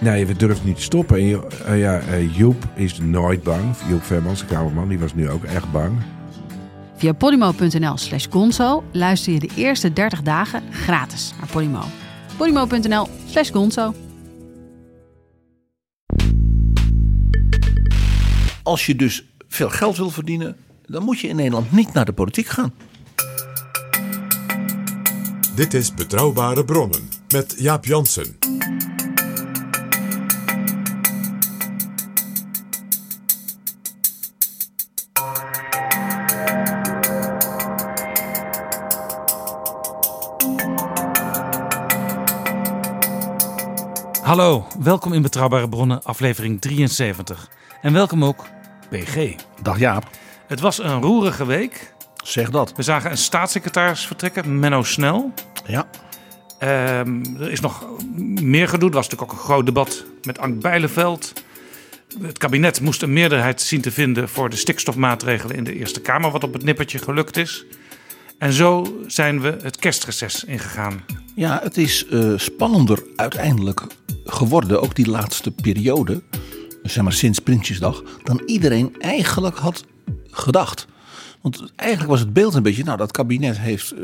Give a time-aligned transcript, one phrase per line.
[0.00, 1.18] Nee, we durven niet te stoppen.
[1.18, 3.76] En eh, ja, eh, Joep is nooit bang.
[3.88, 5.92] Joep Vermans, de kamerman, die was nu ook echt bang.
[6.96, 11.82] Via podimo.nl slash gonzo luister je de eerste 30 dagen gratis naar Podimo.
[12.36, 13.94] podimo.nl slash gonzo.
[18.62, 22.12] Als je dus veel geld wil verdienen, dan moet je in Nederland niet naar de
[22.12, 22.72] politiek gaan.
[25.54, 28.37] Dit is Betrouwbare Bronnen met Jaap Jansen.
[44.28, 47.50] Hallo, welkom in Betrouwbare Bronnen, aflevering 73.
[47.82, 48.44] En welkom ook
[48.90, 49.34] PG.
[49.62, 50.10] Dag Jaap,
[50.46, 51.92] Het was een roerige week.
[52.24, 52.72] zeg dat.
[52.76, 55.32] We zagen een staatssecretaris vertrekken, Menno Snel.
[55.66, 55.88] Ja,
[56.58, 57.86] Ehm, er is nog
[58.40, 58.88] meer gedoe.
[58.88, 61.32] Er was natuurlijk ook een groot debat met Ank Bijleveld.
[62.22, 66.30] Het kabinet moest een meerderheid zien te vinden voor de stikstofmaatregelen in de Eerste Kamer,
[66.30, 67.64] wat op het nippertje gelukt is.
[68.38, 71.04] En zo zijn we het kerstreces ingegaan.
[71.34, 73.86] ja het is eh, spannender uiteindelijk
[74.28, 76.22] geworden, ook die laatste periode,
[76.82, 79.84] zeg maar sinds Prinsjesdag, dan iedereen eigenlijk had
[80.30, 80.86] gedacht.
[81.40, 84.00] Want eigenlijk was het beeld een beetje, nou dat kabinet heeft eh,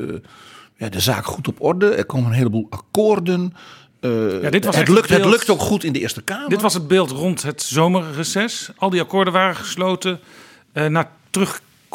[0.77, 3.55] ja, de zaak goed op orde, er komen een heleboel akkoorden.
[4.00, 6.48] eh, Ja, dit was het, lukt, het lukt ook goed in de Eerste Kamer.
[6.48, 8.70] Dit was het beeld rond het zomerreces.
[8.77, 10.20] Al die akkoorden waren gesloten.
[10.72, 11.11] Eh, na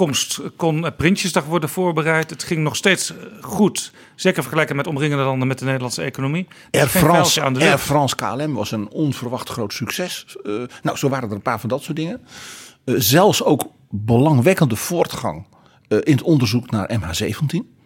[0.05, 2.29] terugkomst kon Prinsjesdag worden voorbereid.
[2.29, 3.91] Het ging nog steeds eh, goed.
[4.15, 6.47] Zeker vergelijken met omringende landen met de Nederlandse economie.
[6.71, 7.77] Er Air France, aan de Air.
[7.77, 10.25] France KLM was een onverwacht groot succes.
[10.43, 12.21] Eh, nou, zo waren er een paar van dat soort dingen.
[12.85, 15.45] Eh, zelfs ook belangwekkende voortgang
[15.89, 17.77] in het onderzoek naar MH17.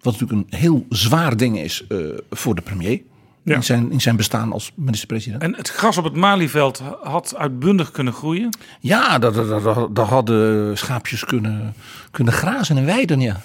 [0.00, 1.84] Wat natuurlijk een heel zwaar ding is
[2.30, 3.02] voor de premier.
[3.44, 3.54] Ja.
[3.54, 5.42] In, zijn, in zijn bestaan als minister-president.
[5.42, 8.56] En het gras op het Malieveld had uitbundig kunnen groeien.
[8.80, 11.74] Ja, daar, daar, daar, daar hadden schaapjes kunnen,
[12.10, 13.20] kunnen grazen en weiden.
[13.20, 13.40] Ja.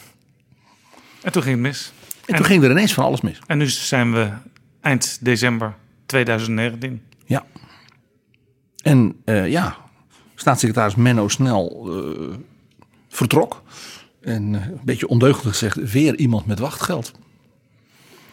[1.21, 1.91] En toen ging het mis.
[2.25, 3.39] En, toen ging er ineens van alles mis.
[3.47, 4.29] En nu zijn we
[4.81, 5.75] eind december
[6.05, 7.01] 2019.
[7.25, 7.45] Ja.
[8.81, 9.77] En eh, ja,
[10.35, 12.35] staatssecretaris Menno Snel eh,
[13.09, 13.63] vertrok.
[14.21, 17.11] En eh, een beetje ondeugend gezegd, weer iemand met wachtgeld.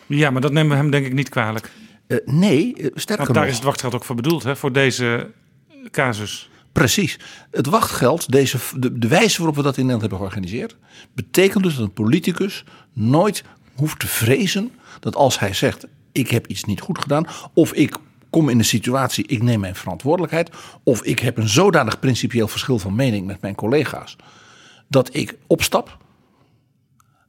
[0.07, 1.71] Ja, maar dat nemen we hem denk ik niet kwalijk.
[2.07, 4.73] Eh, nee, eh, sterker Want daar nog, is het wachtgeld ook voor bedoeld, hè, voor
[4.73, 5.31] deze
[5.91, 6.51] casus.
[6.73, 7.19] precies.
[7.51, 10.77] Het wachtgeld, deze, de, de wijze waarop we dat in Nederland hebben georganiseerd,
[11.15, 13.45] betekent dus dat een politicus nooit
[13.75, 17.97] hoeft te vrezen dat als hij zegt, ik heb iets niet goed gedaan, of ik
[18.31, 20.51] kom in een situatie, ik neem mijn verantwoordelijkheid,
[20.83, 24.17] of ik heb een zodanig principieel verschil van mening met mijn collega's,
[24.89, 25.99] dat ik opstap,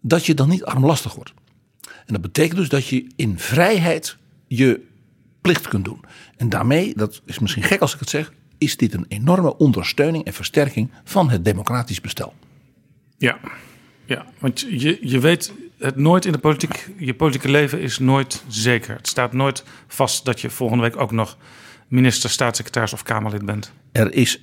[0.01, 1.33] dat je dan niet armlastig wordt.
[2.05, 4.17] En dat betekent dus dat je in vrijheid
[4.47, 4.81] je
[5.41, 5.99] plicht kunt doen.
[6.37, 10.25] En daarmee, dat is misschien gek als ik het zeg, is dit een enorme ondersteuning
[10.25, 12.33] en versterking van het democratisch bestel.
[13.17, 13.39] Ja,
[14.05, 16.89] ja want je, je weet het nooit in de politiek.
[16.97, 18.95] Je politieke leven is nooit zeker.
[18.95, 21.37] Het staat nooit vast dat je volgende week ook nog
[21.87, 23.71] minister, staatssecretaris of Kamerlid bent.
[23.91, 24.41] Er is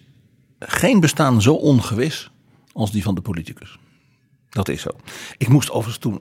[0.58, 2.30] geen bestaan zo ongewis
[2.72, 3.78] als die van de politicus.
[4.48, 4.90] Dat is zo.
[5.38, 6.20] Ik moest overigens toen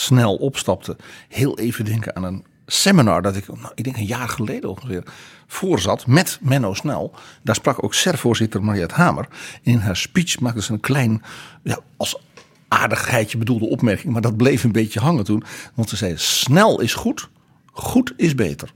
[0.00, 0.96] snel opstapte
[1.28, 5.02] heel even denken aan een seminar dat ik, nou, ik denk een jaar geleden ongeveer,
[5.46, 7.14] voorzat met Menno Snel.
[7.42, 9.28] Daar sprak ook SER-voorzitter Mariette Hamer.
[9.62, 11.22] In haar speech maakte ze een klein,
[11.62, 12.20] ja, als
[12.68, 15.42] aardigheidje bedoelde opmerking, maar dat bleef een beetje hangen toen.
[15.74, 17.28] Want ze zei, snel is goed,
[17.72, 18.72] goed is beter.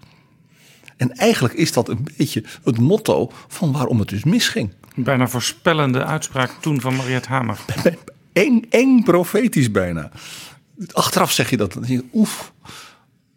[0.97, 4.72] En eigenlijk is dat een beetje het motto van waarom het dus misging.
[4.95, 7.59] Bijna voorspellende uitspraak toen van Mariette Hamer.
[8.33, 10.10] Eng, eng profetisch bijna.
[10.93, 11.73] Achteraf zeg je dat.
[11.73, 12.53] Dan oef,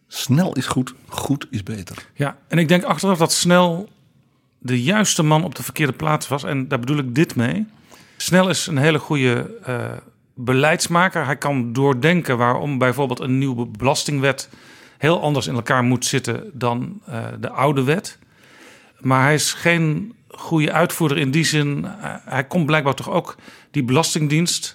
[0.07, 2.09] snel is goed, goed is beter.
[2.13, 3.89] Ja, en ik denk achteraf dat Snel
[4.59, 6.43] de juiste man op de verkeerde plaats was.
[6.43, 7.65] En daar bedoel ik dit mee.
[8.17, 9.91] Snel is een hele goede eh,
[10.33, 11.25] beleidsmaker.
[11.25, 14.49] Hij kan doordenken waarom bijvoorbeeld een nieuwe belastingwet
[14.97, 18.17] heel anders in elkaar moet zitten dan eh, de oude wet.
[18.99, 21.85] Maar hij is geen goede uitvoerder in die zin.
[21.85, 23.35] eh, hij kon blijkbaar toch ook
[23.71, 24.74] die belastingdienst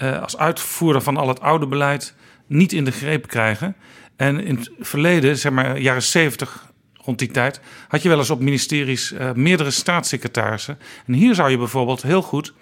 [0.00, 2.14] eh, als uitvoerder van al het oude beleid
[2.46, 3.76] niet in de greep krijgen.
[4.16, 8.30] En in het verleden, zeg maar jaren 70, rond die tijd, had je wel eens
[8.30, 10.78] op ministeries eh, meerdere staatssecretarissen.
[11.06, 12.54] En hier zou je bijvoorbeeld heel goed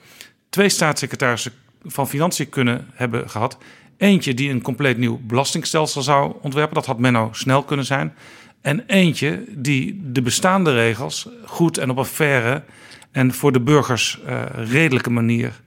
[0.51, 1.53] twee staatssecretarissen
[1.85, 3.59] van Financiën kunnen hebben gehad.
[3.97, 6.75] Eentje die een compleet nieuw belastingstelsel zou ontwerpen.
[6.75, 8.15] Dat had Menno snel kunnen zijn.
[8.61, 12.65] En eentje die de bestaande regels goed en op een faire
[13.13, 15.61] en voor de burgers eh, redelijke manier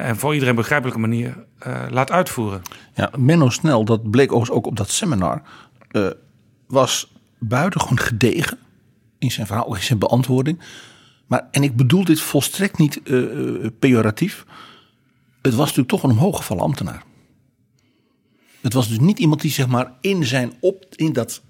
[0.00, 2.62] en voor iedereen begrijpelijke manier eh, laat uitvoeren.
[2.94, 5.42] Ja, Menno Snel, dat bleek overigens ook op dat seminar,
[5.90, 6.06] eh,
[6.66, 8.58] was buitengewoon gedegen
[9.18, 10.60] in zijn verhaal, ook in zijn beantwoording.
[11.26, 14.44] Maar, en ik bedoel dit volstrekt niet eh, eh, pejoratief.
[15.42, 17.02] Het was natuurlijk toch een omhooggevallen ambtenaar.
[18.60, 21.42] Het was dus niet iemand die zeg maar in zijn op, in dat,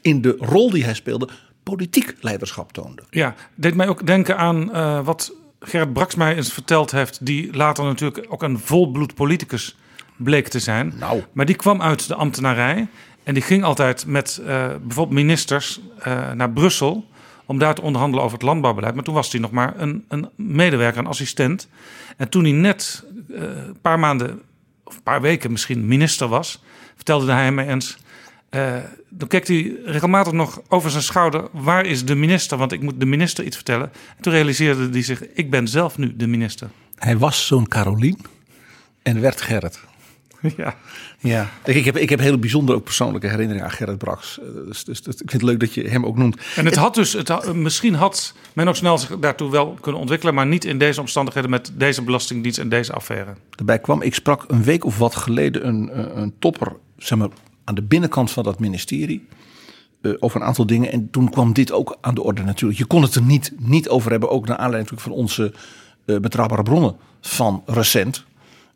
[0.00, 1.28] in de rol die hij speelde,
[1.62, 3.02] politiek leiderschap toonde.
[3.10, 7.84] Ja, deed mij ook denken aan eh, wat Gerrit mij eens verteld heeft, die later
[7.84, 9.76] natuurlijk ook een volbloed politicus
[10.16, 10.92] bleek te zijn.
[10.98, 11.22] Nou.
[11.32, 12.88] Maar die kwam uit de ambtenarij
[13.22, 17.08] en die ging altijd met eh, bijvoorbeeld ministers eh, naar Brussel
[17.46, 18.94] om daar te onderhandelen over het landbouwbeleid.
[18.94, 21.68] Maar toen was hij nog maar een, een medewerker, een assistent.
[22.16, 24.42] En toen hij net eh, een paar maanden
[24.84, 26.62] of een paar weken misschien minister was,
[26.94, 27.98] vertelde hij mij eens.
[28.50, 28.76] Eh,
[29.08, 31.48] dan keek hij regelmatig nog over zijn schouder.
[31.52, 32.58] Waar is de minister?
[32.58, 33.90] Want ik moet de minister iets vertellen.
[34.16, 36.68] En toen realiseerde hij zich: ik ben zelf nu de minister.
[36.94, 38.18] Hij was zo'n Carolien
[39.02, 39.80] en werd Gerrit.
[40.56, 40.76] ja.
[41.18, 44.38] Ja, ik, heb, ik heb hele bijzondere ook persoonlijke herinneringen aan Gerrit Braks.
[44.40, 46.40] Eh, Dus, dus, dus ik vind het leuk dat je hem ook noemt.
[46.56, 50.34] En het had dus, het misschien had men ook snel zich daartoe wel kunnen ontwikkelen,
[50.34, 53.34] maar niet in deze omstandigheden met deze belastingdienst en deze affaire.
[53.50, 57.28] Daarbij kwam, ik sprak een week of wat geleden een, eh, een topper zeg maar,
[57.70, 59.26] aan de binnenkant van dat ministerie.
[60.02, 60.92] eh, over een aantal dingen.
[60.92, 62.78] En toen kwam dit ook aan de orde natuurlijk.
[62.80, 64.30] Je kon het er niet, niet over hebben.
[64.30, 65.52] Ook naar aanleiding natuurlijk van onze
[66.04, 68.24] eh, betrouwbare bronnen van recent.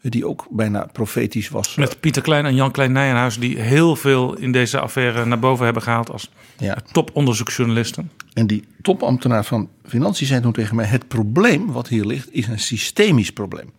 [0.00, 1.74] eh, Die ook bijna profetisch was.
[1.74, 5.64] Met Pieter Klein en Jan Klein Nijenhuis, die heel veel in deze affaire naar boven
[5.64, 6.76] hebben gehaald als Ja.
[6.92, 8.10] toponderzoeksjournalisten.
[8.32, 12.46] En die topambtenaar van Financiën zei toen tegen mij: Het probleem wat hier ligt is
[12.46, 13.70] een systemisch probleem.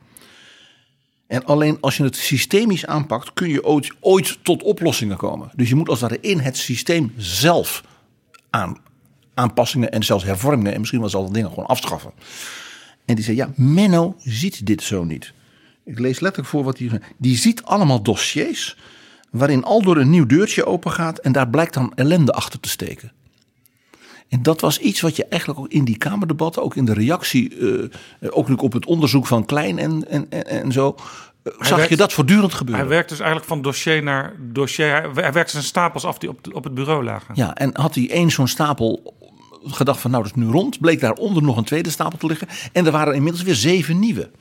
[1.28, 3.66] En alleen als je het systemisch aanpakt, kun je
[4.00, 5.52] ooit, tot oplossingen komen.
[5.56, 7.84] Dus je moet als ware in het systeem zelf
[8.50, 8.78] aan,
[9.34, 12.12] aanpassingen en zelfs hervormingen en misschien wel zelfs dingen gewoon afschaffen.
[13.06, 15.34] En die zei: Ja, Menno ziet dit zo niet.
[15.86, 17.02] Ik lees letterlijk voor wat hij zei.
[17.18, 18.78] Die ziet allemaal dossiers
[19.32, 22.70] waarin al door een nieuw deurtje open gaat en daar blijkt dan ellende achter te
[22.70, 23.12] steken.
[24.36, 27.58] En dat was iets wat je eigenlijk ook in die Kamerdebatten, ook in de reactie,
[27.58, 27.90] eh, eh,
[28.20, 30.96] ook natuurlijk op het onderzoek van Klein en, en, en, en zo,
[31.44, 32.84] eh, zag werkt- je dat voortdurend gebeuren.
[32.84, 34.88] Hij werkt dus eigenlijk van dossier naar dossier.
[34.88, 37.36] Hij, hij werkt zijn stapels af die op, op het bureau lagen.
[37.36, 39.14] Ja, en had hij één zo'n stapel
[39.64, 42.48] gedacht van nou dat is nu rond, bleek daaronder nog een tweede stapel te liggen.
[42.72, 44.32] En er waren inmiddels weer zeven nieuwe.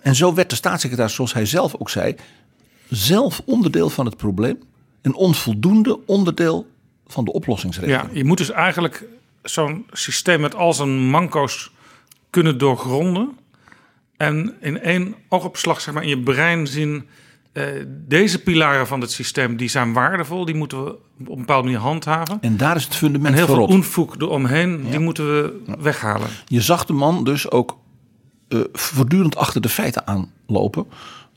[0.00, 2.16] En zo werd de staatssecretaris, zoals hij zelf ook zei,
[2.88, 4.58] zelf onderdeel van het probleem.
[5.02, 6.66] Een onvoldoende onderdeel
[7.12, 8.02] van de oplossingsregeling.
[8.02, 9.04] Ja, je moet dus eigenlijk
[9.42, 11.70] zo'n systeem met al zijn manco's
[12.30, 13.38] kunnen doorgronden.
[14.16, 17.06] En in één oogopslag zeg maar, in je brein zien...
[17.52, 20.44] eh, deze pilaren van het systeem die zijn waardevol.
[20.44, 22.38] Die moeten we op een bepaalde manier handhaven.
[22.40, 26.28] En daar is het En fundament heel veel onfoek eromheen, die moeten we weghalen.
[26.46, 27.78] Je zag de man dus ook
[28.48, 30.86] eh, voortdurend achter de feiten aanlopen.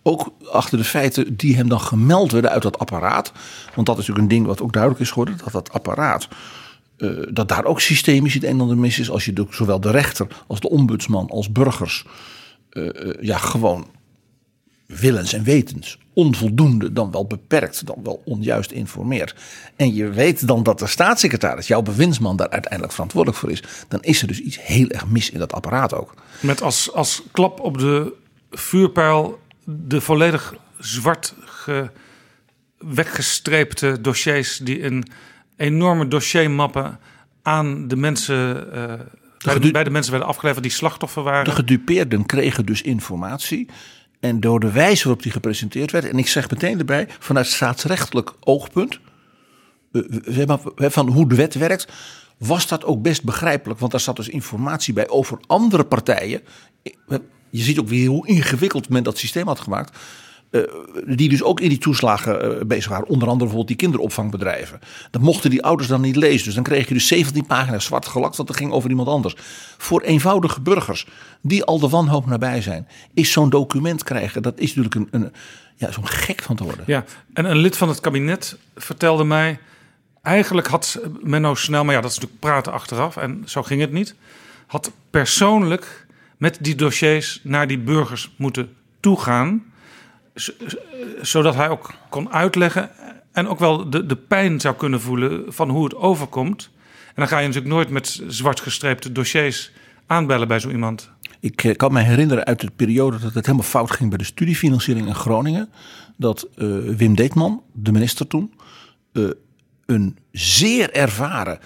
[0.07, 3.31] Ook achter de feiten die hem dan gemeld werden uit dat apparaat.
[3.75, 5.37] Want dat is natuurlijk een ding wat ook duidelijk is geworden.
[5.43, 6.27] Dat dat apparaat,
[6.97, 9.09] eh, dat daar ook systemisch het een en ander mis is.
[9.09, 12.05] Als je zowel de rechter als de ombudsman als burgers
[12.69, 13.87] eh, eh, ja, gewoon
[14.85, 19.35] willens en wetens onvoldoende, dan wel beperkt, dan wel onjuist informeert.
[19.75, 23.63] En je weet dan dat de staatssecretaris, jouw bewindsman, daar uiteindelijk verantwoordelijk voor is.
[23.87, 26.13] Dan is er dus iets heel erg mis in dat apparaat ook.
[26.39, 28.13] Met als, als klap op de
[28.51, 31.89] vuurpijl de volledig zwart ge,
[32.77, 35.05] weggestreepte dossiers die in
[35.57, 36.99] enorme dossiermappen
[37.41, 38.97] aan de mensen, eh, bij,
[39.37, 41.45] de, gedu- bij de mensen werden afgeleverd die slachtoffer waren.
[41.45, 43.69] De gedupeerden kregen dus informatie.
[44.19, 48.33] En door de wijze waarop die gepresenteerd werd, en ik zeg meteen erbij, vanuit staatsrechtelijk
[48.39, 48.99] oogpunt,
[49.91, 51.87] eh, van hoe de wet werkt,
[52.37, 53.79] was dat ook best begrijpelijk.
[53.79, 56.41] Want daar zat dus informatie bij over andere partijen.
[57.55, 59.97] Je ziet ook weer hoe ingewikkeld men dat systeem had gemaakt.
[60.51, 60.61] eh,
[61.05, 63.07] die dus ook in die toeslagen eh, bezig waren.
[63.07, 64.79] Onder andere bijvoorbeeld die kinderopvangbedrijven.
[65.11, 66.45] Dat mochten die ouders dan niet lezen.
[66.45, 68.37] Dus dan kreeg je dus 17 pagina's zwart gelakt.
[68.37, 69.35] Dat ging over iemand anders.
[69.77, 71.07] Voor eenvoudige burgers
[71.41, 72.87] die al de wanhoop nabij zijn.
[73.13, 74.41] Is zo'n document krijgen.
[74.41, 75.31] Dat is natuurlijk een, een
[75.75, 76.83] ja, zo'n gek van te worden.
[76.87, 79.59] Ja, en een lid van het kabinet vertelde mij...
[80.21, 83.17] eigenlijk had Menno Snel, maar ja, dat is natuurlijk praten achteraf...
[83.17, 84.15] en zo ging het niet...
[84.67, 86.04] had persoonlijk
[86.37, 89.63] met die dossiers naar die burgers moeten toegaan...
[91.21, 92.89] zodat hij ook kon uitleggen
[93.31, 96.69] en ook wel de, de pijn zou kunnen voelen van hoe het overkomt.
[97.07, 99.71] En dan ga je natuurlijk nooit met zwart gestreepte dossiers
[100.05, 101.11] aanbellen bij zo iemand.
[101.39, 104.23] Ik eh, kan me herinneren uit de periode dat het helemaal fout ging bij de
[104.23, 105.69] studiefinanciering in Groningen.
[106.17, 108.53] Dat eh, Wim Deetman, de minister toen,
[109.11, 109.23] eh,
[109.85, 111.59] een zeer ervaren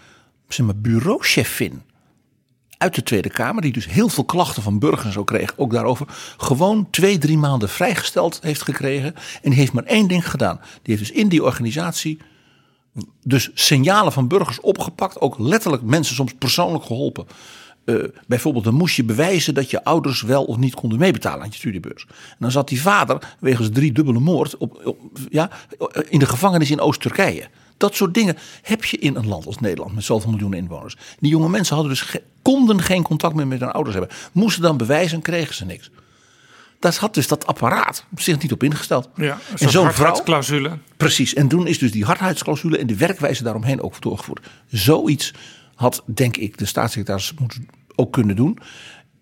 [0.48, 1.82] zeg maar, bureauchefin
[2.80, 6.06] uit de Tweede Kamer, die dus heel veel klachten van burgers zo kreeg, ook daarover,
[6.38, 9.16] gewoon twee, drie maanden vrijgesteld heeft gekregen.
[9.16, 10.60] En die heeft maar één ding gedaan.
[10.82, 12.20] Die heeft dus in die organisatie
[13.24, 17.28] dus signalen van burgers opgepakt, ook letterlijk mensen soms persoonlijk geholpen.
[17.86, 21.50] Uh, bijvoorbeeld, dan moest je bewijzen dat je ouders wel of niet konden meebetalen aan
[21.50, 22.06] je studiebeurs.
[22.10, 24.96] En dan zat die vader wegens drie dubbele moord op
[25.30, 25.50] ja,
[26.10, 27.48] in de gevangenis in Oost-Turkije.
[27.80, 30.98] Dat soort dingen heb je in een land als Nederland met zoveel miljoenen inwoners.
[31.20, 34.16] Die jonge mensen hadden dus konden geen contact meer met hun ouders hebben.
[34.32, 35.90] Moesten dan bewijzen, kregen ze niks.
[36.80, 39.10] Daar had dus dat apparaat zich niet op ingesteld.
[39.16, 40.78] Ja, en zo'n hardheidsclausule.
[40.98, 41.34] Precies.
[41.34, 44.48] En toen is dus die hardheidsclausule en de werkwijze daaromheen ook doorgevoerd.
[44.68, 45.34] Zoiets
[45.76, 48.60] had, denk ik, de staatssecretaris moeten ook kunnen doen.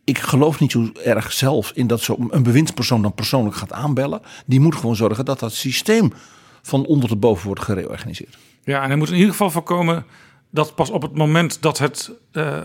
[0.04, 4.22] Ik geloof niet zo erg zelf in dat zo een bewindspersoon dan persoonlijk gaat aanbellen.
[4.46, 6.14] Die moet gewoon zorgen dat dat systeem
[6.62, 8.38] van onder tot boven wordt gereorganiseerd.
[8.68, 10.06] Ja, en hij moet in ieder geval voorkomen
[10.50, 12.64] dat pas op het moment dat het uh,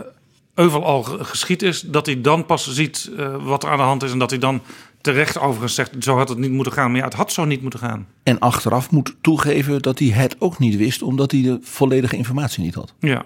[0.53, 4.03] euvel al geschied is, dat hij dan pas ziet uh, wat er aan de hand
[4.03, 4.61] is en dat hij dan
[5.01, 6.91] terecht overigens zegt, zo had het niet moeten gaan.
[6.91, 8.07] Maar ja, het had zo niet moeten gaan.
[8.23, 12.63] En achteraf moet toegeven dat hij het ook niet wist, omdat hij de volledige informatie
[12.63, 12.93] niet had.
[12.99, 13.25] Ja,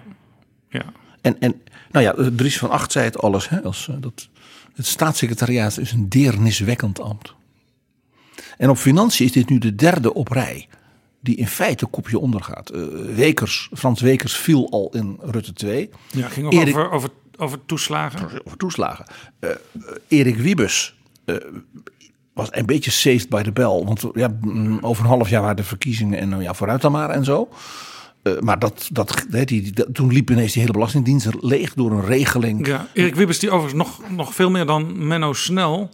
[0.68, 0.84] ja.
[1.20, 3.48] En, en nou ja, Dries van Acht zei het alles.
[3.48, 4.28] Hè, als, uh, dat,
[4.74, 7.34] het staatssecretariaat is een deerniswekkend ambt.
[8.58, 10.68] En op financiën is dit nu de derde op rij.
[11.20, 12.74] Die in feite kopje ondergaat.
[12.74, 12.84] Uh,
[13.14, 15.90] Wekers, Frans Wekers viel al in Rutte 2.
[16.10, 18.42] Ja, ging ook Erik, over, over, over toeslagen.
[18.44, 19.06] Over toeslagen.
[19.40, 19.50] Uh,
[20.08, 21.36] Erik Wiebes uh,
[22.32, 23.84] was een beetje saved by the bell.
[23.84, 26.92] Want ja, mm, over een half jaar waren de verkiezingen en nou ja, vooruit dan
[26.92, 27.48] maar en zo.
[28.22, 32.66] Uh, maar dat, dat, die, toen liep ineens die hele belastingdienst leeg door een regeling.
[32.66, 35.90] Ja, Erik Wiebes die overigens nog, nog veel meer dan Menno Snel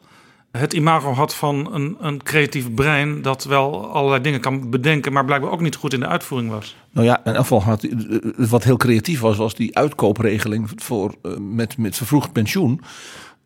[0.58, 5.24] het imago had van een, een creatief brein dat wel allerlei dingen kan bedenken, maar
[5.24, 6.76] blijkbaar ook niet goed in de uitvoering was.
[6.90, 7.86] Nou ja, elk geval had
[8.36, 12.80] wat heel creatief was, was die uitkoopregeling voor, uh, met, met vervroegd pensioen.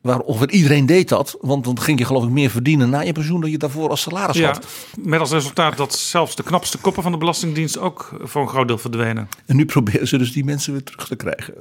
[0.08, 3.12] Waar ongeveer iedereen deed dat, want dan ging je geloof ik meer verdienen na je
[3.12, 4.66] pensioen dan je daarvoor als salaris ja, had.
[5.02, 8.68] Met als resultaat dat zelfs de knapste koppen van de Belastingdienst ook voor een groot
[8.68, 9.28] deel verdwenen.
[9.46, 11.54] En nu proberen ze dus die mensen weer terug te krijgen.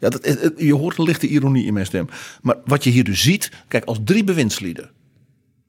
[0.00, 2.08] Ja, dat, je hoort een lichte ironie in mijn stem.
[2.42, 4.90] Maar wat je hier dus ziet, kijk als drie bewindslieden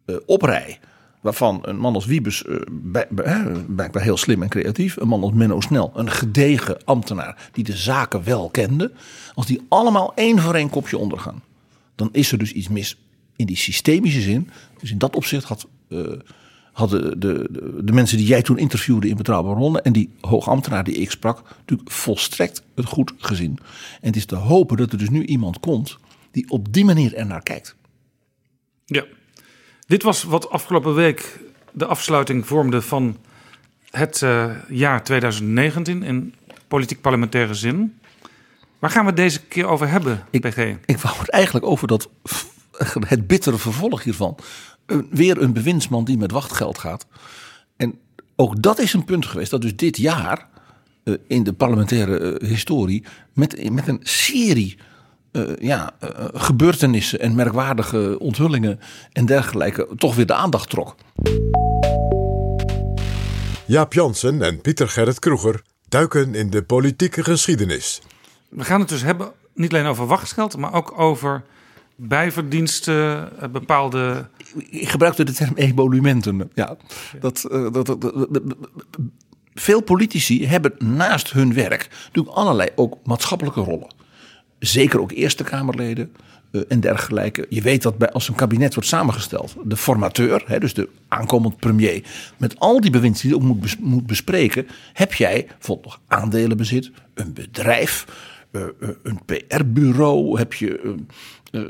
[0.05, 0.79] uh, op rij
[1.21, 5.23] waarvan een man als Wiebes uh, bij, bij, blijkbaar heel slim en creatief, een man
[5.23, 8.91] als Menno Snel, een gedegen ambtenaar die de zaken wel kende,
[9.35, 11.41] als die allemaal één voor één kopje ondergaan
[12.01, 12.97] dan is er dus iets mis
[13.35, 14.49] in die systemische zin.
[14.79, 16.07] Dus in dat opzicht had, uh,
[16.71, 20.83] hadden de, de, de, mensen die jij toen interviewde in Betrouwbare Ronde en die hoogambtenaar
[20.83, 23.59] die ik sprak, natuurlijk volstrekt het goed gezien.
[24.01, 25.97] En het is te hopen dat er dus nu iemand komt
[26.31, 27.75] die op die manier er naar kijkt.
[28.85, 29.05] Ja,
[29.87, 31.39] dit was wat afgelopen week
[31.71, 33.17] de afsluiting vormde van
[33.89, 36.33] het uh, jaar 2019 in
[36.67, 37.99] politiek-parlementaire zin.
[38.81, 40.57] Waar gaan we het deze keer over hebben, ik, PG?
[40.85, 42.09] Ik wou het eigenlijk over dat,
[43.07, 44.37] het bittere vervolg hiervan.
[45.09, 47.05] Weer een bewindsman die met wachtgeld gaat.
[47.77, 47.99] En
[48.35, 50.47] ook dat is een punt geweest dat dus dit jaar
[51.03, 54.77] uh, in de parlementaire uh, historie met, met een serie
[55.31, 55.91] uh, ja,
[56.33, 58.79] gebeurtenissen en merkwaardige onthullingen
[59.11, 60.95] en dergelijke toch weer de aandacht trok.
[63.65, 68.01] Jaap Jansen en Pieter Gerrit Kroeger duiken in de politieke geschiedenis.
[68.51, 71.43] We gaan het dus hebben niet alleen over wachtgeld, maar ook over
[71.95, 74.29] bijverdiensten, bepaalde.
[74.69, 76.51] Ik gebruikte de term emolumenten.
[76.53, 76.77] Ja,
[77.19, 78.13] dat, uh, dat, dat,
[79.53, 83.93] veel politici hebben naast hun werk natuurlijk allerlei ook maatschappelijke rollen.
[84.59, 86.11] Zeker ook Eerste Kamerleden
[86.51, 87.45] uh, en dergelijke.
[87.49, 91.57] Je weet dat bij, als een kabinet wordt samengesteld, de formateur, hè, dus de aankomend
[91.57, 92.03] premier,
[92.37, 97.33] met al die bewinds die ook moet, moet bespreken, heb jij bijvoorbeeld nog aandelenbezit, een
[97.33, 98.05] bedrijf,
[98.51, 100.95] een PR-bureau, heb je,
[101.51, 101.61] uh,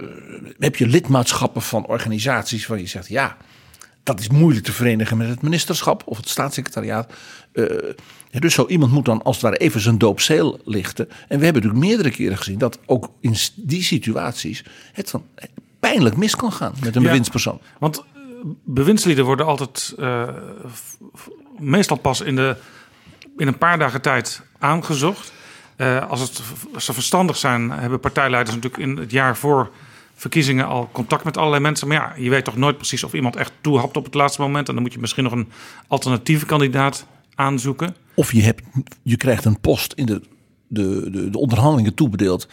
[0.59, 3.37] heb je lidmaatschappen van organisaties waar je zegt ja.
[4.03, 7.13] Dat is moeilijk te verenigen met het ministerschap of het staatssecretariaat.
[8.31, 11.09] dus zo iemand moet dan als het ware even zijn doopzeel lichten.
[11.09, 15.25] En we hebben natuurlijk meerdere keren gezien dat ook in die situaties het van
[15.79, 17.61] pijnlijk mis kan gaan met een ja, bewindspersoon.
[17.79, 18.03] Want
[18.65, 19.95] bewindslieden worden altijd
[21.59, 22.55] meestal pas in, de,
[23.37, 25.31] in een paar dagen tijd aangezocht.
[25.81, 26.41] Uh, als, het,
[26.73, 29.71] als ze verstandig zijn, hebben partijleiders natuurlijk in het jaar voor
[30.15, 31.87] verkiezingen al contact met allerlei mensen.
[31.87, 34.67] Maar ja, je weet toch nooit precies of iemand echt toehapt op het laatste moment.
[34.67, 35.51] En dan moet je misschien nog een
[35.87, 37.95] alternatieve kandidaat aanzoeken.
[38.15, 38.63] Of je, hebt,
[39.01, 40.21] je krijgt een post in de,
[40.67, 42.47] de, de, de onderhandelingen toebedeeld.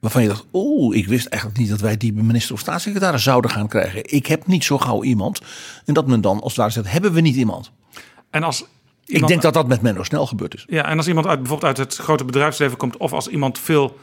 [0.00, 3.50] Waarvan je dacht, oh, ik wist eigenlijk niet dat wij die minister of staatssecretaris zouden
[3.50, 4.12] gaan krijgen.
[4.12, 5.40] Ik heb niet zo gauw iemand.
[5.84, 7.72] En dat men dan als ware zegt, hebben we niet iemand?
[8.30, 8.64] En als
[9.06, 10.64] Ik denk dat dat met Menno snel gebeurd is.
[10.68, 13.98] Ja, en als iemand uit, bijvoorbeeld uit het grote bedrijfsleven komt, of als iemand veel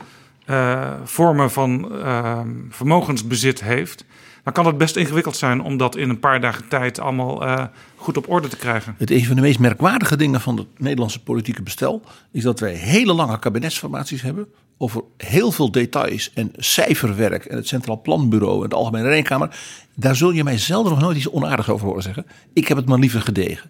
[0.45, 4.05] eh, vormen van eh, vermogensbezit heeft,
[4.43, 7.65] dan kan het best ingewikkeld zijn om dat in een paar dagen tijd allemaal eh,
[7.95, 8.95] goed op orde te krijgen.
[8.97, 12.73] Het een van de meest merkwaardige dingen van het Nederlandse politieke bestel is dat wij
[12.73, 18.69] hele lange kabinetsformaties hebben over heel veel details en cijferwerk en het Centraal Planbureau en
[18.69, 19.59] de Algemene Rekenkamer.
[19.95, 22.25] Daar zul je mij zelden nog nooit iets onaardigs over horen zeggen.
[22.53, 23.69] Ik heb het maar liever gedegen.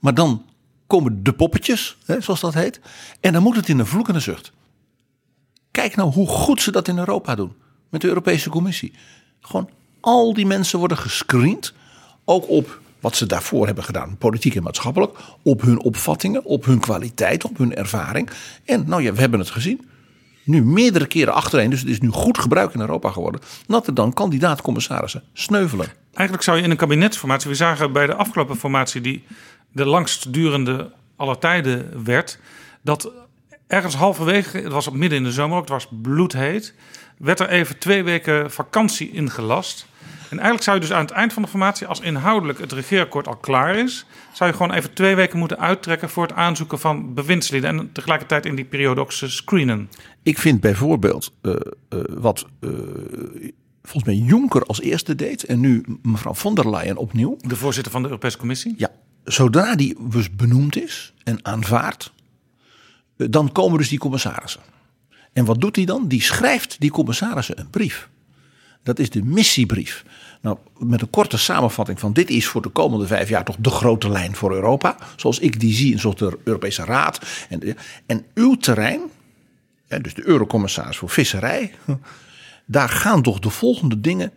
[0.00, 0.42] Maar dan
[0.86, 2.80] komen de poppetjes, hè, zoals dat heet,
[3.20, 4.52] en dan moet het in een vloek en een zucht.
[5.70, 7.52] Kijk nou hoe goed ze dat in Europa doen.
[7.88, 8.92] Met de Europese Commissie.
[9.40, 11.72] Gewoon al die mensen worden gescreend.
[12.24, 15.18] Ook op wat ze daarvoor hebben gedaan, politiek en maatschappelijk.
[15.42, 18.30] Op hun opvattingen, op hun kwaliteit, op hun ervaring.
[18.64, 19.88] En nou ja, we hebben het gezien.
[20.44, 23.40] Nu meerdere keren achtereen, dus het is nu goed gebruik in Europa geworden.
[23.66, 25.86] Dat er dan kandidaat-commissarissen sneuvelen.
[26.12, 29.24] Eigenlijk zou je in een kabinetsformatie, we zagen bij de afgelopen formatie die
[29.74, 32.38] de langst durende aller tijden werd,
[32.82, 33.12] dat
[33.66, 36.74] ergens halverwege, het was op midden in de zomer ook, het was bloedheet,
[37.18, 39.86] werd er even twee weken vakantie ingelast.
[40.30, 43.28] En eigenlijk zou je dus aan het eind van de formatie, als inhoudelijk het regeerakkoord
[43.28, 47.14] al klaar is, zou je gewoon even twee weken moeten uittrekken voor het aanzoeken van
[47.14, 49.90] bewindslieden en tegelijkertijd in die periode ook ze screenen.
[50.22, 51.52] Ik vind bijvoorbeeld eh,
[51.88, 52.70] eh, wat eh,
[53.82, 55.44] volgens mij Juncker als eerste deed.
[55.44, 57.36] En nu mevrouw von der Leyen opnieuw.
[57.40, 58.74] De voorzitter van de Europese Commissie.
[58.76, 58.90] Ja,
[59.24, 62.12] zodra die dus benoemd is en aanvaard,
[63.16, 64.60] eh, dan komen dus die commissarissen.
[65.32, 66.08] En wat doet hij dan?
[66.08, 68.08] Die schrijft die commissarissen een brief.
[68.82, 70.04] Dat is de missiebrief.
[70.40, 73.70] Nou, met een korte samenvatting van dit is voor de komende vijf jaar toch de
[73.70, 74.96] grote lijn voor Europa.
[75.16, 77.20] Zoals ik die zie en zoals de Europese Raad.
[77.48, 77.74] En, de-
[78.06, 79.00] en uw terrein,
[80.00, 81.72] dus de eurocommissaris voor visserij.
[82.66, 84.32] Daar gaan toch de volgende dingen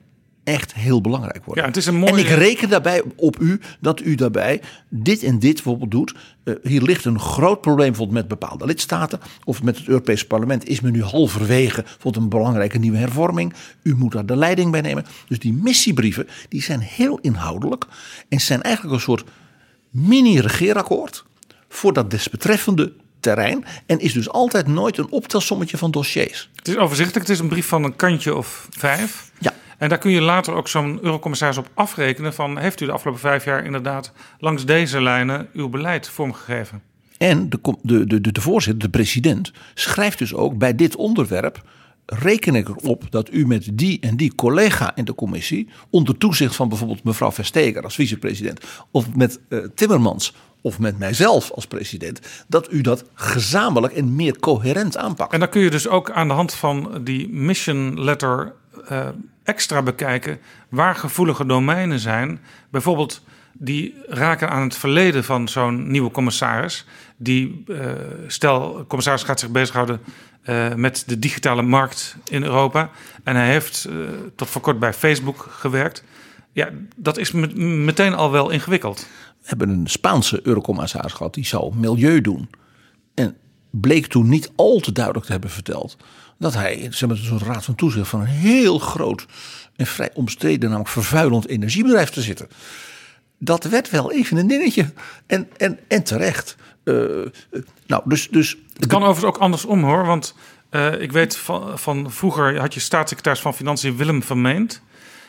[0.47, 1.63] echt heel belangrijk worden.
[1.63, 5.23] Ja, het is een mooie- En ik reken daarbij op u dat u daarbij dit
[5.23, 6.13] en dit bijvoorbeeld doet.
[6.43, 9.19] Eh, hier ligt een groot probleem bijvoorbeeld met bepaalde lidstaten.
[9.43, 13.53] Of met het Europese parlement is men nu halverwege bijvoorbeeld een belangrijke nieuwe hervorming.
[13.83, 15.05] U moet daar de leiding bij nemen.
[15.27, 17.85] Dus die missiebrieven die zijn heel inhoudelijk.
[18.29, 19.23] En zijn eigenlijk een soort
[19.91, 21.25] mini-regeerakkoord
[21.69, 23.65] voor dat desbetreffende terrein.
[23.85, 26.49] En is dus altijd nooit een optelsommetje van dossiers.
[26.55, 29.31] Het is overzichtelijk, het is een brief van een kantje of vijf.
[29.39, 29.53] Ja.
[29.77, 32.57] En daar kun je later ook zo'n eurocommissaris op afrekenen van...
[32.57, 36.81] heeft u de afgelopen vijf jaar inderdaad langs deze lijnen uw beleid vormgegeven?
[37.17, 41.61] En de, de, de, de voorzitter, de president, schrijft dus ook bij dit onderwerp.
[42.05, 45.69] Reken ik erop dat u met die en die collega in de commissie.
[45.89, 48.65] onder toezicht van bijvoorbeeld mevrouw Versteger als vicepresident.
[48.91, 52.19] of met eh, Timmermans of met mijzelf als president.
[52.47, 55.33] dat u dat gezamenlijk en meer coherent aanpakt.
[55.33, 58.53] En dan kun je dus ook aan de hand van die mission letter
[58.87, 59.07] eh,
[59.47, 60.39] extra bekijken...
[60.69, 62.39] waar gevoelige domeinen zijn.
[62.69, 63.21] Bijvoorbeeld
[63.53, 66.85] die raken aan het verleden van zo'n nieuwe commissaris.
[67.17, 67.91] Die, eh,
[68.27, 69.99] stel, commissaris gaat zich bezighouden
[70.41, 72.89] eh, met de digitale markt in Europa.
[73.23, 73.95] En hij heeft eh,
[74.35, 76.03] tot voor kort bij Facebook gewerkt.
[76.51, 79.07] Ja, dat is met- meteen al wel ingewikkeld.
[79.41, 81.33] We hebben een Spaanse eurocommissaris gehad.
[81.33, 82.49] die zou milieu doen.
[83.13, 83.37] En
[83.69, 85.97] bleek toen niet al te duidelijk te hebben verteld.
[86.37, 88.07] Dat hij, ze hebben zo'n raad van toezicht.
[88.07, 89.25] van een heel groot
[89.75, 90.69] en vrij omstreden.
[90.69, 92.47] namelijk vervuilend energiebedrijf te zitten.
[93.37, 94.93] Dat werd wel even een dingetje.
[95.25, 96.55] En, en, en terecht.
[96.83, 97.29] Eh, eh,
[97.87, 100.05] nou, dus, dus Het kan overigens ook andersom hoor.
[100.05, 100.35] Want
[100.69, 104.81] eh, ik weet van, van vroeger had je staatssecretaris van Financiën Willem Vermeend.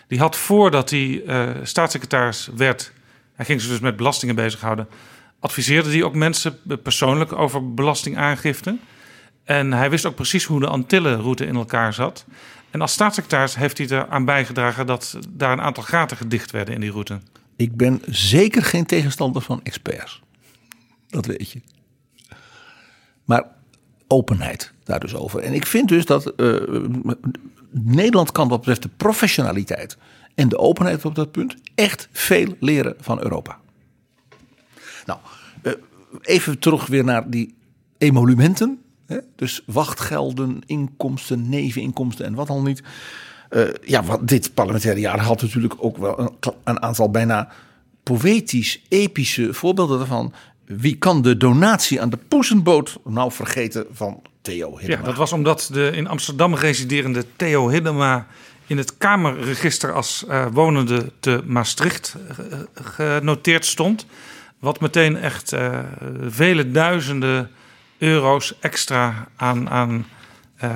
[0.08, 1.22] Die had voordat hij
[1.62, 2.92] staatssecretaris werd,
[3.34, 4.88] hij ging zich dus met belastingen bezighouden,
[5.40, 8.76] adviseerde hij ook mensen persoonlijk over belastingaangifte.
[9.48, 12.24] En hij wist ook precies hoe de Antillenroute in elkaar zat.
[12.70, 16.80] En als staatssecretaris heeft hij eraan bijgedragen dat daar een aantal gaten gedicht werden in
[16.80, 17.20] die route.
[17.56, 20.22] ik ben zeker geen tegenstander van experts.
[21.06, 21.60] Dat weet je.
[23.24, 23.46] Maar
[24.06, 25.40] openheid daar dus over.
[25.40, 26.56] En ik vind dus dat eh,
[27.70, 29.96] Nederland kan wat betreft de professionaliteit
[30.34, 33.58] en de openheid op dat punt echt veel leren van Europa.
[35.06, 35.18] Nou,
[35.62, 35.72] eh,
[36.20, 37.54] even terug weer naar die
[37.98, 38.82] emolumenten.
[39.36, 42.82] Dus wachtgelden, inkomsten, neveninkomsten en wat al niet.
[43.48, 47.52] Eh, ja, wat dit parlementaire jaar had natuurlijk ook wel een, aantal bijna
[48.02, 50.32] poëtisch, epische voorbeelden daarvan.
[50.64, 55.02] Wie kan de donatie aan de poesenboot nou vergeten van Theo Ja, Hiddema?
[55.02, 58.26] dat was omdat de in Amsterdam residerende Theo Hiddema
[58.68, 62.36] in het Kamerregister als eh, wonende te Maastricht eh,
[62.74, 64.06] genoteerd stond.
[64.58, 65.78] Wat meteen echt eh,
[66.28, 67.50] vele duizenden
[67.98, 70.06] euro's extra aan, aan
[70.56, 70.74] eh,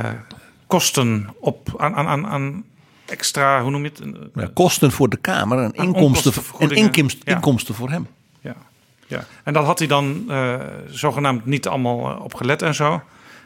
[0.67, 1.75] kosten op.
[1.77, 2.65] Aan, aan, aan, aan
[3.07, 4.03] extra, hoe noem je het?
[4.35, 7.35] Ja, kosten voor de Kamer en inkomsten, en inkomsten, Ja.
[7.35, 8.07] inkomsten voor hem.
[8.41, 8.55] Ja,
[9.07, 9.25] ja.
[9.45, 13.03] En dat had hij dan eh, zogenaamd niet allemaal eh, op gelet en zo.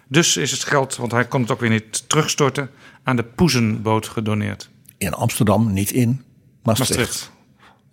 [0.09, 2.71] Dus is het geld, want hij kon het ook weer niet terugstorten,
[3.03, 4.69] aan de Poezenboot gedoneerd.
[4.99, 6.25] In Amsterdam, niet in
[6.63, 6.97] Maastricht.
[6.97, 7.31] Maastricht.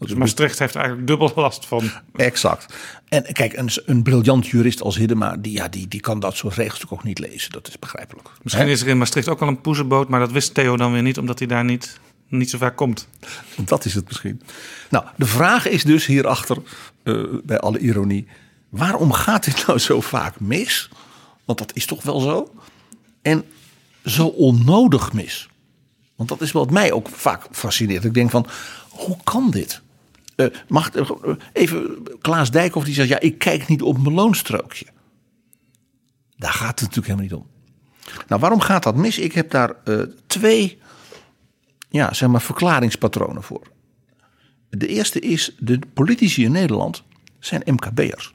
[0.08, 1.92] Dus Maastricht heeft eigenlijk dubbel last van.
[2.16, 2.74] Exact.
[3.08, 6.56] En kijk, een, een briljant jurist als Hiddema, die, ja, die, die kan dat soort
[6.56, 7.52] regelstukken ook niet lezen.
[7.52, 8.30] Dat is begrijpelijk.
[8.44, 11.02] Misschien is er in Maastricht ook al een Poezenboot, maar dat wist Theo dan weer
[11.02, 13.08] niet, omdat hij daar niet, niet zo vaak komt.
[13.56, 14.42] Dat is het misschien.
[14.89, 16.58] Nou, de vraag is dus hierachter,
[17.04, 18.28] eh bij alle ironie,
[18.70, 20.89] waarom gaat dit nou zo vaak mis?
[21.46, 22.54] Want dat is toch wel zo.
[23.22, 23.44] En
[24.06, 25.50] zo onnodig mis.
[26.16, 28.04] Want dat is wat mij ook vaak fascineert.
[28.04, 28.48] Ik denk van,
[28.89, 29.82] hoe kan dit?
[30.67, 31.10] Mag eh,
[31.54, 34.86] even Klaas Dijkhoff die zegt, ja, ik kijk niet op mijn loonstrookje.
[36.38, 37.52] Daar gaat het natuurlijk helemaal niet om.
[38.28, 39.17] Nou, waarom gaat dat mis?
[39.17, 40.82] Ik heb daar eh, twee
[41.89, 43.62] ja, zeg maar, verklaringspatronen voor.
[44.69, 47.04] De eerste is, de politici in Nederland
[47.39, 48.32] zijn MKB'ers.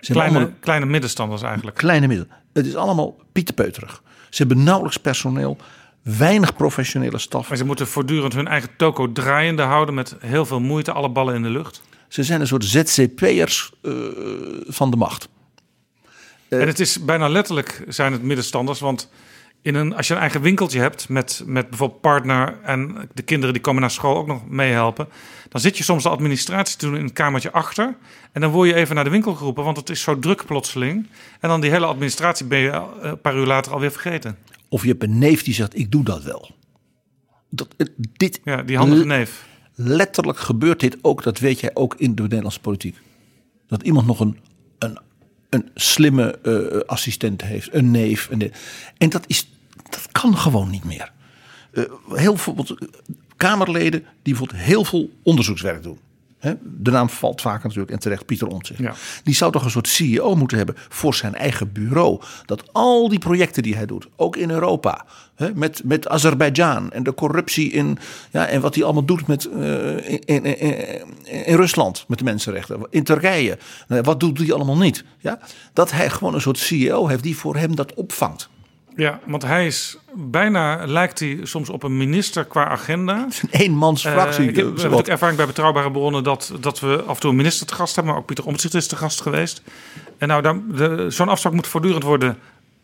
[0.00, 1.76] Kleine, allemaal kleine middenstanders eigenlijk.
[1.76, 2.36] kleine middelen.
[2.52, 4.02] Het is allemaal pieterpeuterig.
[4.30, 5.56] Ze hebben nauwelijks personeel,
[6.02, 7.48] weinig professionele staf.
[7.48, 11.34] Maar ze moeten voortdurend hun eigen toko draaiende houden met heel veel moeite, alle ballen
[11.34, 11.82] in de lucht.
[12.08, 13.92] Ze zijn een soort ZCP'ers eh,
[14.66, 15.28] van de macht.
[16.48, 19.08] En het is bijna letterlijk zijn het middenstanders, want
[19.62, 23.52] in een, als je een eigen winkeltje hebt met, met bijvoorbeeld partner en de kinderen
[23.52, 25.08] die komen naar school ook nog meehelpen,
[25.48, 27.96] dan zit je soms de administratie te doen in een kamertje achter
[28.32, 31.06] en dan word je even naar de winkel geroepen, want het is zo druk plotseling.
[31.40, 34.36] En dan die hele administratie ben je eh, een paar uur later alweer vergeten.
[34.68, 36.50] Of je hebt een neef die zegt, ik doe dat wel.
[37.50, 39.46] Dat, eh, dit, Ja, die handige neef.
[39.74, 42.96] letterlijk gebeurt dit ook, dat weet jij ook in de Nederlandse politiek.
[43.66, 44.38] Dat iemand nog een,
[44.78, 44.98] een,
[45.50, 48.28] een slimme eh, assistent heeft, een neef.
[48.30, 48.90] Een neef.
[48.98, 49.51] En dat, is,
[49.92, 51.12] dat kan gewoon niet meer.
[51.72, 52.88] Eh, heel bijvoorbeeld eh,
[53.36, 55.98] Kamerleden die bijvoorbeeld heel veel onderzoekswerk doen.
[56.42, 58.78] Hè, De naam valt vaak natuurlijk en terecht Pieter Omtzigt.
[58.80, 58.94] Ja.
[59.24, 62.20] Die zou toch een soort CEO moeten hebben voor zijn eigen bureau.
[62.46, 67.02] Dat al die projecten die hij doet, ook in Europa, hè, met, met Azerbeidzjan en
[67.02, 67.98] de corruptie in,
[68.30, 70.74] ja, en wat hij allemaal doet met, eh, in, in, in,
[71.44, 75.04] in Rusland met de mensenrechten, in Turkije, Nou, wat doet hij allemaal niet?
[75.18, 75.38] Ja?
[75.72, 78.48] Dat hij gewoon een soort CEO heeft die voor hem dat opvangt.
[78.96, 83.26] Ja, want hij is bijna, lijkt hij soms op een minister qua agenda.
[83.40, 84.48] Een eenmans Eh, fractie.
[84.48, 87.30] ik heb, eh, hebben ook ervaring bij betrouwbare bronnen dat, dat we af en toe
[87.30, 89.62] een minister te gast hebben, maar ook Pieter Omtzigt is te gast geweest.
[90.18, 92.38] En nou, zo'n afspraak moet voortdurend worden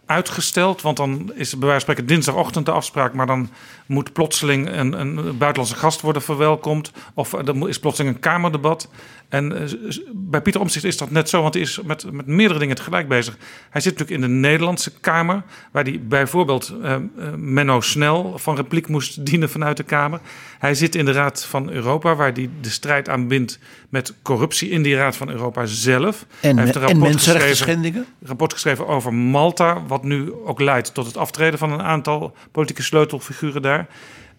[0.08, 3.50] uitgesteld, want dan is bij wijze van spreken dinsdagochtend de afspraak, maar dan
[3.86, 8.88] moet plotseling een, een buitenlandse gast worden verwelkomd, of er is plotseling een kamerdebat.
[9.28, 9.68] En eh,
[10.12, 13.08] bij Pieter Omtzigt is dat net zo, want hij is met, met meerdere dingen tegelijk
[13.08, 13.36] bezig.
[13.70, 15.42] Hij zit natuurlijk in de Nederlandse Kamer,
[15.72, 17.00] waar hij bijvoorbeeld eh, eh,
[17.36, 20.20] Menno Snel van repliek moest dienen vanuit de Kamer.
[20.58, 24.82] Hij zit in de Raad van Europa, waar hij de strijd aanbindt met corruptie in
[24.82, 26.26] die Raad van Europa zelf.
[26.40, 30.60] En, hij heeft een en rapport mensenrechten geschreven, rapport geschreven over Malta, wat nu ook
[30.60, 33.86] leidt tot het aftreden van een aantal politieke sleutelfiguren daar.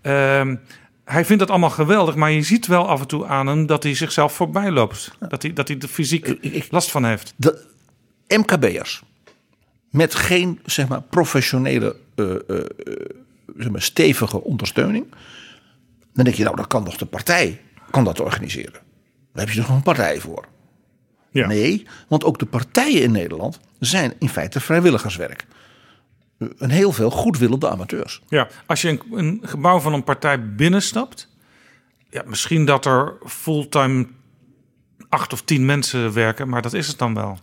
[0.02, 0.56] Ehm,
[1.06, 3.84] hij vindt dat allemaal geweldig, maar je ziet wel af en toe aan hem dat
[3.84, 5.12] hij zichzelf voorbij loopt.
[5.30, 6.38] Dat hij, dat hij er fysiek
[6.72, 7.34] last van heeft.
[7.36, 7.68] de
[8.28, 9.02] MKB'ers
[9.90, 12.66] met geen zeg maar, professionele, eh, eh, eh,
[13.58, 15.06] zeg maar, stevige ondersteuning.
[16.14, 18.82] Dan denk je, nou, dan kan toch de partij kan dat organiseren.
[19.34, 20.46] Daar heb je toch nog een partij voor.
[21.32, 21.48] Ja.
[21.48, 25.46] Nee, want ook de partijen in Nederland zijn in feite vrijwilligerswerk.
[26.40, 28.22] Een heel veel goedwillende amateurs.
[28.28, 31.30] Ja, als je een, een gebouw van een partij binnenstapt,
[32.10, 34.08] ja, misschien dat er fulltime
[35.10, 37.40] acht of tien mensen werken, maar dat is het dan wel.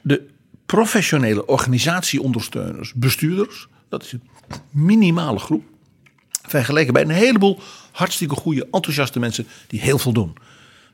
[0.00, 0.26] De
[0.66, 4.22] professionele organisatieondersteuners, bestuurders, dat is een
[4.70, 5.64] minimale groep.
[6.48, 7.58] Vergeleken bij een heleboel
[7.92, 10.36] hartstikke goede, enthousiaste mensen die heel veel doen.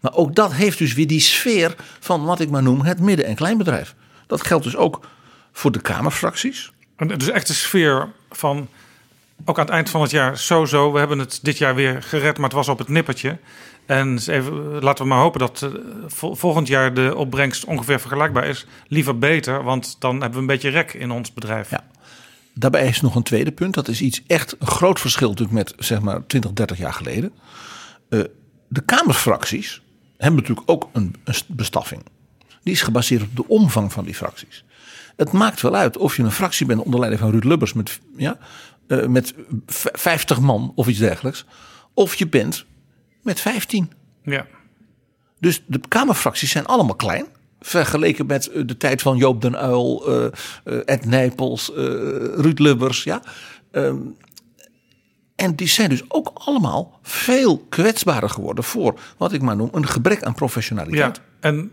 [0.00, 3.26] Maar ook dat heeft dus weer die sfeer van wat ik maar noem het midden-
[3.26, 3.94] en kleinbedrijf.
[4.26, 5.08] Dat geldt dus ook
[5.52, 6.72] voor de Kamerfracties.
[6.96, 8.68] Dus echt de sfeer van,
[9.44, 12.36] ook aan het eind van het jaar, zo, we hebben het dit jaar weer gered,
[12.36, 13.38] maar het was op het nippertje.
[13.86, 14.12] En
[14.80, 15.70] laten we maar hopen dat eh,
[16.06, 18.66] vol- volgend jaar de opbrengst ongeveer vergelijkbaar is.
[18.88, 21.70] Liever beter, want dan hebben we een beetje rek in ons bedrijf.
[21.70, 21.84] Ja.
[22.54, 23.74] Daarbij is nog een tweede punt.
[23.74, 27.32] Dat is iets echt een groot verschil natuurlijk met zeg maar 20, 30 jaar geleden.
[28.08, 28.20] Eh,
[28.68, 29.82] de Kamerfracties
[30.18, 31.14] hebben natuurlijk ook een
[31.46, 32.02] bestaffing.
[32.62, 34.64] Die is gebaseerd op de omvang van die fracties.
[35.16, 38.00] Het maakt wel uit of je een fractie bent onder leiding van Ruud Lubbers met,
[38.16, 38.38] ja,
[38.88, 39.34] eh, met
[39.66, 41.44] v- 50 man of iets dergelijks.
[41.94, 42.64] Of je bent
[43.22, 43.92] met 15.
[44.22, 44.46] Ja.
[45.40, 47.26] Dus de Kamerfracties zijn allemaal klein.
[47.60, 50.24] Vergeleken met eh, de tijd van Joop den Uil, eh,
[50.64, 51.70] eh, Ed Nijpels,
[52.34, 53.02] Ruud Lubbers.
[53.04, 53.22] Ja.
[53.70, 53.96] Ehm,
[55.36, 59.86] en die zijn dus ook allemaal veel kwetsbaarder geworden voor wat ik maar noem een
[59.86, 61.20] gebrek aan Ja, professionaliteit.
[61.40, 61.72] en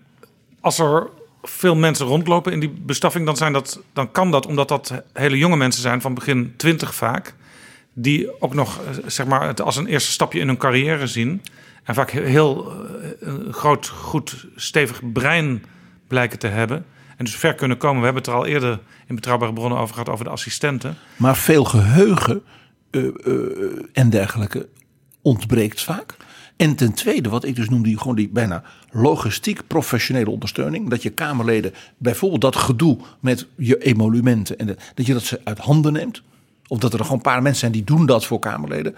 [0.61, 1.09] als er
[1.43, 5.37] veel mensen rondlopen in die bestaffing, dan, zijn dat, dan kan dat omdat dat hele
[5.37, 7.33] jonge mensen zijn van begin twintig vaak.
[7.93, 11.41] Die ook nog eh, zeg maar, het als een eerste stapje in hun carrière zien.
[11.83, 15.63] En vaak heel, eh, een groot, goed, stevig brein
[16.07, 16.85] blijken te hebben.
[17.17, 17.97] En dus ver kunnen komen.
[17.97, 20.97] We hebben het er al eerder in betrouwbare bronnen over gehad, over de assistenten.
[21.15, 22.43] Maar veel geheugen
[22.89, 24.69] eh, eh, en dergelijke
[25.21, 26.15] ontbreekt vaak.
[26.63, 30.89] En ten tweede, wat ik dus noem, die, gewoon die bijna logistiek professionele ondersteuning.
[30.89, 34.57] Dat je Kamerleden bijvoorbeeld dat gedoe met je emolumenten.
[34.57, 36.21] En de- dat je dat ze uit handen neemt.
[36.67, 38.95] Of dat er gewoon een paar mensen zijn die doen dat voor Kamerleden.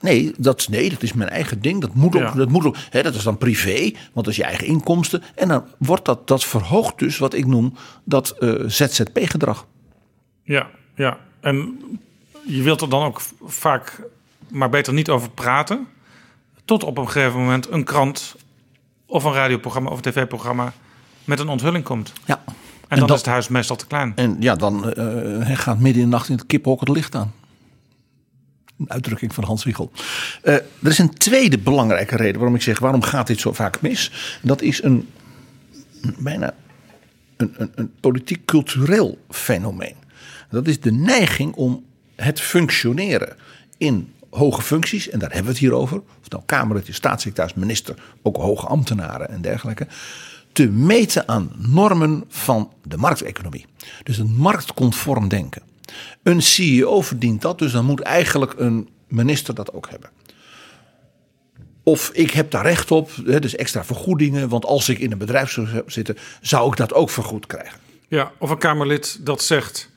[0.00, 1.80] Nee, dat, nee, dat is mijn eigen ding.
[1.80, 2.22] Dat moet ook.
[2.22, 2.30] Ja.
[2.30, 3.80] Dat, moet ook hè, dat is dan privé,
[4.12, 5.22] want dat is je eigen inkomsten.
[5.34, 7.74] En dan wordt dat, dat verhoogt dus wat ik noem
[8.04, 9.66] dat eh, ZZP-gedrag.
[10.42, 11.18] Ja, ja.
[11.40, 11.78] En
[12.46, 14.00] je wilt er dan ook vaak
[14.50, 15.86] maar beter niet over praten.
[16.64, 18.34] Tot op een gegeven moment een krant
[19.06, 20.72] of een radioprogramma of een tv-programma
[21.24, 22.12] met een onthulling komt.
[22.24, 22.42] Ja.
[22.88, 24.12] En, dan dat- is het huis meestal te klein.
[24.16, 27.32] En ja, dan eh, gaat midden in de nacht in het kiphok het licht aan.
[28.78, 29.92] Een uitdrukking van Hans Wiegel.
[30.42, 33.80] Eh, er is een tweede belangrijke reden waarom ik zeg: waarom gaat dit zo vaak
[33.80, 34.12] mis?
[34.42, 35.08] Dat is een
[36.02, 36.54] een bijna
[37.36, 39.94] een, een, een politiek-cultureel fenomeen.
[40.50, 41.84] Dat is de neiging om
[42.16, 43.36] het functioneren
[43.78, 47.54] in hoge functies, en daar hebben we het hier over, of nou Kamerlid, is, staatssecretaris,
[47.54, 49.86] minister, ook hoge ambtenaren en dergelijke,
[50.52, 53.66] te meten aan normen van de markteconomie.
[54.02, 55.62] Dus een marktconform denken.
[56.22, 60.10] Een CEO verdient dat, dus dan moet eigenlijk een minister dat ook hebben.
[61.82, 65.50] Of ik heb daar recht op, dus extra vergoedingen, want als ik in een bedrijf
[65.50, 67.78] zou zitten, zou ik dat ook vergoed krijgen.
[68.08, 69.90] Ja, of een Kamerlid dat zegt...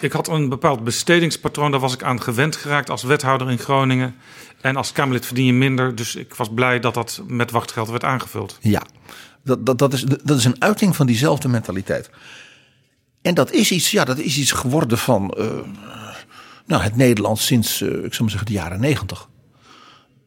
[0.00, 4.14] ik had een bepaald bestedingspatroon, daar was ik aan gewend geraakt als wethouder in Groningen.
[4.60, 8.04] En als Kamerlid verdien je minder, dus ik was blij dat dat met wachtgeld werd
[8.04, 8.58] aangevuld.
[8.60, 8.82] Ja,
[9.42, 12.10] dat, dat, dat, is, dat is een uiting van diezelfde mentaliteit.
[13.22, 15.46] En dat is iets, ja, dat is iets geworden van eh,
[16.66, 19.28] nou, het Nederland sinds, eh, ik zou maar zeggen, de jaren negentig.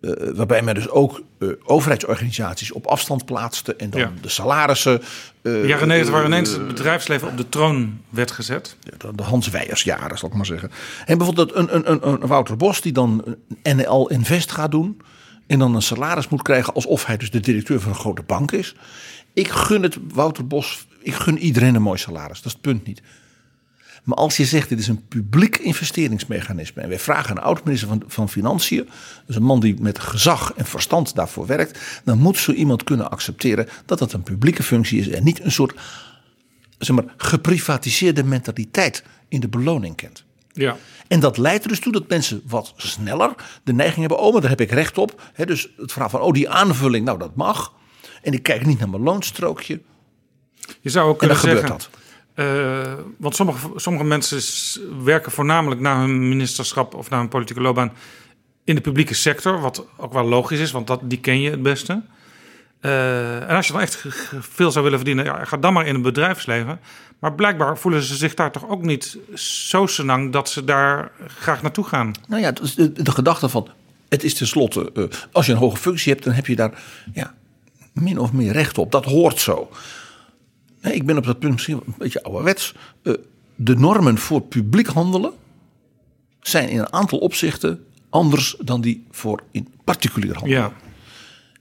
[0.02, 4.12] Eh, waarbij men dus ook eh, overheidsorganisaties op afstand plaatste en dan Ja.
[4.22, 5.02] de salarissen.
[5.02, 5.08] eh,
[5.42, 8.78] De jaren 90 waar eh, ineens het bedrijfsleven op de troon werd gezet.
[8.98, 10.72] de, de Hans Weijersjaren, zal ik maar zeggen.
[11.06, 15.02] En bijvoorbeeld een, een, een, een Wouter Bos die dan een NL Invest gaat doen.
[15.48, 18.52] En dan een salaris moet krijgen alsof hij dus de directeur van een grote bank
[18.52, 18.76] is.
[19.34, 22.38] Ik gun het Wouter Bos, ik gun iedereen een mooi salaris.
[22.38, 23.02] Dat is het punt niet.
[24.10, 26.82] Maar als je zegt dit is een publiek investeringsmechanisme.
[26.82, 28.90] En wij vragen een oud-minister van, van Financiën.
[29.26, 32.02] Dus een man die met gezag en verstand daarvoor werkt.
[32.04, 35.10] Dan moet zo iemand kunnen accepteren dat dat een publieke functie is.
[35.10, 35.80] En niet een soort
[36.78, 40.24] zeg maar, geprivatiseerde mentaliteit in de beloning kent.
[40.52, 40.78] Ja.
[41.08, 44.42] En dat leidt er dus toe dat mensen wat sneller de neiging hebben: oh, maar
[44.42, 45.22] daar heb ik recht op.
[45.34, 47.74] He, dus het verhaal van: oh, die aanvulling, nou dat mag.
[48.22, 49.82] En ik kijk niet naar mijn loonstrookje.
[50.82, 51.92] Je zou ook En dan kunnen gebeurt zeggen...
[51.92, 51.99] dat.
[52.40, 54.42] Eh, want sommige, sommige mensen
[55.04, 57.92] werken voornamelijk na hun ministerschap of na hun politieke loopbaan
[58.64, 59.62] in de publieke sector.
[59.62, 62.02] Wat ook wel logisch is, want dat, die ken je het beste.
[62.80, 64.06] Eh, en als je dan echt
[64.40, 66.80] veel zou willen verdienen, ja, ga dan maar in het bedrijfsleven.
[67.20, 71.62] Maar blijkbaar voelen ze zich daar toch ook niet zo senang dat ze daar graag
[71.62, 72.14] naartoe gaan.
[72.28, 73.68] Nou ja, de, de gedachte van:
[74.10, 77.34] het is tenslotte, eh, als je een hoge functie hebt, dan heb je daar ja,
[77.94, 78.92] min of meer recht op.
[78.92, 79.70] Dat hoort zo.
[80.82, 82.76] Nee, ik ben op dat punt misschien een beetje ouderwets.
[83.04, 83.14] Eh,
[83.56, 85.34] de normen voor publiek handelen
[86.42, 90.58] zijn in een aantal opzichten anders dan die voor in particulier handelen.
[90.58, 90.74] Ja,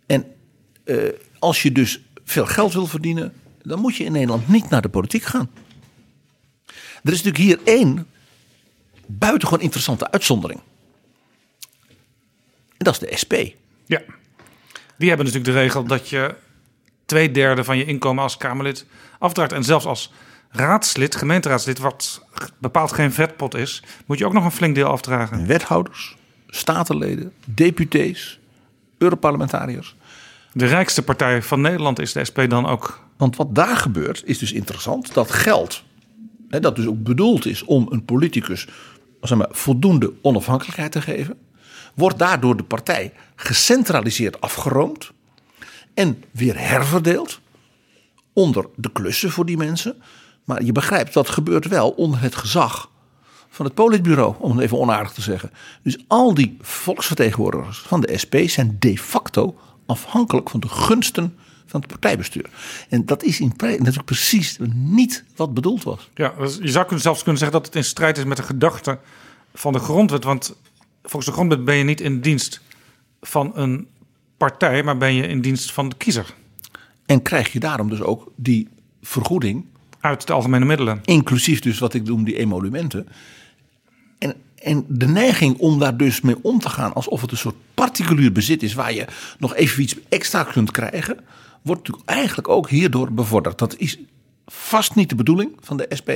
[0.07, 0.27] En
[0.85, 4.83] eh, als je dus veel geld wil verdienen, dan moet je in Nederland niet naar
[4.83, 5.51] de politiek gaan.
[7.03, 8.07] Er is natuurlijk hier één
[9.07, 10.61] buitengewoon interessante uitzondering.
[12.77, 13.35] En dat is de SP.
[13.87, 14.03] ja.
[14.99, 16.35] Die hebben natuurlijk de regel dat je
[17.09, 18.87] twee derde van je inkomen als Kamerlid
[19.19, 19.53] afdraagt.
[19.53, 20.13] En zelfs als
[20.51, 22.25] raadslid, gemeenteraadslid, wat
[22.59, 25.47] bepaald geen vetpot is, moet je ook nog een flink deel afdragen.
[25.47, 26.17] Wethouders,
[26.47, 28.41] statenleden, deputees,
[28.99, 29.97] Europarlementariërs.
[30.53, 33.01] De rijkste partij van Nederland is de SP dan ook.
[33.17, 35.15] Want wat daar gebeurt is dus interessant.
[35.15, 35.83] Dat geld,
[36.49, 38.67] hè, dat dus ook bedoeld is om een politicus
[39.21, 41.39] zeg maar, voldoende onafhankelijkheid te geven,
[41.95, 45.11] wordt daardoor de partij gecentraliseerd afgeroomd
[45.99, 47.41] en weer herverdeeld
[48.33, 50.03] onder de klussen voor die mensen.
[50.45, 52.91] Maar je begrijpt, dat gebeurt wel onder het gezag
[53.49, 55.51] van het politbureau, om het even onaardig te zeggen.
[55.83, 61.81] Dus al die volksvertegenwoordigers van de SP zijn de facto afhankelijk van de gunsten van
[61.81, 62.51] het partijbestuur.
[62.89, 66.11] En dat is in natuurlijk precies niet wat bedoeld was.
[66.15, 68.99] Ja, dus je zou zelfs kunnen zeggen dat het in strijd is met de gedachte
[69.55, 70.25] van de grondwet.
[70.25, 70.57] Want
[71.03, 72.61] volgens de grondwet ben je niet in dienst
[73.21, 73.89] van een
[74.39, 76.35] partij, maar ben je in dienst van de kiezer.
[77.07, 78.69] En krijg je daarom dus ook die
[79.03, 79.65] vergoeding
[80.01, 81.01] Uit de algemene middelen.
[81.05, 83.09] Inclusief dus wat ik noem die emolumenten.
[84.19, 87.55] En, en de neiging om daar dus mee om te gaan alsof het een soort
[87.75, 89.05] particulier bezit is waar je
[89.39, 91.17] nog even iets extra kunt krijgen,
[91.63, 93.59] wordt natuurlijk eigenlijk ook hierdoor bevorderd.
[93.59, 93.99] Dat is
[94.47, 96.11] vast niet de bedoeling van de SP.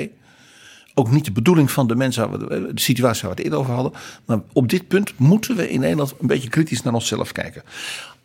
[0.95, 3.59] Ook niet de bedoeling van de mensen, waar we- de situatie waar we het eerder
[3.61, 3.93] over hadden.
[4.25, 7.63] Maar op dit punt moeten we in Nederland een beetje kritisch naar onszelf kijken.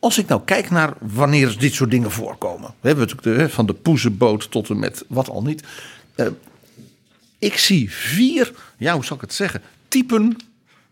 [0.07, 2.73] Als ik nou kijk naar wanneer dit soort dingen voorkomen.
[2.79, 5.63] We hebben natuurlijk de, van de poezenboot tot en met wat al niet.
[6.15, 6.27] Eh,
[7.39, 10.37] ik zie vier, ja hoe zal ik het zeggen, typen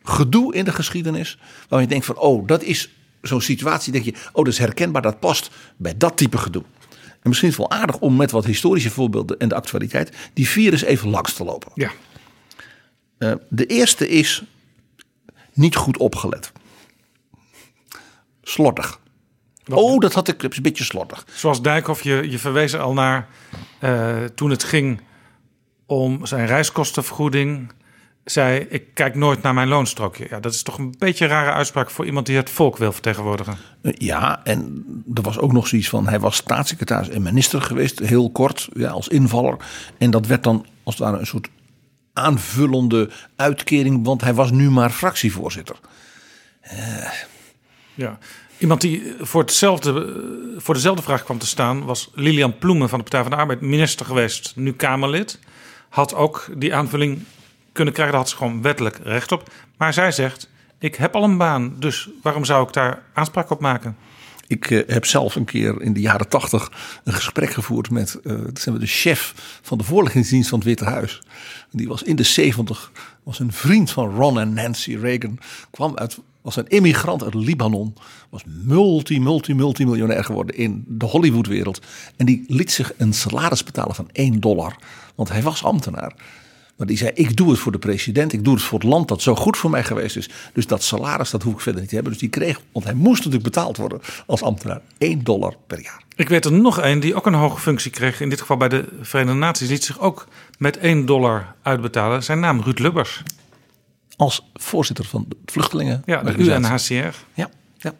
[0.03, 1.37] gedoe in de geschiedenis.
[1.69, 2.89] Waar je denkt van, oh, dat is
[3.21, 3.91] zo'n situatie.
[3.91, 6.63] denk je, oh, dat is herkenbaar, dat past bij dat type gedoe.
[6.99, 10.49] En misschien is het wel aardig om met wat historische voorbeelden en de actualiteit die
[10.49, 11.71] vier eens even langs te lopen.
[11.75, 11.91] Ja.
[13.17, 14.43] Eh, de eerste is
[15.53, 16.51] niet goed opgelet.
[18.41, 19.03] Slordig.
[19.69, 21.25] Oh, dat had ik een beetje slordig.
[21.33, 23.27] Zoals Dijkhoff, je, je verwees er al naar
[23.79, 25.01] eh, toen het ging
[25.85, 27.71] om zijn reiskostenvergoeding.
[28.23, 30.27] Zei, ik kijk nooit naar mijn loonstrookje.
[30.29, 32.91] Ja, dat is toch een beetje een rare uitspraak voor iemand die het volk wil
[32.91, 33.57] vertegenwoordigen.
[33.81, 37.99] Eh, Ja, en er was ook nog zoiets van: hij was staatssecretaris en minister geweest,
[37.99, 39.57] heel kort, ja, als invaller.
[39.97, 41.49] En dat werd dan als het ware een soort
[42.13, 45.75] aanvullende uitkering, want hij was nu maar fractievoorzitter.
[47.93, 48.17] Ja.
[48.57, 52.97] Iemand die voor, hetzelfde, eh, voor dezelfde vraag kwam te staan was Lilian Ploemen van
[52.97, 55.39] de Partij van de Arbeid, minister geweest, nu Kamerlid.
[55.89, 57.23] Had ook die aanvulling
[57.71, 59.49] kunnen krijgen, daar had ze gewoon wettelijk recht op.
[59.77, 63.59] Maar zij zegt: Ik heb al een baan, dus waarom zou ik daar aanspraak op
[63.59, 63.97] maken?
[64.47, 66.71] Ik eh, heb zelf een keer in de jaren tachtig
[67.03, 70.85] een gesprek gevoerd met eh, zeg maar de chef van de voorlichtingsdienst van het Witte
[70.85, 71.21] Huis.
[71.71, 72.91] Die was in de zeventig,
[73.23, 75.39] was een vriend van Ron en Nancy Reagan.
[75.71, 77.93] Kwam uit, was een immigrant uit Libanon.
[78.29, 81.81] Was multi, multi, multimiljonair geworden in de Hollywoodwereld.
[82.15, 84.75] En die liet zich een salaris betalen van 1 dollar.
[85.15, 86.13] Want hij was ambtenaar.
[86.77, 89.07] Maar die zei, ik doe het voor de president, ik doe het voor het land
[89.07, 90.29] dat zo goed voor mij geweest is.
[90.53, 92.13] Dus dat salaris, dat hoef ik verder niet te hebben.
[92.13, 96.03] Dus die kreeg, want hij moest natuurlijk betaald worden als ambtenaar, 1 dollar per jaar.
[96.15, 98.21] Ik weet er nog een die ook een hoge functie kreeg.
[98.21, 99.69] In dit geval bij de Verenigde Naties.
[99.69, 100.27] Liet zich ook
[100.57, 102.23] met 1 dollar uitbetalen.
[102.23, 103.23] Zijn naam Ruud Lubbers.
[104.15, 106.03] Als voorzitter van de vluchtelingen.
[106.05, 106.37] Ja, de.
[106.37, 107.15] UNHCR.
[107.33, 107.93] Ja, ja.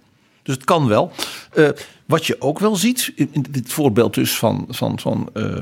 [0.43, 1.11] Dus het kan wel.
[1.53, 1.69] Eh,
[2.05, 5.55] wat je ook wel ziet, in, in dit voorbeeld dus van, van, van eh,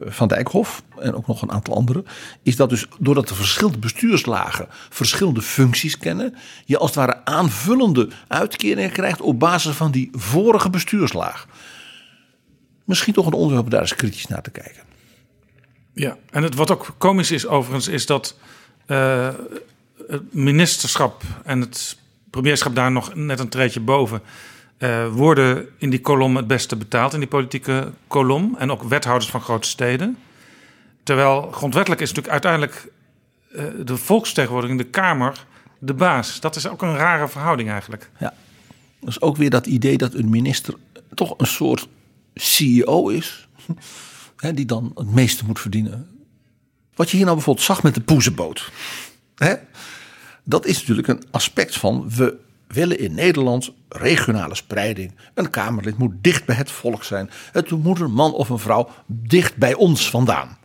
[0.00, 2.06] Van Dijkhoff en ook nog een aantal anderen,
[2.42, 8.08] is dat dus doordat de verschillende bestuurslagen verschillende functies kennen, je als het ware aanvullende
[8.28, 11.46] uitkeringen krijgt op basis van die vorige bestuurslaag.
[12.84, 14.82] Misschien toch een onderwerp om daar eens kritisch naar te kijken.
[15.94, 18.36] Ja, en het, wat ook komisch is overigens, is dat
[20.08, 21.96] het ministerschap en het
[22.30, 24.22] premierschap daar nog net een treedje boven
[24.78, 28.56] eh, worden in die kolom het beste betaald, in die politieke kolom.
[28.58, 30.18] En ook wethouders van grote steden.
[31.02, 32.92] Terwijl grondwettelijk is natuurlijk uiteindelijk
[33.52, 35.46] eh, de volksvertegenwoordiging, de Kamer,
[35.78, 36.40] de baas.
[36.40, 38.10] Dat is ook een rare verhouding eigenlijk.
[38.18, 38.34] Ja.
[39.00, 40.74] Dat is ook weer dat idee dat een minister
[41.14, 41.88] toch een soort
[42.34, 43.48] CEO is.
[44.54, 46.08] Die dan het meeste moet verdienen.
[46.94, 48.70] Wat je hier nou bijvoorbeeld zag met de poezenboot.
[49.34, 49.54] Hè,
[50.44, 55.14] dat is natuurlijk een aspect van we willen in Nederland regionale spreiding.
[55.34, 57.30] Een Kamerlid moet dicht bij het volk zijn.
[57.52, 60.58] Het moet een man of een vrouw dicht bij ons vandaan.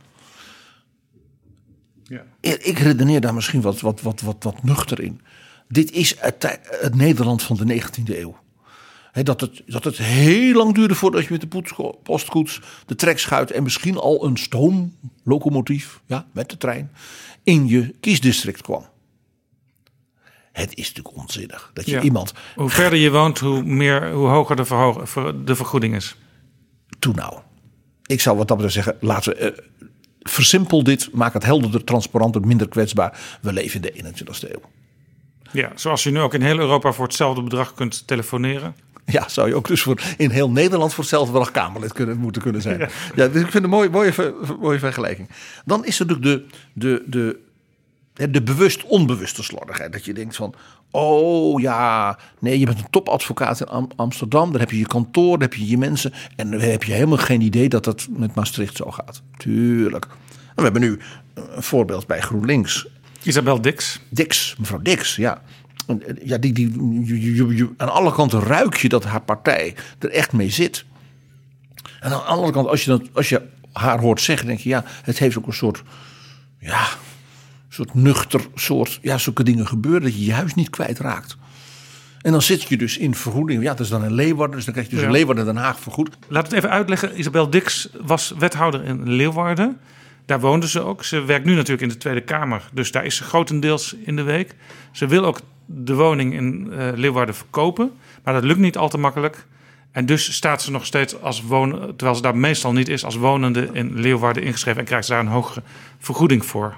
[2.03, 2.23] Ja.
[2.41, 5.21] Ik redeneer daar misschien wat, wat, wat, wat, wat nuchter in.
[5.67, 6.59] Dit is het,
[6.93, 8.37] Nederland van de 19e eeuw.
[9.23, 11.63] Dat, het, dat het heel lang duurde voordat je met de
[12.03, 16.91] postkoets, de trekschuit en misschien al een stoomlocomotief, ja, met de trein,
[17.47, 18.85] in je kiesdistrict kwam.
[20.51, 22.01] Het is natuurlijk onzinnig dat je Ja.
[22.01, 26.15] iemand Hoe verder je woont, hoe, meer, hoe hoger de, verhoog- ver- de vergoeding is.
[26.99, 27.39] toe nou.
[28.05, 29.63] Ik zou wat dat betreft zeggen, laten we eh,
[30.19, 33.37] versimpel dit, maak het helderder, transparanter, minder kwetsbaar.
[33.41, 34.61] We leven in de 21ste eeuw.
[35.51, 38.75] Ja, zoals je nu ook in heel Europa voor hetzelfde bedrag kunt telefoneren.
[39.17, 42.41] Ja, zou je ook dus voor, in heel Nederland voor hetzelfde bedrag Kamerlid kunnen, moeten
[42.41, 42.79] kunnen zijn.
[42.79, 42.87] Ja.
[43.15, 45.29] dus ik vind het een mooie, mooie, mooie vergelijking.
[45.65, 47.39] Dan is er natuurlijk de, de, de,
[48.13, 49.91] hè, de bewust-onbewuste slordigheid.
[49.93, 50.53] Dat je denkt van,
[50.91, 54.51] oh ja, nee, je bent een topadvocaat in Am- Amsterdam.
[54.51, 56.13] Daar heb je je kantoor, daar heb je je mensen.
[56.35, 59.21] En dan heb je helemaal geen idee dat dat met Maastricht zo gaat.
[59.37, 60.05] Tuurlijk.
[60.05, 60.99] En we hebben nu
[61.33, 62.87] een voorbeeld bij GroenLinks.
[63.23, 63.99] Isabel Dix.
[64.09, 65.41] Dix, mevrouw Dix, ja.
[66.23, 66.71] Ja, die, die,
[67.05, 70.85] je- je- je- aan alle kanten ruik je dat haar partij er echt mee zit.
[71.99, 73.41] En aan de andere kant, als je, dat, als je
[73.73, 75.83] haar hoort zeggen, denk je, ja, het heeft ook een soort,
[76.59, 76.87] ja,
[77.69, 81.37] soort nuchter, soort, ja, zulke dingen gebeuren dat je je huis niet kwijtraakt.
[82.21, 83.63] En dan zit je dus in vergoeding.
[83.63, 85.09] Ja, dat is dan in Leeuwarden, dus dan krijg je dus Ja.
[85.09, 86.17] in Leeuwarden Den Haag vergoed.
[86.27, 87.19] Laat het even uitleggen.
[87.19, 89.77] Isabel Dix was wethouder in Leeuwarden.
[90.25, 91.03] Daar woonde ze ook.
[91.03, 92.69] Ze werkt nu natuurlijk in de Tweede Kamer.
[92.73, 94.55] Dus daar is ze grotendeels in de week.
[94.91, 97.91] Ze wil ook de woning in eh, Leeuwarden verkopen.
[98.23, 99.45] Maar dat lukt niet al te makkelijk.
[99.91, 103.15] En dus staat ze nog steeds als wonen, terwijl ze daar meestal niet is, als
[103.15, 104.79] wonende in Leeuwarden ingeschreven.
[104.79, 105.61] En krijgt ze daar een hogere
[105.99, 106.77] vergoeding voor.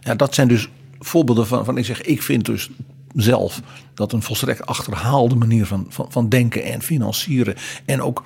[0.00, 2.70] Ja, dat zijn dus voorbeelden van, van ik zeg, ik vind dus
[3.14, 3.60] zelf
[3.94, 8.24] dat een volstrekt achterhaalde manier van, van, van denken en financieren en ook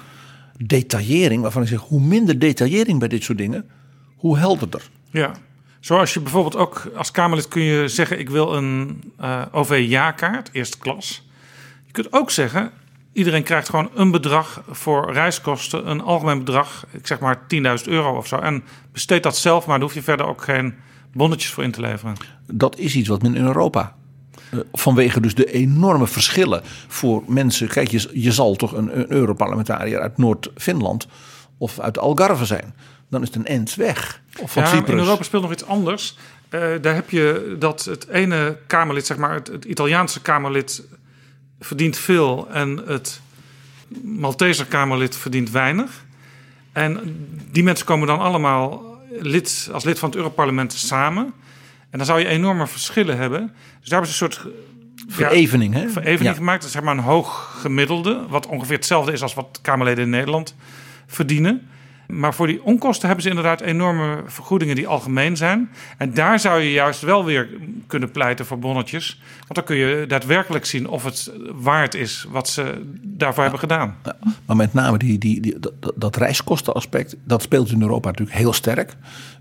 [0.56, 3.68] detaillering, waarvan ik zeg, hoe minder detaillering bij dit soort dingen,
[4.16, 4.90] hoe helderder.
[5.10, 5.32] Ja.
[5.80, 10.78] Zoals je bijvoorbeeld ook als Kamerlid kun je zeggen: ik wil een eh, OV-jaarkaart, eerste
[10.78, 11.28] klas.
[11.86, 12.70] Je kunt ook zeggen:
[13.12, 18.16] iedereen krijgt gewoon een bedrag voor reiskosten, een algemeen bedrag, ik zeg maar 10.000 euro
[18.16, 18.36] of zo.
[18.36, 20.74] En besteed dat zelf, maar daar hoef je verder ook geen
[21.12, 22.14] bonnetjes voor in te leveren.
[22.52, 23.96] Dat is iets wat men in Europa.
[24.50, 27.68] eh, Vanwege dus de enorme verschillen voor mensen.
[27.68, 31.06] Kijk, je, je zal toch een, een Europarlementariër uit Noord-Finland
[31.58, 32.74] of uit Algarve zijn.
[33.10, 34.20] Dan is het een end weg.
[34.40, 34.90] Of van ja, Cyprus.
[34.90, 36.16] in Europa speelt nog iets anders.
[36.48, 40.82] Eh, daar heb je dat het ene Kamerlid, zeg maar, het, het Italiaanse Kamerlid
[41.60, 43.20] verdient veel en het
[44.02, 46.04] Malteser Kamerlid verdient weinig.
[46.72, 47.16] En
[47.50, 51.24] die mensen komen dan allemaal lid, als lid van het Europarlement samen.
[51.90, 53.40] En dan zou je enorme verschillen hebben.
[53.80, 54.52] Dus daar hebben ze een soort
[55.06, 55.88] ja, Verevening, hè?
[55.88, 56.32] verevening Ja.
[56.32, 56.58] gemaakt.
[56.58, 58.26] Dat is zeg maar een hoog gemiddelde.
[58.28, 60.54] Wat ongeveer hetzelfde is als wat Kamerleden in Nederland
[61.06, 61.68] verdienen.
[62.08, 65.70] Maar voor die onkosten hebben ze inderdaad enorme vergoedingen die algemeen zijn.
[65.98, 67.48] En daar zou je juist wel weer
[67.86, 69.20] kunnen pleiten voor bonnetjes.
[69.40, 73.96] Want dan kun je daadwerkelijk zien of het waard is wat ze daarvoor hebben gedaan.
[74.46, 78.52] Maar met name die, die, die, dat- dat reiskostenaspect, dat speelt in Europa natuurlijk heel
[78.52, 78.96] sterk.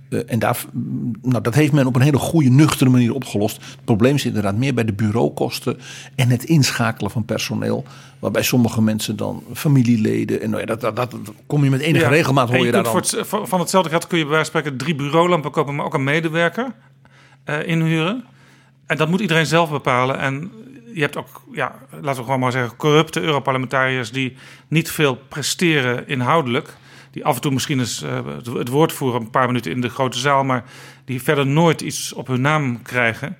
[0.10, 3.56] Eh, en daar, mm, nou, dat heeft men op een hele goede, nuchtere manier opgelost.
[3.56, 5.78] Het probleem zit inderdaad meer bij de bureaukosten
[6.16, 7.84] en het inschakelen van personeel.
[8.20, 10.42] Waarbij sommige mensen dan familieleden.
[10.42, 12.10] En nou ja, dat, dat, dat, dat kom je met enige Ja.
[12.12, 12.96] regelmaat hoor je, daar dan.
[12.96, 15.94] het- van hetzelfde geld kun je bij wijze van spreken drie bureaulampen kopen, maar ook
[15.94, 16.74] een medewerker
[17.44, 18.24] eh, inhuren.
[18.86, 20.20] En dat moet iedereen zelf bepalen.
[20.20, 20.52] En
[20.94, 24.36] je hebt ook, ja, laten we gewoon maar zeggen, corrupte Europarlementariërs die
[24.68, 26.78] niet veel presteren inhoudelijk.
[27.18, 28.20] Die af en toe misschien eens eh,
[28.54, 30.64] het- woord voeren, een paar minuten in de grote zaal, maar
[31.06, 33.36] die verder nooit iets op hun naam krijgen.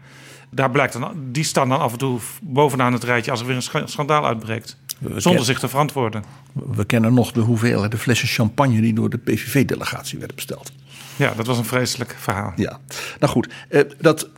[0.50, 3.56] Daar blijkt dan, die staan dan af en toe bovenaan het rijtje als er weer
[3.56, 4.78] een scha- schandaal uitbreekt.
[5.16, 6.24] Zonder zich te verantwoorden.
[6.54, 10.72] We kennen nog de hoeveelheid, de flessen champagne die door de PVV-delegatie werden besteld.
[11.16, 12.54] Ja, dat was een vreselijk verhaal.
[12.56, 12.80] Ja,
[13.20, 13.54] nou goed.
[13.70, 14.30] eh, dat,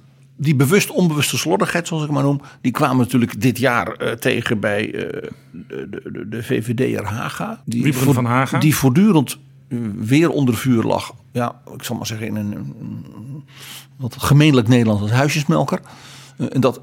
[0.41, 4.59] die bewust onbewuste slordigheid, zoals ik maar noem, die kwamen natuurlijk dit jaar eh, tegen
[4.59, 7.61] bij eh, de, de, de, de VVD'er Haga.
[7.65, 8.59] Die, van Haga.
[8.59, 9.37] Die voortdurend
[9.67, 11.13] eh, weer onder vuur lag.
[11.31, 13.43] Ja, ik zal maar zeggen in een, een-
[13.97, 15.79] wat gemeenlijk Nederlands als huisjesmelker.
[16.49, 16.81] En dat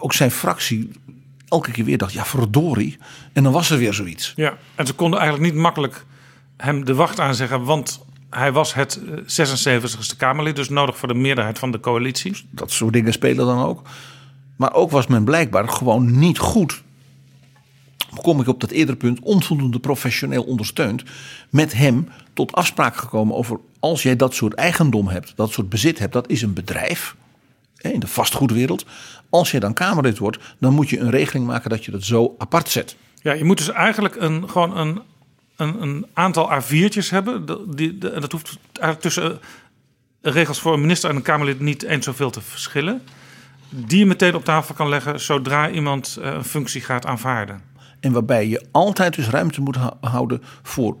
[0.00, 0.90] ook zijn fractie
[1.48, 2.98] elke keer weer dacht, ja verdorie.
[3.32, 4.32] En dan was er weer zoiets.
[4.36, 6.04] Ja, en ze konden eigenlijk niet makkelijk
[6.56, 9.48] hem de wacht aanzeggen, want hij was het eh,
[9.78, 12.48] 76ste Kamerlid, dus nodig voor de meerderheid van de coalitie.
[12.50, 13.82] Dat soort dingen spelen dan ook.
[14.56, 16.82] Maar ook was men blijkbaar gewoon niet goed.
[18.20, 21.02] Kom ik op dat eerdere punt, onvoldoende professioneel ondersteund.
[21.50, 25.98] Met hem tot afspraak gekomen over als jij dat soort eigendom hebt, dat soort bezit
[25.98, 27.16] hebt, dat is een bedrijf.
[27.76, 28.86] In de vastgoedwereld.
[29.30, 32.34] Als je dan Kamerlid wordt, dan moet je een regeling maken dat je dat zo
[32.38, 32.96] apart zet.
[33.22, 35.00] Ja, je moet dus eigenlijk een, gewoon een,
[35.56, 37.44] een, aantal A4'tjes hebben.
[37.76, 38.58] Die, dat hoeft
[39.00, 43.02] tussen eh, regels voor een minister en een Kamerlid niet eens zoveel te verschillen.
[43.68, 47.60] Die je meteen op tafel kan leggen zodra iemand eh, een functie gaat aanvaarden.
[48.00, 50.96] En waarbij je altijd dus ruimte moet hou- houden voor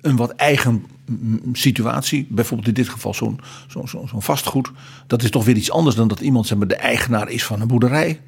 [0.00, 2.26] een wat eigen mm, situatie.
[2.30, 4.70] Bijvoorbeeld in dit geval zo'n zo, zo, zo'n vastgoed.
[5.06, 7.60] Dat is toch weer iets anders dan dat iemand zeg maar, de eigenaar is van
[7.60, 8.20] een boerderij.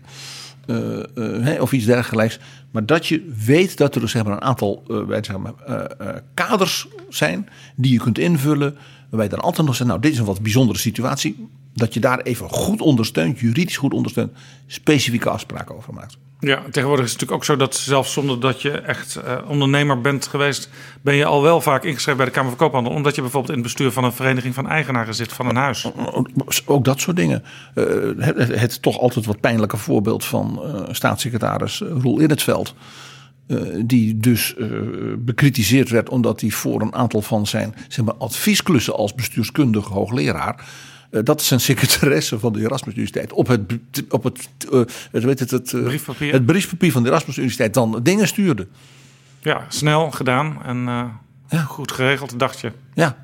[0.67, 2.39] Eh, eh, of iets dergelijks.
[2.71, 5.19] Maar dat je weet dat er dus, zeg maar, een aantal eh,
[5.67, 8.77] eh, kaders zijn die je kunt invullen.
[9.01, 11.49] Waarbij je dan altijd nog zegt, nou dit is een wat bijzondere situatie.
[11.75, 14.33] Dat je daar even goed ondersteunt, juridisch goed ondersteunt,
[14.67, 16.19] specifieke afspraken over maakt.
[16.41, 20.01] Ja, tegenwoordig is het natuurlijk ook zo dat zelfs zonder dat je echt eh, ondernemer
[20.01, 20.69] bent geweest,
[21.03, 22.93] ben je al wel vaak ingeschreven bij de Kamer van Koophandel.
[22.93, 25.91] Omdat je bijvoorbeeld in het bestuur van een vereniging van eigenaren zit van een huis.
[26.67, 27.45] Ook, dat soort dingen.
[27.75, 27.85] Eh,
[28.19, 32.75] het, het toch altijd wat pijnlijke voorbeeld van eh, staatssecretaris Roel in het veld.
[33.85, 34.55] die dus
[35.19, 40.65] bekritiseerd werd omdat hij voor een aantal van zijn zeg maar, adviesklussen als bestuurskundige hoogleraar.
[41.11, 43.33] Eh, dat is een secretaresse van de Erasmus Universiteit.
[43.33, 43.63] Op het,
[44.09, 44.81] op het, eh,
[45.11, 46.33] het, weet het, het, eh, Briefpapier.
[46.33, 48.67] het briefpapier van de Erasmus Universiteit dan dingen stuurde.
[49.43, 50.79] Ja, snel gedaan en
[51.49, 51.63] Ja.
[51.63, 52.73] goed geregeld, dacht je.
[52.95, 53.17] Ja.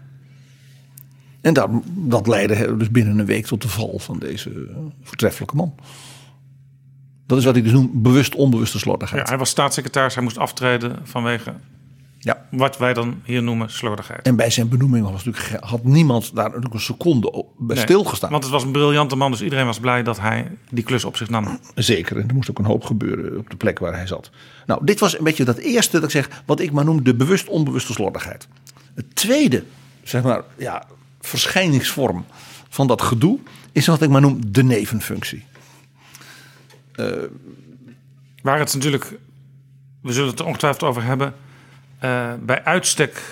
[1.40, 4.68] En dat, dat leidde dus binnen een week tot de val van deze
[5.02, 5.74] voortreffelijke man.
[7.26, 9.28] Dat is wat ik dus noem bewust onbewuste Ja, slordigheid.
[9.28, 11.54] hij was staatssecretaris, hij moest aftreden vanwege
[12.26, 12.46] Ja.
[12.50, 14.26] wat wij dan hier noemen slordigheid.
[14.26, 17.84] En bij zijn benoeming was natuurlijk, had niemand daar natuurlijk een seconde op- bij Nee,
[17.84, 18.30] stilgestaan.
[18.30, 21.16] Want het was een briljante man, dus iedereen was blij dat hij die klus op
[21.16, 21.58] zich nam.
[21.74, 24.30] Zeker, en er moest ook een hoop gebeuren op de plek waar hij zat.
[24.66, 27.14] Nou, dit was een beetje dat eerste dat ik zeg, wat ik maar noem de
[27.14, 28.48] bewust onbewuste slordigheid.
[28.94, 29.64] Het tweede,
[30.02, 30.86] zeg maar, ja,
[31.20, 32.24] verschijningsvorm
[32.68, 33.38] van dat gedoe
[33.72, 35.44] is wat ik maar noem de nevenfunctie.
[38.42, 39.18] Waar het natuurlijk,
[40.02, 41.34] we zullen het er ongetwijfeld over hebben,
[41.98, 43.22] eh, bij uitstek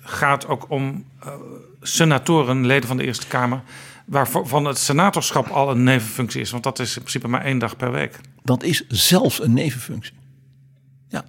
[0.00, 1.32] gaat ook om eh,
[1.80, 3.62] senatoren, leden van de Eerste Kamer,
[4.04, 6.50] waarvan het senatorschap al een nevenfunctie is.
[6.50, 8.20] Want dat is in principe maar één dag per week.
[8.42, 10.14] Dat is zelfs een nevenfunctie.
[11.08, 11.24] Ja,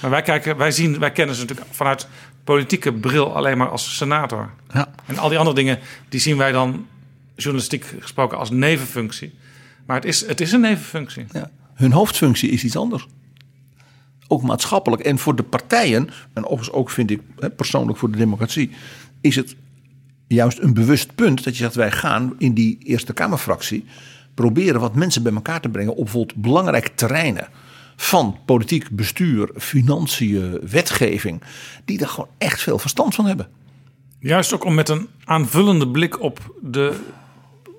[0.00, 2.08] Maar wij, kijken, wij, zien, wij kennen ze natuurlijk vanuit
[2.44, 4.50] politieke bril alleen maar als senator.
[4.72, 4.88] ja.
[5.06, 5.78] En al die andere dingen,
[6.08, 6.86] die zien wij dan
[7.34, 9.34] journalistiek gesproken als nevenfunctie.
[9.86, 11.26] Maar het is, het is een nevenfunctie.
[11.32, 11.50] Ja.
[11.74, 13.06] Hun hoofdfunctie is iets anders.
[14.32, 15.02] Ook maatschappelijk.
[15.02, 17.20] En voor de partijen, en overigens ook vind ik
[17.56, 18.70] persoonlijk voor de democratie,
[19.20, 19.56] is het
[20.26, 23.84] juist een bewust punt dat je zegt: wij gaan in die Eerste Kamerfractie
[24.34, 27.48] proberen wat mensen bij elkaar te brengen op bijvoorbeeld belangrijke terreinen
[27.96, 31.42] van politiek bestuur, financiën, wetgeving,
[31.84, 33.48] die er gewoon echt veel verstand van hebben.
[34.18, 37.00] Juist ook om met een aanvullende blik op de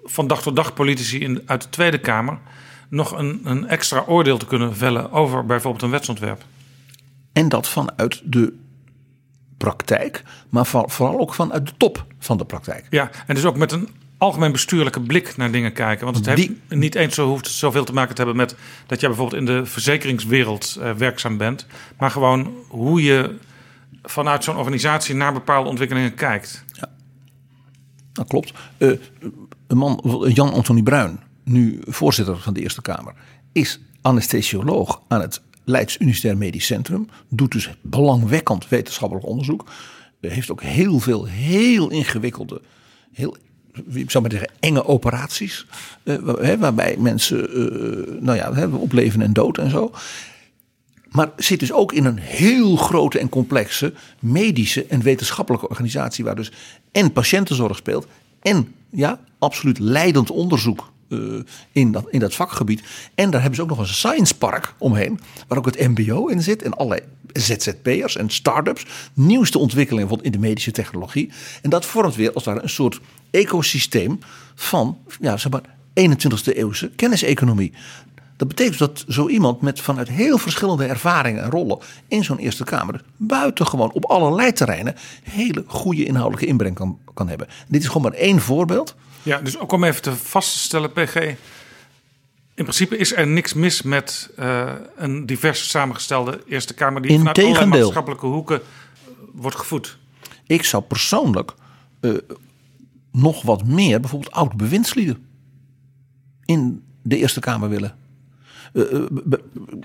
[0.04, 2.40] van dag tot dag politici in, uit de Tweede Kamer
[2.92, 6.44] nog een, een extra oordeel te kunnen vellen over bijvoorbeeld een wetsontwerp.
[7.34, 8.54] En dat vanuit de
[9.58, 12.86] praktijk, maar voor- vooral ook vanuit de top van de praktijk.
[12.90, 16.06] Ja, en dus ook met een algemeen bestuurlijke blik naar dingen kijken.
[16.06, 18.56] Want het heeft niet eens zo hoeft zoveel te maken te hebben met
[18.88, 21.66] dat jij bijvoorbeeld in de verzekeringswereld eh, werkzaam bent,
[21.98, 23.36] maar gewoon hoe je
[24.04, 26.64] vanuit zo'n organisatie naar bepaalde ontwikkelingen kijkt.
[28.14, 28.54] Dat klopt.
[28.78, 28.90] Eh,
[29.68, 33.14] een man, Jan Anthony Bruin, nu voorzitter van de Eerste Kamer,
[33.52, 37.08] is anesthesioloog aan het Leids Universitair Medisch Centrum.
[37.30, 39.66] Doet dus belangwekkend wetenschappelijk onderzoek.
[40.22, 42.62] Heeft ook heel veel heel ingewikkelde,
[43.12, 43.38] heel,
[43.90, 45.66] ik zou maar zeggen, enge operaties.
[46.04, 49.92] eh, waarbij mensen, eh, nou ja, op leven en dood en zo.
[51.10, 56.24] Maar zit dus ook in een heel grote en complexe medische en wetenschappelijke organisatie.
[56.24, 56.52] Waar dus
[56.92, 58.08] en patiëntenzorg speelt.
[58.42, 61.18] En ja, absoluut leidend onderzoek eh,
[61.72, 62.84] in, dat, in dat vakgebied.
[63.16, 65.20] En daar hebben ze ook nog een science park omheen.
[65.48, 66.62] Waar ook het MBO in zit.
[66.62, 67.02] En allerlei
[67.34, 68.86] ZZP'ers en start-ups.
[69.14, 71.30] Nieuwste ontwikkelingen in de medische technologie.
[71.62, 73.00] En dat vormt weer als het ware een soort
[73.32, 74.20] ecosysteem
[74.56, 77.74] van ja, zeg maar, 21ste eeuwse kenniseconomie.
[78.42, 82.64] Dat betekent dat zo iemand met vanuit heel verschillende ervaringen en rollen in zo'n Eerste
[82.64, 87.48] Kamer buitengewoon op allerlei terreinen hele goede inhoudelijke inbreng kan, kan hebben.
[87.68, 88.96] Dit is gewoon maar één voorbeeld.
[89.24, 91.16] Ja, dus ook om even te vast te stellen, PG.
[91.16, 91.36] In
[92.64, 97.66] principe is er niks mis met eh, een divers samengestelde Eerste Kamer die vanuit allerlei
[97.66, 98.62] maatschappelijke hoeken
[99.34, 99.98] wordt gevoed.
[100.48, 101.54] Ik zou persoonlijk
[102.00, 102.12] eh,
[103.12, 105.26] nog wat meer bijvoorbeeld oud bewindslieden
[106.46, 108.00] in de Eerste Kamer willen.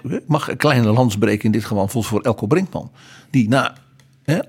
[0.08, 2.90] Ik mag een kleine lans breken in dit geval voor Elko Brinkman.
[3.30, 3.74] Die na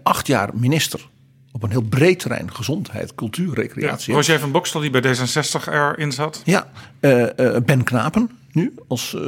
[0.03, 1.07] acht jaar minister
[1.51, 4.13] op een heel breed terrein, gezondheid, cultuur, Ja, recreatie.
[4.13, 6.41] Roger van Bokstel, die bij D66 erin zat.
[6.45, 6.69] Ja,
[6.99, 7.25] eh,
[7.65, 9.21] Ben Knapen nu als uh,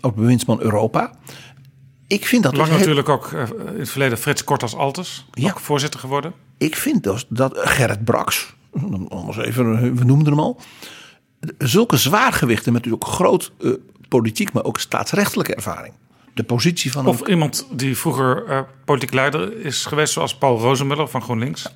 [0.00, 1.12] oud-bewindsman Europa.
[2.06, 5.26] Ik vind dat Lang heel- natuurlijk ook in het verleden Frits Kort als Altes.
[5.32, 5.50] Ja.
[5.50, 6.32] Ook voorzitter geworden.
[6.58, 8.54] Ik vind dus dat Gerrit Brax,
[9.08, 10.60] anders even, we noemden hem al.
[11.58, 13.52] Zulke zwaargewichten met natuurlijk groot
[14.18, 15.94] politiek, maar ook staatsrechtelijke ervaring.
[16.34, 20.58] De positie van Of een, iemand die vroeger eh, politiek leider is geweest, zoals Paul
[20.58, 21.74] Rozenmuller van GroenLinks.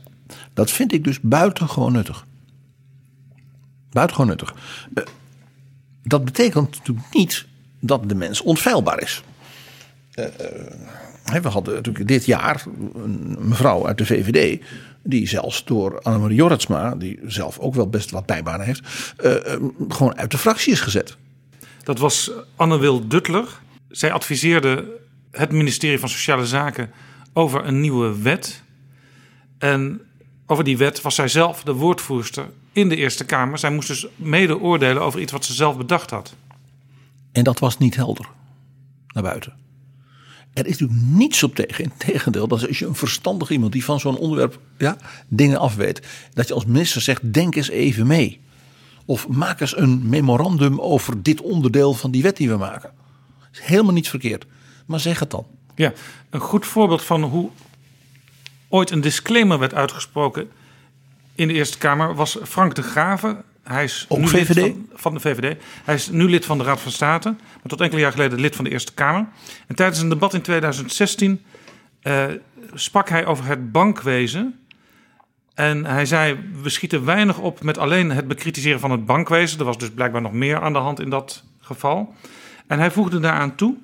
[0.55, 2.26] dat vind ik dus buitengewoon nuttig.
[3.91, 4.55] Buitengewoon nuttig.
[4.95, 5.05] Eh,
[6.03, 7.47] dat betekent natuurlijk niet
[7.80, 9.22] dat de mens onfeilbaar is.
[10.11, 10.24] Eh,
[11.43, 12.64] we hadden natuurlijk dit jaar
[12.95, 14.62] een mevrouw uit de VVD.
[15.03, 18.82] Die zelfs door Annemarie Jorritsma, die zelf ook wel best wat bijbanen heeft.
[19.89, 21.16] gewoon uit de fractie is gezet.
[21.87, 23.61] Dat was Anne-Wil Duttler.
[23.89, 24.84] Zij adviseerde
[25.30, 26.91] het ministerie van Sociale Zaken
[27.32, 28.62] over een nieuwe wet.
[29.59, 30.01] En
[30.47, 33.59] over die wet was zij zelf de woordvoerster in de Eerste Kamer.
[33.59, 36.34] Zij moest dus mede oordelen over iets wat ze zelf bedacht had.
[37.32, 38.28] En dat was niet helder
[39.07, 39.53] naar buiten.
[40.55, 41.84] Er is natuurlijk niets op tegen.
[41.84, 44.97] Integendeel, dat is als je een verstandig iemand die van zo'n onderwerp ja,
[45.28, 48.41] dingen afweet, dat je als minister zegt: denk eens even mee.
[49.07, 52.90] Of maak eens een memorandum over dit onderdeel van die wet die we maken.
[53.38, 54.46] Dat is helemaal niet verkeerd.
[54.86, 55.46] Maar zeg het dan.
[55.74, 55.92] Ja,
[56.30, 57.50] een goed voorbeeld van hoe
[58.68, 60.48] ooit een disclaimer werd uitgesproken
[61.36, 63.42] in de Eerste Kamer was Frank de Graven.
[63.62, 64.54] Hij is Ook nu VVD?
[64.54, 65.62] lid van, van de VVD.
[65.84, 68.57] Hij is nu lid van de Raad van State, maar tot enkele jaar geleden lid
[68.57, 69.26] van de Eerste Kamer.
[69.66, 71.42] En tijdens een debat in 2016
[72.02, 72.24] eh,
[72.74, 74.66] sprak hij over het bankwezen.
[75.57, 79.59] En hij zei: We schieten weinig op met alleen het bekritiseren van het bankwezen.
[79.59, 82.14] Er was dus blijkbaar nog meer aan de hand in dat geval.
[82.66, 83.74] En hij voegde daaraan toe: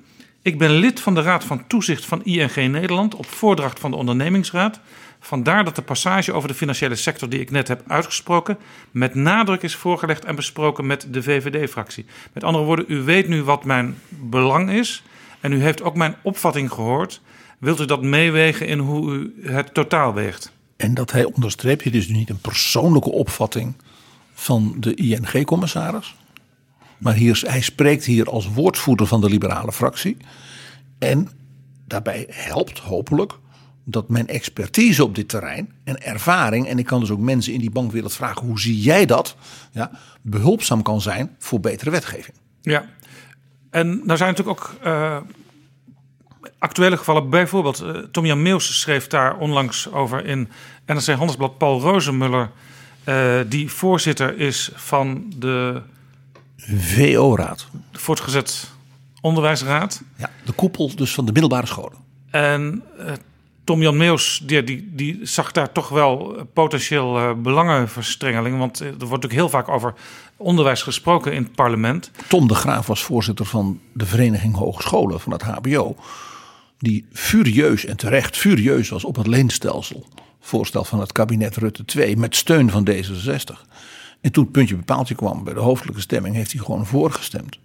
[0.41, 3.97] Ik ben lid van de Raad van Toezicht van ING Nederland op voordracht van de
[3.97, 4.79] ondernemingsraad.
[5.19, 8.57] Vandaar dat de passage over de financiële sector die ik net heb uitgesproken
[8.91, 12.05] met nadruk is voorgelegd en besproken met de VVD-fractie.
[12.33, 15.03] Met andere woorden, u weet nu wat mijn belang is
[15.39, 17.21] en u heeft ook mijn opvatting gehoord.
[17.59, 20.53] Wilt u dat meewegen in hoe u het totaal weegt?
[20.83, 23.73] En dat hij onderstreept, dit nu niet een persoonlijke opvatting
[24.33, 26.15] van de ING-commissaris.
[26.97, 30.17] Maar hier, hij spreekt hier als woordvoerder van de liberale fractie.
[30.99, 31.29] En
[31.87, 33.33] daarbij helpt hopelijk
[33.83, 37.59] dat mijn expertise op dit terrein en ervaring, en ik kan dus ook mensen in
[37.59, 39.35] die bankwereld vragen: hoe zie jij dat?
[39.71, 42.37] Ja, behulpzaam kan zijn voor betere wetgeving.
[42.61, 42.85] Ja,
[43.69, 45.17] en nou zijn natuurlijk ook eh,
[46.59, 47.29] actuele gevallen.
[47.29, 50.49] Bijvoorbeeld, eh, Tom-Jan Meus schreef daar onlangs over in
[50.85, 51.57] NRC Handelsblad.
[51.57, 52.51] Paul Rozenmuller,
[53.03, 55.81] eh, die voorzitter is van de
[56.57, 57.67] VO-raad.
[57.91, 58.71] voortgezet
[59.21, 60.01] onderwijsraad.
[60.15, 61.97] Ja, de koepel dus van de middelbare scholen.
[62.29, 63.11] En eh,
[63.63, 68.57] Tom-Jan Meus, die, die, die zag daar toch wel potentieel belangenverstrengeling.
[68.57, 69.93] Want er wordt natuurlijk heel vaak over
[70.37, 72.11] onderwijs gesproken in het parlement.
[72.27, 75.95] Tom de Graaf was voorzitter van de Vereniging Hogescholen van het HBO.
[76.83, 80.05] Die furieus en terecht furieus was op het leenstelsel.
[80.39, 83.67] Voorstel van het kabinet Rutte 2 met steun van D66.
[84.21, 87.57] En toen het puntje bepaaltje kwam bij de hoofdelijke stemming, heeft hij gewoon voorgestemd.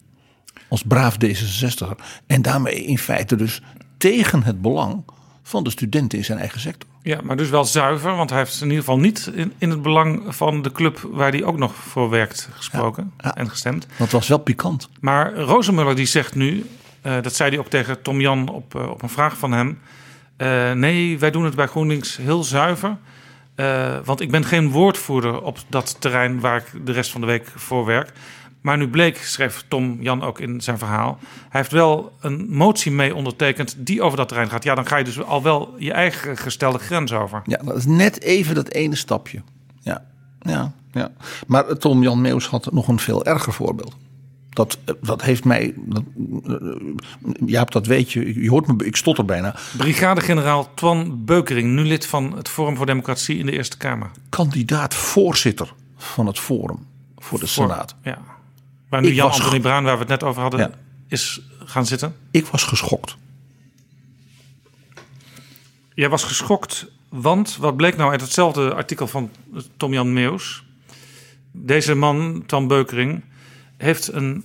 [0.68, 2.04] Als braaf D66.
[2.26, 3.62] En daarmee in feite dus
[3.96, 5.04] tegen het belang
[5.42, 6.90] van de studenten in zijn eigen sector.
[7.02, 9.82] Ja, maar dus wel zuiver, want hij heeft in ieder geval niet in, in het
[9.82, 13.34] belang van de club waar hij ook nog voor werkt gesproken Ja, ja.
[13.34, 13.86] en gestemd.
[13.96, 14.88] Dat was wel pikant.
[15.00, 16.66] Maar Rozenmuller die zegt nu,
[17.00, 19.78] eh, dat zei hij ook tegen Tom Jan op, eh, op een vraag van hem.
[20.36, 22.96] eh, nee, wij doen het bij GroenLinks heel zuiver.
[24.04, 27.52] want ik ben geen woordvoerder op dat terrein waar ik de rest van de week
[27.54, 28.12] voor werk.
[28.60, 31.18] Maar nu bleek, schreef Tom Jan ook in zijn verhaal.
[31.22, 34.64] Hij heeft wel een motie mee ondertekend die over dat terrein gaat.
[34.64, 37.42] Ja, dan ga je dus al wel je eigen gestelde grens over.
[37.44, 39.42] Ja, dat is net even dat ene stapje.
[39.80, 40.04] Ja,
[40.40, 41.10] ja, ja.
[41.46, 43.96] Maar Tom Jan Meus had nog een veel erger voorbeeld.
[44.58, 45.74] Dat, dat heeft mij.
[45.76, 46.02] Dat,
[46.46, 46.54] eh,
[47.46, 48.42] Jaap, dat weet je.
[48.42, 49.54] Je hoort me, ik stotter bijna.
[49.76, 54.10] Brigadegeneraal Twan Beukering, nu lid van het Forum voor Democratie in de Eerste Kamer.
[54.28, 56.86] Kandidaat voorzitter van het Forum
[57.16, 57.94] voor de Senaat.
[58.02, 58.18] Ja.
[58.88, 60.70] Waar nu Ik Jan Anthony Bruin, waar we het net over hadden, Ja.
[61.08, 62.14] is gaan zitten.
[62.30, 63.16] Ik was geschokt.
[65.94, 69.30] Jij was geschokt, want wat bleek nou uit hetzelfde artikel van
[69.76, 70.64] Tom-Jan Meus?
[71.52, 73.22] Deze man, Twan Beukering,
[73.78, 74.44] heeft een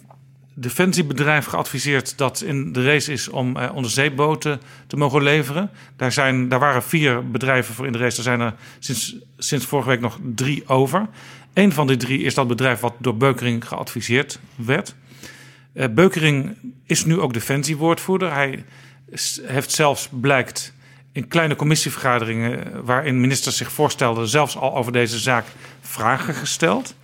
[0.53, 5.69] defensiebedrijf geadviseerd dat in de race is om eh, onderzeeboten te mogen leveren.
[5.95, 8.17] Daar, zijn, daar waren vier bedrijven voor in de race.
[8.17, 11.07] Er zijn er sinds, sinds vorige week nog drie over.
[11.53, 14.95] Eén van die drie is dat bedrijf wat door Beukering geadviseerd werd.
[15.73, 18.33] Eh, Beukering is nu ook defensiewoordvoerder.
[18.33, 18.63] Hij
[19.41, 20.73] heeft zelfs, blijkt,
[21.11, 22.73] in kleine commissievergaderingen...
[22.73, 24.27] eh, waarin ministers zich voorstelden...
[24.27, 25.45] zelfs al over deze zaak
[25.81, 26.95] vragen gesteld.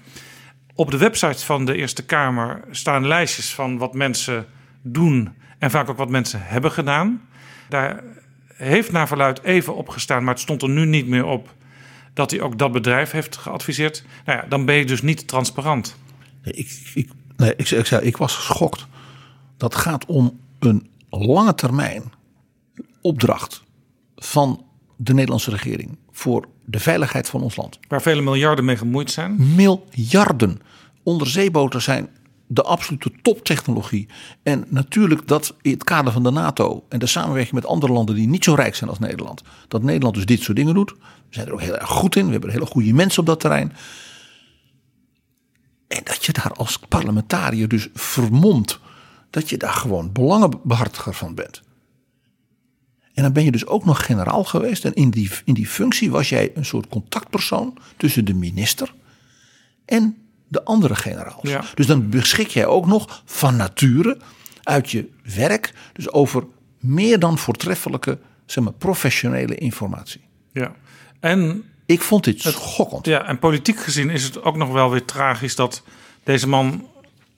[0.79, 4.45] Op de website van de Eerste Kamer staan lijstjes van wat mensen
[4.81, 5.35] doen...
[5.57, 7.21] en vaak ook wat mensen hebben gedaan.
[7.69, 8.03] Daar
[8.53, 11.55] heeft naar verluid even opgestaan, maar het stond er nu niet meer op...
[12.13, 14.03] dat hij ook dat bedrijf heeft geadviseerd.
[14.25, 15.97] Nou ja, dan ben je dus niet transparant.
[16.43, 18.87] Ik, ik, nee, ik, ik, zei, ik was geschokt.
[19.57, 22.03] Dat gaat om een lange termijn
[23.01, 23.63] opdracht
[24.15, 24.65] van
[24.97, 27.79] de Nederlandse regering voor de veiligheid van ons land.
[27.87, 29.55] Waar vele miljarden mee gemoeid zijn.
[29.55, 30.61] Miljarden
[31.03, 32.09] onderzeeboten zijn
[32.47, 34.07] de absolute toptechnologie.
[34.43, 38.15] En natuurlijk dat in het kader van de NATO en de samenwerking met andere landen
[38.15, 40.89] die niet zo rijk zijn als Nederland, dat Nederland dus dit soort dingen doet.
[40.89, 40.97] We
[41.29, 42.25] zijn er ook heel erg goed in.
[42.25, 43.73] We hebben hele goede mensen op dat terrein.
[45.87, 48.79] En dat je daar als parlementariër dus vermomt
[49.29, 51.61] dat je daar gewoon belangenbehartiger van bent.
[53.19, 54.85] En dan ben je dus ook nog generaal geweest.
[54.85, 58.93] En in die, in die functie was jij een soort contactpersoon tussen de minister
[59.85, 60.17] en
[60.47, 61.49] de andere generaals.
[61.49, 61.63] Ja.
[61.75, 64.17] Dus dan beschik jij ook nog van nature
[64.63, 66.43] uit je werk, dus over
[66.77, 70.21] meer dan voortreffelijke zeg maar, professionele informatie.
[70.53, 70.75] Ja.
[71.19, 73.05] En, Ik vond dit schokkend.
[73.05, 75.83] ja, en politiek gezien is het ook nog wel weer tragisch dat
[76.23, 76.87] deze man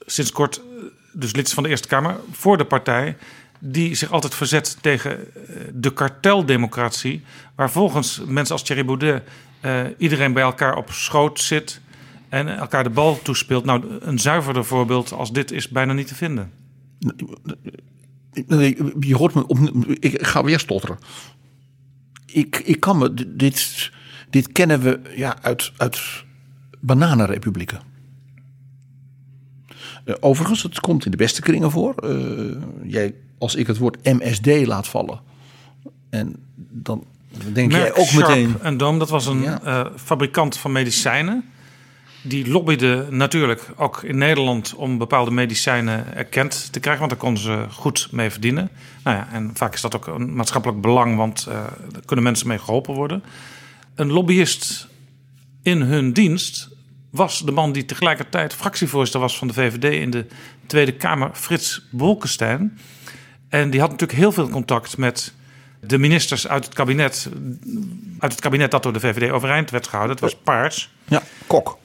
[0.06, 3.18] sinds kort, eh, dus lid is van de Eerste Kamer, voor de partij,
[3.64, 7.24] die zich altijd verzet tegen eh, de karteldemocratie,
[7.55, 9.24] waar volgens mensen als Thierry Baudet
[9.59, 11.82] eh, iedereen bij elkaar op schoot zit
[12.30, 13.66] en elkaar de bal toespeelt.
[13.66, 16.51] Nou, een zuiverder voorbeeld als dit is bijna niet te vinden.
[18.47, 19.57] Nee, Je hoort me op.
[19.99, 20.97] Ik ga weer stotteren.
[22.26, 23.14] Ik, ik kan me.
[23.36, 23.91] Dit,
[24.30, 25.99] dit kennen we ja, uit, uit
[26.80, 27.91] bananenrepublieken.
[30.04, 31.93] Eh, overigens, het komt in de beste kringen voor.
[31.95, 35.20] Eh, jij, als ik het woord MSD laat vallen.
[36.10, 37.04] En dan
[37.54, 38.56] denk jij ook Sharp meteen.
[38.62, 39.62] en Dome, dat was een Ja.
[39.64, 41.45] eh, fabrikant van medicijnen.
[42.24, 47.43] Die lobbyde natuurlijk ook in Nederland om bepaalde medicijnen erkend te krijgen, want daar konden
[47.43, 48.70] ze goed mee verdienen.
[49.04, 51.74] Nou ja, en vaak is dat ook een maatschappelijk belang, want daar
[52.06, 53.24] kunnen mensen mee geholpen worden.
[53.95, 54.88] Een lobbyist
[55.62, 56.70] in hun dienst
[57.12, 60.26] was de man die tegelijkertijd fractievoorzitter was van de VVD in de
[60.66, 62.80] Tweede Kamer, Frits Bolkestein.
[63.49, 65.34] En die had natuurlijk heel veel contact met
[65.80, 67.30] de ministers uit het kabinet,
[68.20, 70.16] uit het kabinet dat door de VVD overeind werd gehouden.
[70.16, 70.91] Het was Paars.
[71.07, 71.78] Ja, kok.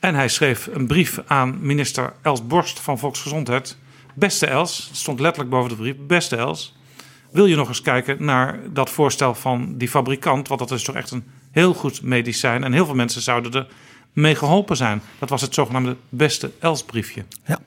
[0.00, 3.76] En hij schreef een brief aan minister Els Borst van Volksgezondheid.
[4.14, 5.94] Beste Els, het stond letterlijk boven de brief.
[6.06, 6.76] Beste Els,
[7.30, 10.48] wil je nog eens kijken naar dat voorstel van die fabrikant?
[10.48, 12.64] Want dat is toch echt een heel goed medicijn.
[12.64, 13.66] En heel veel mensen zouden er
[14.16, 15.02] mee geholpen zijn.
[15.18, 17.24] Dat was het zogenaamde beste Els briefje.
[17.44, 17.58] Ja.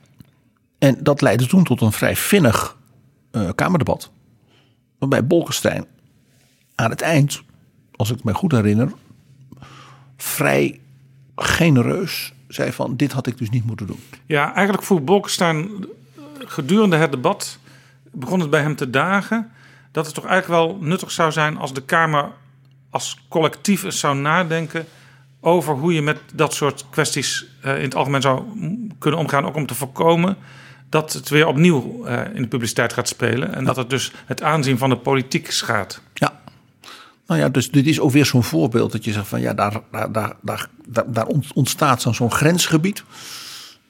[0.78, 2.76] En dat leidde toen tot een vrij vinnig
[3.30, 4.10] eh, Kamerdebat.
[4.98, 5.84] Waarbij Bolkestein
[6.74, 7.42] aan het eind,
[7.96, 8.92] als ik me goed herinner,
[10.16, 10.80] vrij
[11.36, 14.02] genereus zei van dit had ik dus niet moeten doen.
[14.26, 15.68] Ja, eigenlijk voert Bolkestein
[16.38, 17.58] gedurende het debat
[18.12, 19.50] begon het bij hem te dagen
[19.92, 22.32] dat het toch eigenlijk wel nuttig zou zijn als de Kamer
[22.90, 24.86] als collectief eens zou nadenken
[25.40, 28.42] over hoe je met dat soort kwesties eh, in het algemeen zou
[28.98, 30.36] kunnen omgaan, ook om te voorkomen
[30.88, 34.42] dat het weer opnieuw eh, in de publiciteit gaat spelen en dat het dus het
[34.42, 36.02] aanzien van de politiek schaadt.
[36.14, 36.40] Ja.
[37.26, 39.80] Nou ja, dus dit is ook weer zo'n voorbeeld dat je zegt van ja, daar,
[39.90, 43.04] daar, daar, daar, daar, daar ont- ontstaat zo'n zo'n grensgebied.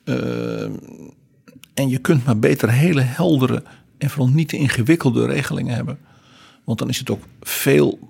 [0.04, 0.62] Eh,
[1.74, 3.62] en je kunt maar beter hele heldere
[3.98, 5.98] en vooral niet te ingewikkelde regelingen hebben.
[6.64, 8.09] Want dan is het ook veel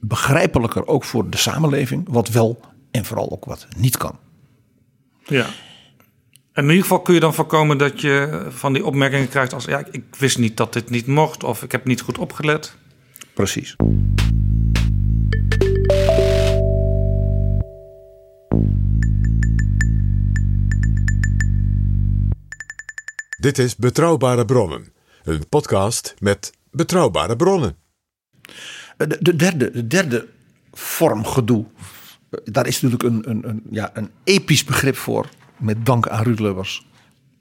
[0.00, 4.18] begrijpelijker, ook voor de samenleving, wat wel en vooral ook wat niet kan.
[5.24, 5.46] Ja.
[6.52, 9.64] En in ieder geval kun je dan voorkomen dat je van die opmerkingen krijgt als
[9.64, 12.76] ja, ik wist niet dat dit niet mocht of ik heb niet goed opgelet.
[13.34, 13.76] Precies.
[23.40, 24.92] Dit is Betrouwbare Bronnen,
[25.22, 27.76] een podcast met betrouwbare bronnen.
[28.96, 30.28] De, de, derde, de derde
[30.72, 31.64] vorm gedoe.
[32.30, 35.28] eh, Daar is natuurlijk een, een, een, ja, een episch begrip voor.
[35.56, 36.86] Met dank aan Ruud Lubbers,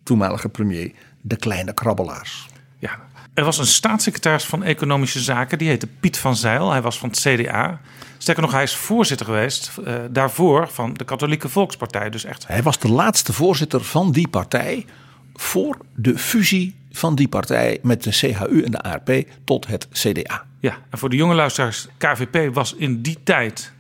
[0.04, 0.92] toenmalige premier.
[1.22, 2.46] De kleine krabbelaars.
[2.80, 3.00] Ja.
[3.34, 6.72] Er was een staatssecretaris van Economische Zaken, die heette Piet van Zeil.
[6.72, 7.80] Hij was van het CDA.
[8.18, 12.10] Sterker nog, hij is voorzitter geweest eh, daarvoor van de Katholieke Volkspartij.
[12.10, 14.86] Dus echt Hij was de laatste voorzitter van die partij.
[15.34, 20.46] voor de fusie van die partij met de CHU en de ARP tot het CDA.
[20.66, 23.74] Ja, en voor de jonge luisteraars, KVP was in die tijd,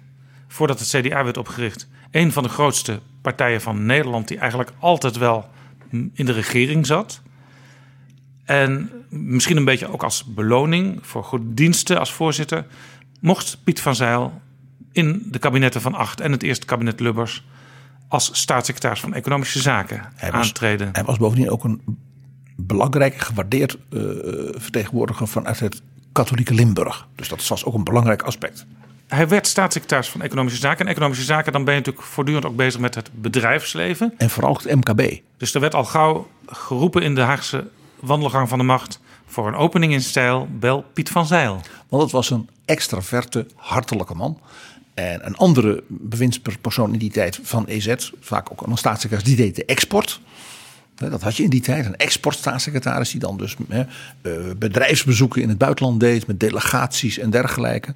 [0.47, 5.17] voordat het CDA werd opgericht, een van de grootste partijen van Nederland die eigenlijk altijd
[5.17, 5.49] wel
[6.13, 7.21] in de regering zat.
[8.43, 12.65] En misschien een beetje ook als beloning voor goede diensten als voorzitter,
[13.21, 14.41] mocht Piet van Zeil
[14.91, 17.45] in de kabinetten van Acht en het eerste kabinet Lubbers
[18.07, 20.89] als staatssecretaris van Economische Zaken Hij was- aantreden.
[20.91, 21.81] Hij was bovendien ook een
[22.55, 23.99] belangrijk, gewaardeerd eh,
[24.51, 25.81] vertegenwoordiger vanuit het
[26.15, 27.07] katholieke Limburg.
[27.15, 28.65] Dus dat was ook een belangrijk aspect.
[29.07, 30.85] Hij werd staatssecretaris van Economische Zaken.
[30.85, 34.13] En Economische Zaken, dan ben je natuurlijk voortdurend ook bezig met het bedrijfsleven.
[34.17, 35.21] En vooral het MKB.
[35.37, 37.67] Dus er werd al gauw geroepen in de Haagse
[37.99, 38.99] wandelgang van de macht...
[39.25, 41.61] voor een opening in stijl, bel Piet van Zeil.
[41.89, 44.39] Want het was een extraverte, hartelijke man.
[44.93, 49.55] En een andere bewindspersoon in die tijd van EZ, vaak ook een staatssecretaris, die deed
[49.55, 50.19] de export.
[50.95, 53.81] Dat had je in die tijd, een exportstaatssecretaris die dan dus eh,
[54.57, 57.93] bedrijfsbezoeken in het buitenland deed met delegaties en dergelijke.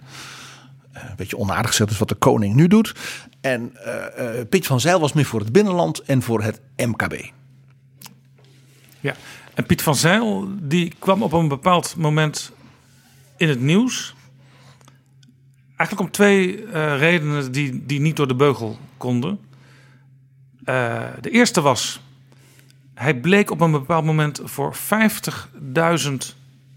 [0.92, 2.96] Eh, Een beetje onaardig gezegd is wat de koning nu doet.
[3.42, 7.14] En eh, Piet van Zeil was meer voor het binnenland en voor het MKB.
[9.00, 9.16] Ja.
[9.54, 12.52] En Piet van Zeil die kwam op een bepaald moment
[13.38, 14.16] in het nieuws.
[15.76, 19.40] Eigenlijk om twee redenen die, die niet door de beugel konden.
[21.22, 22.02] De eerste was,
[23.00, 26.10] hij bleek op een bepaald moment voor 50.000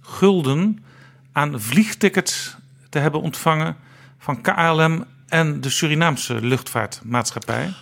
[0.00, 0.84] gulden
[1.32, 2.56] aan vliegtickets
[2.88, 3.76] te hebben ontvangen
[4.18, 7.72] van KLM en de Surinaamse luchtvaartmaatschappij.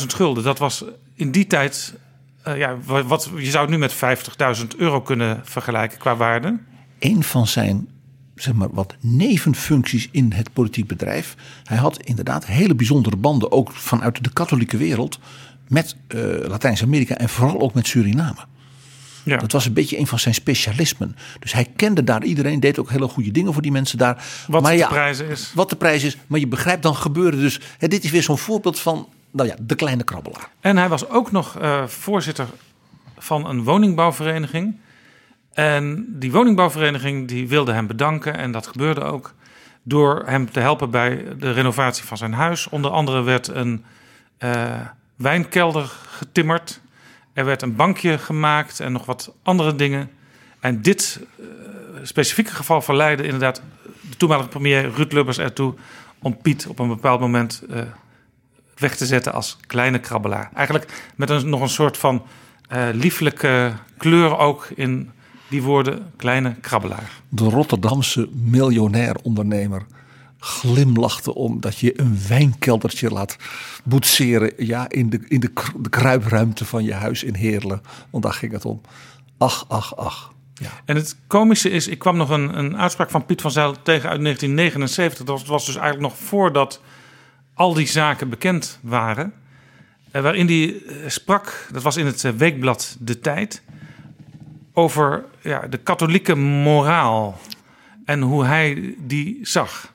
[0.00, 1.94] 50.000 gulden, dat was in die tijd,
[2.42, 6.58] eh, ja, wa- wat, je zou het nu met 50.000 euro kunnen vergelijken qua waarde.
[6.98, 7.88] een van zijn
[8.34, 11.36] zeg maar, wat nevenfuncties in het politiek bedrijf.
[11.64, 15.18] Hij had inderdaad hele bijzondere banden, ook vanuit de katholieke wereld,
[15.70, 18.46] met eh, Latijns-Amerika en vooral ook met Suriname.
[19.22, 19.36] Ja.
[19.36, 21.16] Dat was een beetje een van zijn specialismen.
[21.38, 24.24] Dus hij kende daar iedereen, deed ook hele goede dingen voor die mensen daar.
[24.46, 25.52] Wat maar de ja, prijzen is.
[25.54, 27.38] Wat de prijs is, maar je begrijpt dan gebeuren.
[27.38, 30.48] Dus hè, dit is weer zo'n voorbeeld van, nou ja, de kleine krabbelaar.
[30.60, 32.46] En hij was ook nog eh, voorzitter
[33.18, 34.76] van een woningbouwvereniging.
[35.52, 38.36] En die woningbouwvereniging die wilde hem bedanken.
[38.36, 39.34] En dat gebeurde ook
[39.82, 42.68] door hem te helpen bij de renovatie van zijn huis.
[42.68, 43.84] Onder andere werd een
[44.38, 44.80] eh,
[45.20, 46.80] wijnkelder getimmerd.
[47.32, 50.10] Er werd een bankje gemaakt en nog wat andere dingen.
[50.60, 51.44] En dit eh,
[52.02, 53.62] specifieke geval verleidde inderdaad
[54.10, 55.74] de toenmalige premier Ruud Lubbers ertoe...
[56.18, 57.82] om Piet op een bepaald moment eh,
[58.76, 60.50] weg te zetten als kleine krabbelaar.
[60.54, 62.26] Eigenlijk met nog een soort van
[62.68, 65.10] eh, lieflijke kleur ook in
[65.48, 67.10] die woorden kleine krabbelaar.
[67.28, 69.82] De Rotterdamse miljonair ondernemer
[70.40, 73.36] glimlachte om dat je een wijnkeldertje laat
[73.84, 77.82] boetseren ja, in, de, in de, kr- de kruipruimte van je huis in Heerlen.
[78.10, 78.80] Want daar ging het om.
[79.38, 80.32] Ach, ach, ach.
[80.54, 80.70] Ja.
[80.84, 84.10] En het komische is, ik kwam nog een, een uitspraak van Piet van Zijl tegen
[84.10, 85.24] uit 1979.
[85.24, 86.80] Dat was, was dus eigenlijk nog voordat
[87.54, 89.32] al die zaken bekend waren.
[90.10, 93.62] Eh, waarin hij eh, sprak, dat was in het eh, weekblad De Tijd,
[94.72, 97.40] over ja, de katholieke moraal
[98.04, 99.89] en hoe hij die zag.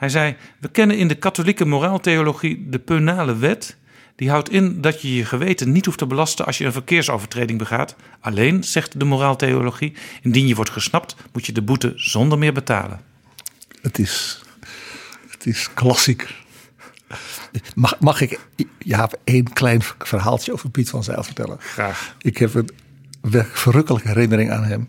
[0.00, 3.76] Hij zei: We kennen in de katholieke moraaltheologie de penale wet.
[4.16, 7.58] Die houdt in dat je je geweten niet hoeft te belasten als je een verkeersovertreding
[7.58, 7.96] begaat.
[8.20, 9.92] Alleen, zegt de moraaltheologie,
[10.22, 13.00] indien je wordt gesnapt, moet je de boete zonder meer betalen.
[13.82, 14.42] Het is,
[15.30, 16.28] het is klassiek.
[17.74, 18.40] Mag, mag ik
[18.78, 21.56] ja, één klein verhaaltje over Piet van Zijl vertellen?
[21.60, 22.16] Graag.
[22.18, 22.68] Ik heb een
[23.52, 24.88] verrukkelijke herinnering aan hem.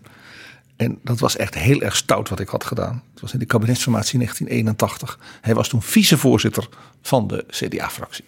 [0.82, 3.04] En dat was echt heel erg stout wat ik had gedaan.
[3.12, 5.20] Het was in de kabinetsformatie in 1981.
[5.42, 6.68] Hij was toen vicevoorzitter
[7.02, 8.26] van de CDA-fractie.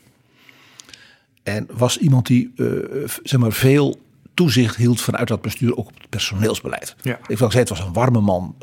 [1.44, 2.66] En was iemand die eh,
[3.24, 4.00] zeg maar, veel
[4.34, 6.96] toezicht hield vanuit dat bestuur, ook op het personeelsbeleid.
[7.02, 7.20] Ja.
[7.28, 8.56] Ik zeggen, het was een warme man.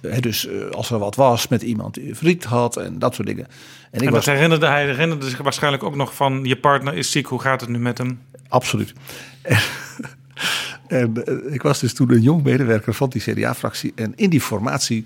[0.00, 3.28] eh, dus eh, als er wat was met iemand die verdriet had en dat soort
[3.28, 3.46] dingen.
[3.90, 6.94] En ik En was dat herinnerde hij herinnerde zich waarschijnlijk ook nog van je partner
[6.94, 8.20] is ziek, hoe gaat het nu met hem?
[8.48, 8.92] Absoluut.
[10.88, 13.92] En, eh, ik was dus toen een jong medewerker van die CDA-fractie.
[13.94, 15.04] En in die formatie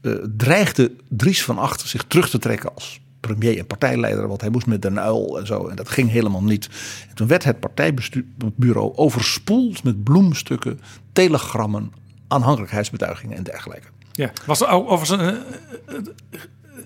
[0.00, 4.28] eh, dreigde Dries van Achter zich terug te trekken als premier en partijleider.
[4.28, 5.68] Want hij moest met Den Uil en zo.
[5.68, 6.68] En dat ging helemaal niet.
[7.08, 10.80] En toen werd het partijbureau overspoeld met bloemstukken,
[11.12, 11.92] telegrammen,
[12.28, 13.86] aanhankelijkheidsbetuigingen en dergelijke.
[14.12, 14.32] Ja.
[14.46, 15.38] Was er overigens een,
[15.86, 15.96] eh,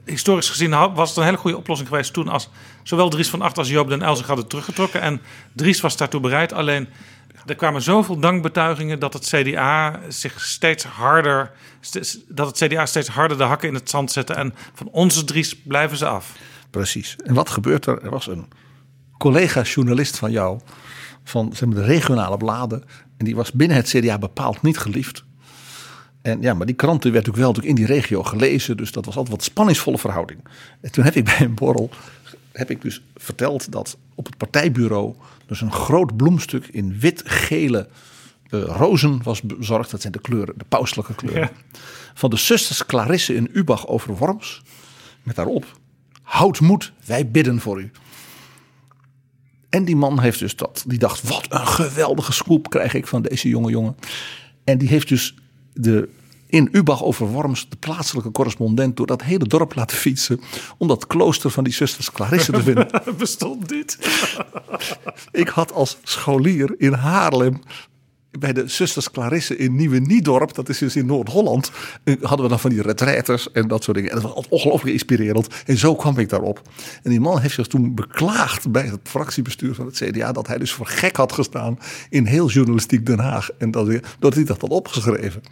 [0.04, 2.50] historisch gezien was het een hele goede oplossing geweest toen als
[2.82, 5.00] zowel Dries van Acht als Joop den Uyl zich hadden teruggetrokken.
[5.00, 5.20] En
[5.52, 6.52] Dries was daartoe bereid.
[6.52, 6.88] Alleen
[7.48, 11.52] er kwamen zoveel dankbetuigingen dat het CDA zich steeds harder,
[12.28, 14.32] dat het CDA steeds harder de hakken in het zand zette.
[14.32, 16.36] En van onze Dries blijven ze af.
[16.70, 17.16] Precies.
[17.24, 18.02] En wat gebeurt er?
[18.02, 18.48] Er was een
[19.18, 20.60] collega-journalist van jou,
[21.24, 22.84] van zeg maar, de regionale bladen.
[23.16, 25.24] En die was binnen het CDA bepaald niet geliefd.
[26.22, 28.76] En ja, maar die krant werd natuurlijk wel natuurlijk in die regio gelezen.
[28.76, 30.44] Dus dat was altijd wat spanningsvolle verhouding.
[30.80, 31.90] En toen heb ik bij een borrel
[32.58, 35.14] heb ik dus verteld dat op het partijbureau
[35.46, 37.88] dus een groot bloemstuk in wit-gele
[38.50, 39.90] eh, rozen was bezorgd.
[39.90, 41.40] Dat zijn de kleuren, de pauselijke kleuren.
[41.40, 41.76] Ja.
[42.14, 44.62] Van de zusters Clarisse in Ubach over Worms.
[45.22, 45.78] Met daarop,
[46.22, 47.90] houd moed, wij bidden voor u.
[49.68, 50.84] En die man heeft dus dat.
[50.86, 53.96] Die dacht, wat een geweldige scoop krijg ik van deze jonge jongen.
[54.64, 55.34] En die heeft dus
[55.72, 56.08] de,
[56.48, 60.40] in Ubach over Worms de plaatselijke correspondent door dat hele dorp laten fietsen.
[60.78, 62.88] Om dat klooster van die zusters Clarisse te vinden.
[63.18, 63.98] Bestond dit?
[65.30, 67.60] Ik had als scholier in Haarlem
[68.38, 71.70] bij de zusters Clarisse in Nieuwe Niedorp, dat is dus in Noord-Holland,
[72.04, 74.12] eh, hadden we dan van die retraiters en dat soort dingen.
[74.12, 75.48] En dat was ongelooflijk inspirerend.
[75.66, 76.62] En zo kwam ik daarop.
[77.02, 80.58] En die man heeft zich toen beklaagd bij het fractiebestuur van het CDA dat hij
[80.58, 81.78] dus voor gek had gestaan
[82.10, 83.50] in heel journalistiek Den Haag.
[83.58, 83.88] En dat,
[84.18, 85.42] dat hij dat had opgeschreven.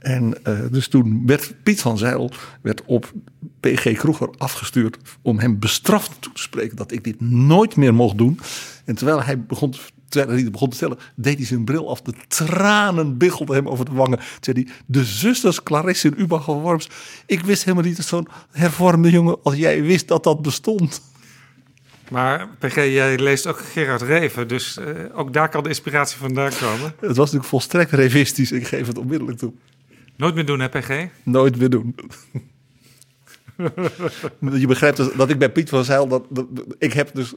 [0.00, 2.30] En eh, dus toen werd Piet van Zijl
[2.62, 3.12] werd op
[3.60, 8.18] PG Kroeger afgestuurd om hem bestraft toe te spreken dat ik dit nooit meer mocht
[8.18, 8.40] doen.
[8.84, 9.78] En terwijl hij begon, te-
[10.08, 12.02] terwijl hij begon te stellen, deed hij zijn bril af.
[12.02, 14.18] De tranen biggelden hem over de wangen.
[14.18, 16.88] Toen zei hij, de zusters Clarisse in Ubach van Worms.
[17.26, 21.02] Ik wist helemaal niet dat zo'n hervormde jongen als jij wist dat dat bestond.
[22.10, 26.50] Maar PG, jij leest ook Gerard Reven, dus eh, ook daar kan de inspiratie vandaan
[26.60, 26.94] komen.
[27.00, 28.52] Het was natuurlijk volstrekt revistisch.
[28.52, 29.52] Ik geef het onmiddellijk toe.
[30.20, 31.06] Nooit meer doen, hè PG?
[31.22, 31.94] Nooit meer doen.
[34.40, 36.08] Je begrijpt dus dat ik bij Piet van Zijl...
[36.08, 36.22] Dat,
[36.78, 37.34] ik heb dus,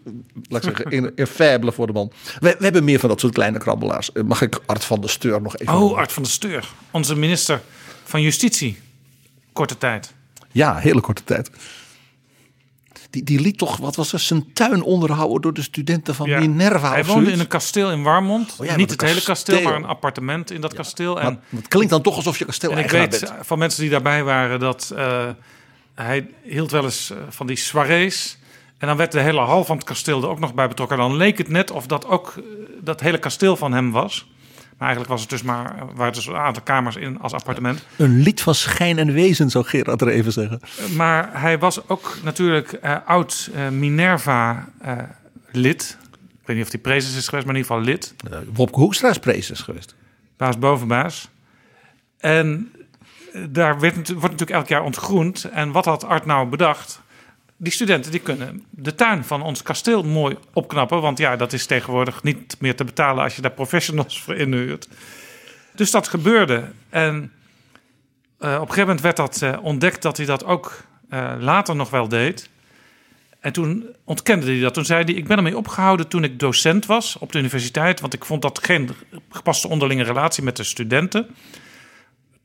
[0.50, 2.12] laat ik zeggen, een, een faible voor de man.
[2.40, 4.12] We, we hebben meer van dat soort kleine krabbelaars.
[4.12, 5.74] Eh, Mag ik Art van der Steur nog even...
[5.74, 7.62] Oh, Art van der Steur, onze minister
[8.04, 8.78] van Justitie.
[9.54, 10.14] Korte tijd.
[10.52, 11.50] Ja, hele korte tijd.
[13.14, 16.40] Die, die liet toch, wat was er, zijn tuin onderhouden door de studenten van Ja.
[16.40, 18.56] Minerva Hij woonde in een kasteel in Warmond.
[18.60, 21.20] Oh ja, Niet het hele kasteel, maar een appartement in dat kasteel.
[21.20, 23.34] En, Maar het klinkt dan toch alsof je kasteel en ik weet bent.
[23.42, 25.30] van mensen die daarbij waren dat eh,
[25.96, 28.38] hij hield wel eens eh, van die soirées.
[28.78, 30.98] En dan werd de hele hal van het kasteel er ook nog bij betrokken.
[30.98, 32.44] Dan leek het net of dat ook eh,
[32.82, 34.28] dat hele kasteel van hem was.
[34.84, 37.86] Eigenlijk was het dus maar, waren het dus een aantal kamers in als appartement.
[37.98, 40.60] Een lied van schijn en wezen, zou Gerard er even zeggen.
[40.96, 44.68] Maar hij was ook natuurlijk eh, oud eh, Minerva-lid.
[46.12, 48.16] ik weet niet of hij prezes is geweest, maar in ieder geval lid.
[48.54, 49.96] Wopke Hoekstra is prezes geweest.
[50.38, 51.30] Baas boven baas.
[52.18, 52.72] En
[53.34, 55.44] eh, daar werd, wordt natuurlijk elk jaar ontgroend.
[55.44, 57.02] En wat had Art nou bedacht?
[57.64, 61.02] Die studenten die kunnen de tuin van ons kasteel mooi opknappen.
[61.02, 64.88] Want ja, dat is tegenwoordig niet meer te betalen als je daar professionals voor inhuurt.
[65.76, 66.72] Dus dat gebeurde.
[66.90, 67.32] En
[68.38, 71.76] eh, op een gegeven moment werd dat eh, ontdekt dat hij dat ook eh, later
[71.76, 72.50] nog wel deed.
[73.40, 74.74] En toen ontkende hij dat.
[74.74, 78.00] Toen zei hij: Ik ben ermee opgehouden toen ik docent was op de universiteit.
[78.00, 78.90] Want ik vond dat geen
[79.30, 81.28] gepaste onderlinge relatie met de studenten.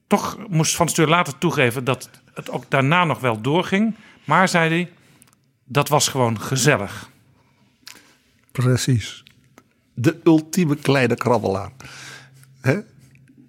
[0.07, 3.95] Toch moest Van Steur later toegeven dat het ook daarna nog wel doorging.
[4.25, 4.97] Maar zei hij:
[5.69, 7.11] Dat was gewoon gezellig.
[8.53, 9.23] Precies.
[9.95, 11.73] De ultieme kleine krabbelaar.
[12.61, 12.79] Hè?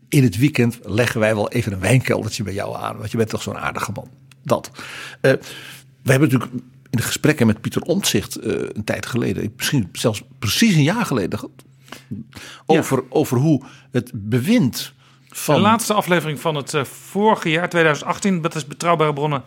[0.10, 2.98] In het weekend leggen wij wel even een wijnkeldertje bij jou aan.
[2.98, 4.10] Want je bent toch zo'n aardige man.
[4.44, 4.72] Dat.
[5.22, 5.32] Eh,
[6.04, 6.52] we hebben natuurlijk
[6.90, 11.06] in de gesprekken met Pieter Omtzigt eh, een tijd geleden, misschien zelfs precies een jaar
[11.06, 11.40] geleden,
[12.66, 14.94] over, over hoe het bewind
[15.30, 15.56] van.
[15.56, 19.44] De laatste aflevering van het eh, vorige jaar, 2018, dat is Betrouwbare Bronnen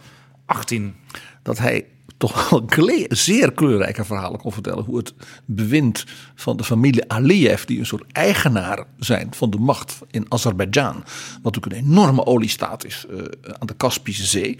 [0.46, 0.94] 18.
[1.42, 1.86] dat hij
[2.22, 2.64] toch wel
[3.08, 4.84] zeer kleurrijke verhalen kon vertellen.
[4.84, 5.14] Hoe het
[5.44, 6.04] bewind
[6.34, 11.04] van de familie Aliyev, die een soort eigenaar zijn van de macht in Azerbeidzjan.
[11.42, 13.18] Wat ook een enorme oliestaat is eh,
[13.58, 14.58] aan de Kaspische Zee.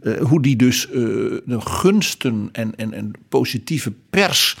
[0.00, 4.56] eh, hoe die dus eh, de gunsten en, en, en positieve pers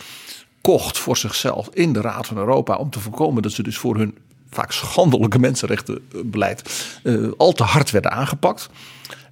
[0.60, 2.76] kocht voor zichzelf in de Raad van Europa.
[2.76, 4.18] Om te voorkomen dat ze dus voor hun
[4.50, 6.62] vaak schandelijke mensenrechtenbeleid
[7.36, 8.68] al te hard werden aangepakt.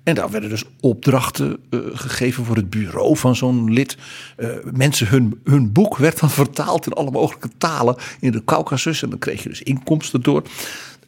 [0.08, 3.96] En daar werden dus opdrachten eh, gegeven voor het bureau van zo'n lid.
[4.36, 9.02] Eh, mensen, hun, hun boek werd dan vertaald in alle mogelijke talen in de Caucasus.
[9.02, 10.42] En dan kreeg je dus inkomsten door.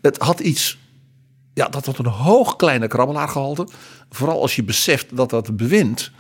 [0.01, 0.78] Het had iets,
[1.55, 3.68] ja, dat had een hoog kleine krabbelaargehalte.
[4.11, 6.11] Vooral als je beseft dat dat bewind,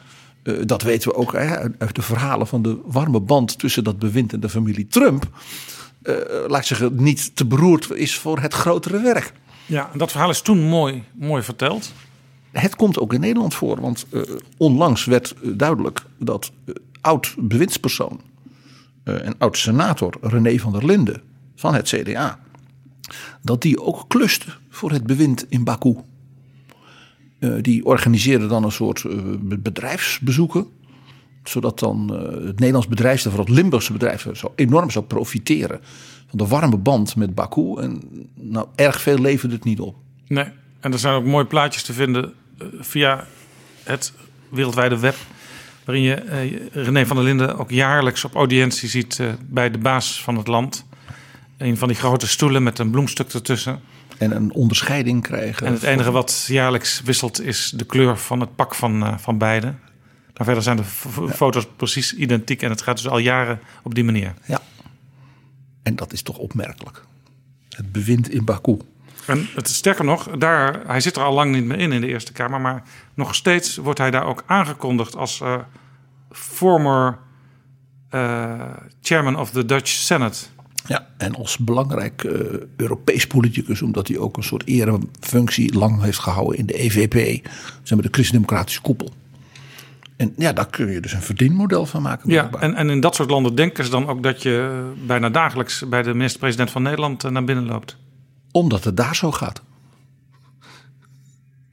[0.42, 3.98] eh, dat weten we ook hè, uit de verhalen van de warme band tussen dat
[3.98, 5.28] bewind en de familie Trump.
[6.02, 6.14] eh,
[6.46, 9.32] laat zeggen, niet te beroerd is voor het grotere werk.
[9.66, 11.92] Ja, dat verhaal is toen mooi, mooi verteld.
[12.50, 14.22] Het komt ook in Nederland voor, want eh,
[14.56, 18.20] onlangs werd eh, duidelijk dat eh, oud bewindspersoon
[19.04, 21.22] en oud senator René van der Linden
[21.54, 22.38] van het CDA,
[23.42, 25.96] dat die ook kluste voor het bewind in Baku.
[27.60, 29.02] Die organiseerde dan een soort
[29.40, 30.66] be- bedrijfsbezoeken,
[31.44, 32.08] zodat dan
[32.46, 35.80] het Nederlands bedrijf, vooral het Limburgse bedrijf, zo enorm zou profiteren
[36.26, 37.76] van de warme band met Baku.
[37.76, 38.02] En
[38.34, 39.96] nou, erg veel leverde het niet op.
[40.26, 40.46] Nee,
[40.80, 42.32] en er zijn ook mooie plaatjes te vinden
[42.80, 43.26] via
[43.82, 44.12] het
[44.48, 45.14] wereldwijde web.
[45.84, 49.78] Waarin je eh, René van der Linden ook jaarlijks op audiëntie ziet eh, bij de
[49.78, 50.86] baas van het land.
[51.56, 53.80] Een van die grote stoelen met een bloemstuk ertussen.
[54.18, 55.66] En een onderscheiding krijgen.
[55.66, 59.38] En het enige wat jaarlijks wisselt is de kleur van het pak van, eh, van
[59.38, 59.74] beide.
[60.36, 60.84] Maar verder zijn de
[61.34, 62.62] foto's precies identiek.
[62.62, 64.34] En het gaat dus al jaren op die manier.
[64.46, 64.60] Ja.
[65.82, 67.04] En dat is toch opmerkelijk.
[67.68, 68.78] Het bewind in Baku.
[69.30, 72.06] En het sterker nog, daar, hij zit er al lang niet meer in in de
[72.06, 72.60] Eerste Kamer.
[72.60, 72.82] Maar
[73.14, 75.54] nog steeds wordt hij daar ook aangekondigd als eh,
[76.30, 77.18] former
[78.08, 78.60] eh,
[79.02, 80.44] chairman of the Dutch Senate.
[80.86, 82.32] Ja, en als belangrijk eh,
[82.76, 87.46] Europees politicus, omdat hij ook een soort erefunctie lang heeft gehouden in de EVP,
[87.82, 89.12] zeg maar de Christendemocratische koepel.
[90.16, 92.30] En ja, daar kun je dus een verdienmodel van maken.
[92.30, 95.88] Ja, en, en in dat soort landen denken ze dan ook dat je bijna dagelijks
[95.88, 97.96] bij de minister-president van Nederland naar binnen loopt.
[98.52, 99.62] Omdat het daar zo gaat.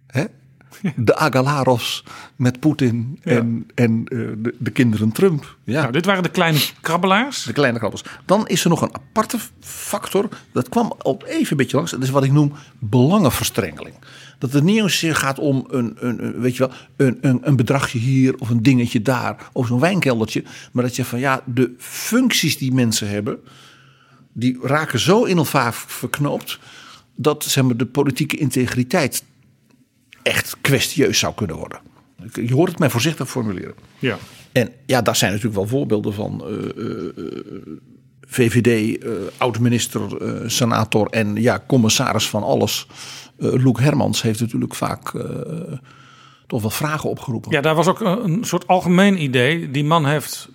[0.07, 0.25] Hè?
[0.95, 2.03] de Agalarovs
[2.35, 5.57] met Poetin en, en eh, de, de kinderen Trump.
[5.63, 5.81] Ja.
[5.81, 7.43] Nou, dit waren de kleine krabbelaars.
[7.43, 8.03] De kleine krabbels.
[8.25, 10.29] Dan is er nog een aparte factor.
[10.51, 11.91] Dat kwam al even een beetje langs.
[11.91, 13.95] Dat is wat ik noem belangenverstrengeling.
[14.39, 17.55] Dat het niet zozeer gaat om een, een, een, weet je wel, een, een, een
[17.55, 19.49] bedragje hier of een dingetje daar.
[19.53, 20.43] Of zo'n wijnkeldertje.
[20.71, 23.39] Maar dat je van ja, de functies die mensen hebben.
[24.39, 26.59] Die raken zo in elkaar verknoopt.
[27.15, 29.23] Dat zeg maar, de politieke integriteit
[30.23, 31.79] echt kwestieus zou kunnen worden.
[32.33, 33.73] Je hoort het mij voorzichtig formuleren.
[33.99, 34.17] Ja.
[34.51, 36.43] En ja, daar zijn natuurlijk wel voorbeelden van.
[36.47, 37.33] eh, eh, eh,
[38.21, 39.03] VVD,
[39.37, 40.01] oud-minister,
[40.51, 42.87] senator en ja, commissaris van alles.
[43.37, 45.11] Loek Hermans heeft natuurlijk vaak
[46.47, 47.51] toch wel vragen opgeroepen.
[47.51, 49.71] ja, daar was ook een, soort algemeen idee.
[49.71, 50.49] Die man heeft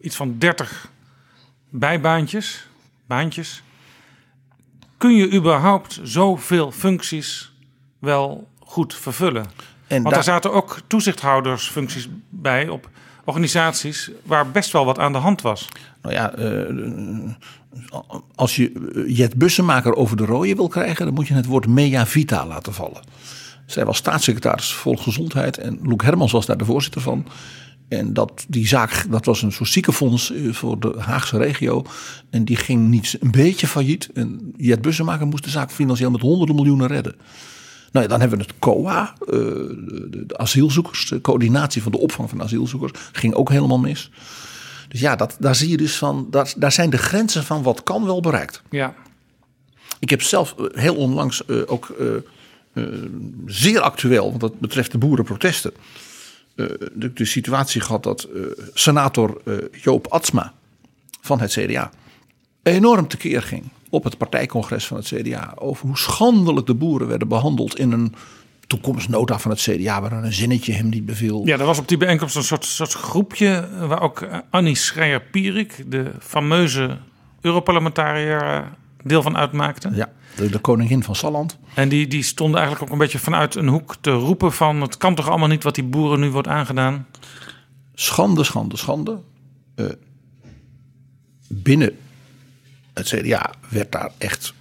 [0.00, 0.92] iets van 30
[1.78, 2.66] bijbaantjes,
[3.06, 3.62] baantjes.
[4.96, 7.52] Kun je überhaupt zoveel functies
[7.98, 9.46] wel goed vervullen?
[9.86, 12.90] en Want daar zaten ook toezichthoudersfuncties bij op
[13.24, 15.68] organisaties waar best wel wat aan de hand was.
[16.02, 16.64] Nou ja, eh,
[18.34, 21.66] als je eh, Jet Bussemaker over de rode wil krijgen, dan moet je het woord
[21.66, 23.02] Mea Vita laten vallen.
[23.66, 27.26] Zij was staatssecretaris Volksgezondheid en Loek Hermans was daar de voorzitter van.
[27.98, 31.84] En dat, die zaak, dat was een soort ziekenfonds eh, voor de Haagse regio.
[32.30, 34.10] En die ging niet een beetje failliet.
[34.14, 37.14] En Jet Bussemaker moest de zaak financieel met honderden miljoenen redden.
[37.92, 42.30] Nou ja, dan hebben we het COA, eh, de, asielzoekers, de coördinatie van de opvang
[42.30, 44.10] van asielzoekers, ging ook helemaal mis.
[44.88, 47.82] Dus ja, dat, daar zie je dus van, daar, daar zijn de grenzen van wat
[47.82, 48.62] kan wel bereikt.
[48.70, 48.94] Ja.
[49.98, 51.94] Ik heb zelf eh, heel onlangs ook
[53.46, 55.72] zeer actueel, want dat betreft de boerenprotesten,
[56.54, 58.42] de, de situatie gehad dat eh,
[58.74, 60.52] senator eh, Joop Atsma
[61.20, 61.90] van het CDA
[62.62, 67.28] enorm tekeer ging op het partijcongres van het CDA over hoe schandelijk de boeren werden
[67.28, 68.14] behandeld in een
[68.66, 71.46] toekomstnota van het CDA waar een zinnetje hem niet beviel.
[71.46, 75.84] Ja, er was op die bijeenkomst een soort, soort groepje waar ook eh, Annie Schreier-Pierik,
[75.86, 76.98] de fameuze
[77.40, 78.60] Europarlementariër, eh,
[79.02, 79.90] deel van uitmaakte.
[79.92, 81.58] Ja, de, de koningin van Salland.
[81.74, 84.80] En die, die stonden eigenlijk ook een beetje vanuit een hoek te roepen van...
[84.80, 87.06] het kan toch allemaal niet wat die boeren nu wordt aangedaan?
[87.94, 89.20] Schande, schande, schande.
[89.74, 89.86] Eh,
[91.48, 91.96] binnen
[92.92, 94.54] het CDA werd daar echt,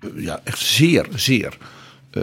[0.00, 1.58] eh, ja, echt zeer, zeer,
[2.10, 2.22] eh,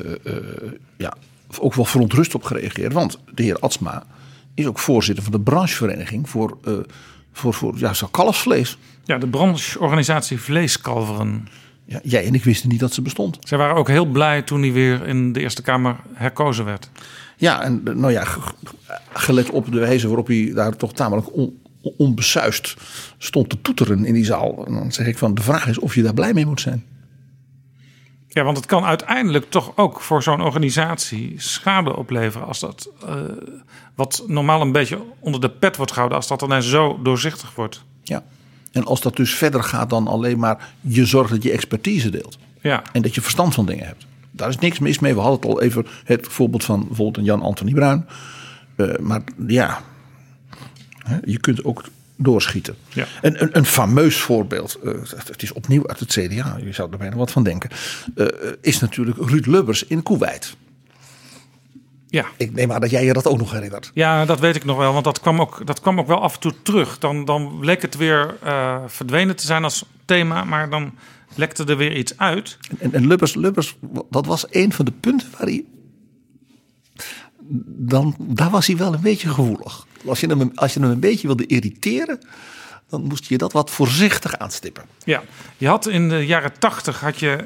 [0.97, 1.14] ja,
[1.60, 2.93] ook wel verontrust op gereageerd.
[2.93, 4.06] Want de heer Atsma
[4.54, 6.58] is ook voorzitter van de branchevereniging voor,
[7.32, 8.78] voor, voor ja, kalfsvlees.
[9.04, 11.47] Ja, de brancheorganisatie Vleeskalveren.
[11.86, 13.38] Ja, jij en ik wisten niet dat ze bestond.
[13.42, 16.90] Zij waren ook heel blij toen hij weer in de Eerste Kamer herkozen werd.
[17.38, 18.54] Ja, en nou ja, ge-
[19.14, 21.62] gelet op de wijze waarop hij daar toch tamelijk on,
[21.98, 22.76] onbesuist
[23.18, 24.66] stond te toeteren in die zaal.
[24.66, 26.84] En dan zeg ik van, de vraag is of je daar blij mee moet zijn.
[28.28, 32.48] Ja, want het kan uiteindelijk toch ook voor zo'n organisatie schade opleveren...
[32.48, 33.16] als dat eh,
[33.96, 36.18] wat normaal een beetje onder de pet wordt gehouden...
[36.18, 37.84] als dat dan zo doorzichtig wordt.
[38.04, 38.24] Ja.
[38.74, 42.38] En als dat dus verder gaat dan alleen maar je zorgt dat je expertise deelt.
[42.61, 44.05] Ja, En dat je verstand van dingen hebt.
[44.32, 45.13] Daar is niks mis mee.
[45.13, 48.05] We hadden het al even het voorbeeld van bijvoorbeeld een Jan-Anthony Bruin.
[48.76, 49.82] Eh, maar ja,
[51.26, 51.84] je kunt ook
[52.15, 52.76] doorschieten.
[52.93, 53.05] Ja.
[53.21, 54.93] Een, een, een fameus voorbeeld, eh,
[55.26, 57.69] het is opnieuw uit het CDA, je zou er bijna wat van denken,
[58.15, 58.28] eh,
[58.61, 60.55] is natuurlijk Ruud Lubbers in Kuwait.
[62.14, 62.26] Ja.
[62.38, 63.91] Ik neem aan dat jij je dat ook nog herinnert.
[63.93, 66.34] Ja, dat weet ik nog wel, want dat kwam ook, dat kwam ook wel af
[66.34, 66.97] en toe terug.
[66.97, 70.93] Dan, dan leek het weer eh, verdwenen te zijn als thema, maar dan
[71.36, 72.57] lekte er weer iets uit.
[72.80, 73.76] En, en Lubbers, Lubbers,
[74.09, 75.66] dat was een van de punten waar hij.
[77.66, 79.88] Dan, daar was hij wel een beetje gevoelig.
[80.05, 82.20] Als je, hem, als je hem een beetje wilde irriteren,
[82.89, 84.84] dan moest je dat wat voorzichtig aanstippen.
[85.03, 85.24] Ja,
[85.57, 87.45] je had in de jaren tachtig had je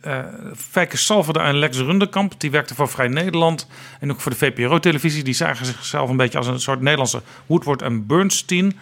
[0.00, 0.18] eh
[0.56, 2.34] Fijke Salverde en Lex Runderkamp.
[2.40, 3.66] Die werkte voor Vrij Nederland
[4.00, 5.22] en ook voor de VPRO-televisie.
[5.22, 8.78] Die zagen zichzelf een beetje als een soort Nederlandse Woodward en Bernstein.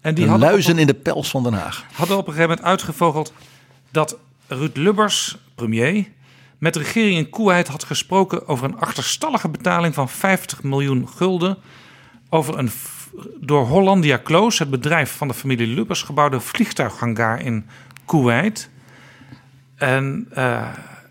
[0.00, 1.84] En die op, luizen in de pels van Den Haag.
[1.92, 3.32] hadden op een gegeven moment uitgevogeld
[3.90, 4.16] dat
[4.46, 6.08] Ruud Lubbers, premier,
[6.58, 11.58] met de regering in Kuwait had gesproken over een achterstallige betaling van 50 miljoen gulden
[12.28, 12.70] over een
[13.40, 17.66] door Hollandia Close, het bedrijf van de familie Lubbers, gebouwde vliegtuighangar in
[18.04, 18.70] Kuwait.
[19.82, 20.68] En eh,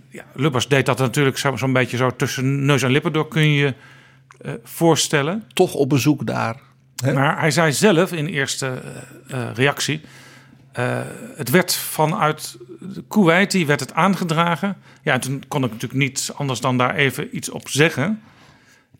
[0.10, 3.42] ja, Lubbers deed dat natuurlijk zo- zo'n beetje zo tussen neus en lippen door, kun
[3.42, 3.74] je je
[4.42, 5.44] eh, voorstellen.
[5.54, 6.56] Toch op bezoek daar.
[7.04, 7.14] Hè?
[7.14, 8.82] Maar hij zei zelf in eerste
[9.28, 10.02] eh, reactie...
[11.36, 12.58] het werd vanuit
[13.08, 14.78] Kuwait, die werd het aangedragen.
[15.02, 18.22] Ja, en toen kon ik natuurlijk niet anders dan daar even iets op zeggen.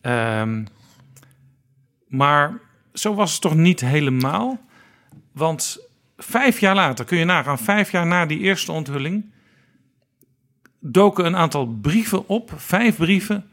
[0.00, 0.64] Ehm,
[2.08, 2.58] maar
[2.92, 4.60] zo was het toch niet helemaal.
[5.32, 5.78] Want
[6.16, 7.58] vijf jaar later, kun je nagaan...
[7.58, 9.31] vijf jaar na die eerste onthulling...
[10.82, 13.44] doken een aantal brieven op, vijf brieven...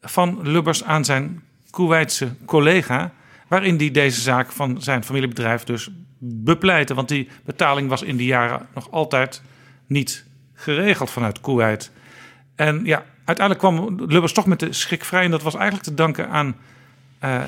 [0.00, 3.12] van Lubbers aan zijn Koeweitse collega,
[3.48, 6.94] waarin hij deze zaak van zijn familiebedrijf dus bepleitte.
[6.94, 9.42] Want die betaling was in die jaren nog altijd
[9.86, 10.24] niet
[10.54, 11.90] geregeld vanuit Koeweit.
[12.54, 15.24] En ja, uiteindelijk kwam Lubbers toch met de schrik vrij.
[15.24, 16.56] En dat was eigenlijk te danken aan
[17.18, 17.42] eh,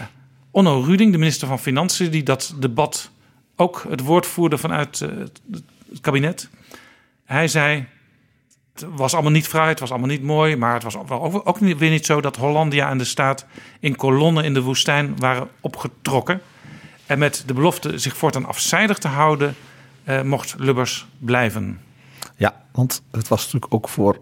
[0.51, 3.11] Onno Ruding, de minister van Financiën, die dat debat
[3.57, 6.51] ook het woord voerde vanuit eh, het kabinet.
[7.25, 7.87] Hij zei.
[8.81, 10.57] Het was allemaal niet fraai, het was allemaal niet mooi.
[10.57, 10.97] Maar het was
[11.45, 13.47] ook, weer niet zo dat Hollandia en de staat
[13.81, 16.41] in kolonnen in de woestijn waren opgetrokken.
[17.07, 19.55] En met de belofte zich voortaan afzijdig te houden,
[20.05, 21.81] eh, mocht Lubbers blijven.
[22.37, 24.19] Ja, want het was natuurlijk ook voor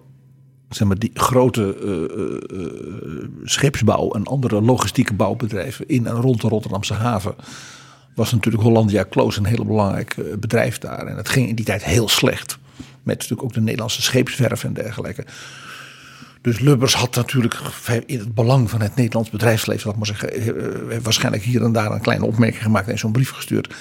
[0.68, 1.76] zeg maar, die grote
[3.44, 7.34] scheepsbouw en andere logistieke bouwbedrijven in en rond de Rotterdamse haven.
[8.14, 11.06] Was natuurlijk Hollandia Close een heel belangrijk bedrijf daar.
[11.06, 12.58] En het ging in die tijd heel slecht.
[13.04, 15.24] Met natuurlijk ook de Nederlandse scheepswerf en dergelijke.
[16.44, 17.60] Dus Lubbers had natuurlijk
[18.06, 20.32] in het belang van het Nederlands bedrijfsleven, ik maar zeggen,
[20.90, 23.74] eh, waarschijnlijk hier en daar een kleine opmerking gemaakt en zo'n brief gestuurd.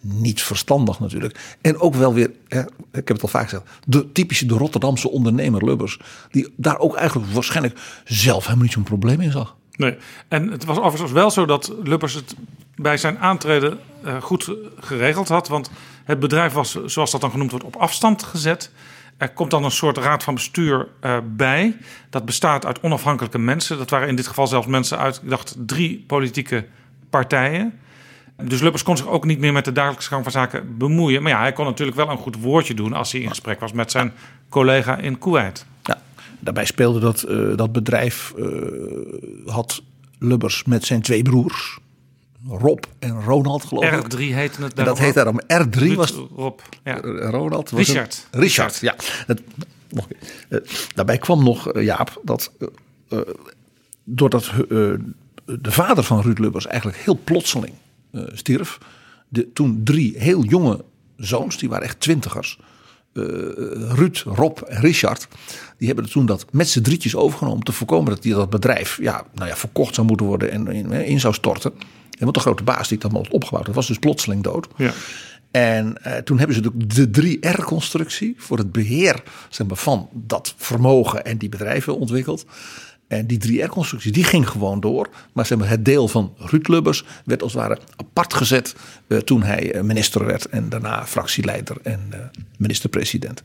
[0.00, 1.56] Niet verstandig natuurlijk.
[1.60, 5.10] En ook wel weer, hè, ik heb het al vaak gezegd, de typische de Rotterdamse
[5.10, 5.98] ondernemer Lubbers.
[6.30, 9.56] Die daar ook eigenlijk waarschijnlijk zelf helemaal niet zo'n probleem in zag.
[9.76, 9.96] Nee.
[10.28, 12.34] En het was overigens wel zo dat Lubbers het
[12.74, 15.48] bij zijn aantreden eh, goed geregeld had.
[15.48, 15.70] Want
[16.04, 18.70] het bedrijf was, zoals dat dan genoemd wordt, op afstand gezet.
[19.16, 21.76] Er komt dan een soort raad van bestuur eh, bij.
[22.10, 23.78] Dat bestaat uit onafhankelijke mensen.
[23.78, 26.66] Dat waren in dit geval zelfs mensen uit, ik dacht, drie politieke
[27.10, 27.80] partijen.
[28.42, 31.22] Dus Lubbers kon zich ook niet meer met de dagelijkse gang van zaken bemoeien.
[31.22, 33.72] Maar ja, hij kon natuurlijk wel een goed woordje doen als hij in gesprek was
[33.72, 34.12] met zijn
[34.48, 35.66] collega in Kuwait.
[35.82, 36.02] Ja,
[36.38, 38.46] daarbij speelde dat, eh, dat bedrijf, eh,
[39.46, 39.82] had
[40.18, 41.78] Lubbers met zijn twee broers,
[42.48, 44.12] Rob en Ronald geloof ik.
[44.14, 46.60] R3 heette het En dat daarom heet daarom R3 Ruud, was Rob.
[46.84, 46.94] Ja.
[47.30, 47.70] Ronald.
[47.70, 48.26] was Richard.
[48.30, 48.94] een- Richard, ja.
[49.26, 49.42] Het,
[49.88, 50.08] nog.
[50.48, 50.58] Eh,
[50.94, 52.52] daarbij kwam nog, eh, Jaap, dat
[53.08, 53.18] eh,
[54.04, 54.50] doordat
[55.44, 57.74] de vader van Ruud Lubbers eigenlijk heel plotseling
[58.32, 58.78] stierf.
[59.28, 60.84] De, toen drie heel jonge
[61.16, 62.58] zoons, die waren echt twintigers.
[63.12, 65.28] Ruud, Rob en Richard.
[65.78, 67.58] Die hebben toen dat met z'n drietjes overgenomen.
[67.58, 70.66] Om te voorkomen dat die, dat bedrijf ja, nou ja, verkocht zou moeten worden en
[70.68, 71.72] in, in zou storten.
[72.18, 74.68] Want de grote baas die dat had opgebouwd, dat was dus plotseling dood.
[74.76, 74.92] Ja.
[75.50, 80.54] En eh, toen hebben ze de, de 3R-constructie voor het beheer zeg maar, van dat
[80.56, 82.46] vermogen en die bedrijven ontwikkeld.
[83.08, 85.08] En die 3R-constructie die ging gewoon door.
[85.32, 88.74] Maar zeg maar, het deel van Ruud Lubbers werd als het ware apart gezet
[89.06, 90.48] eh, toen hij eh, minister werd.
[90.48, 93.42] En daarna fractieleider en minister-president.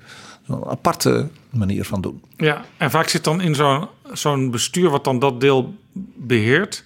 [0.48, 2.24] Een aparte manier van doen.
[2.38, 5.76] Ja, en vaak zit dan in zo'n zo'n bestuur wat dan dat deel
[6.16, 6.84] beheert,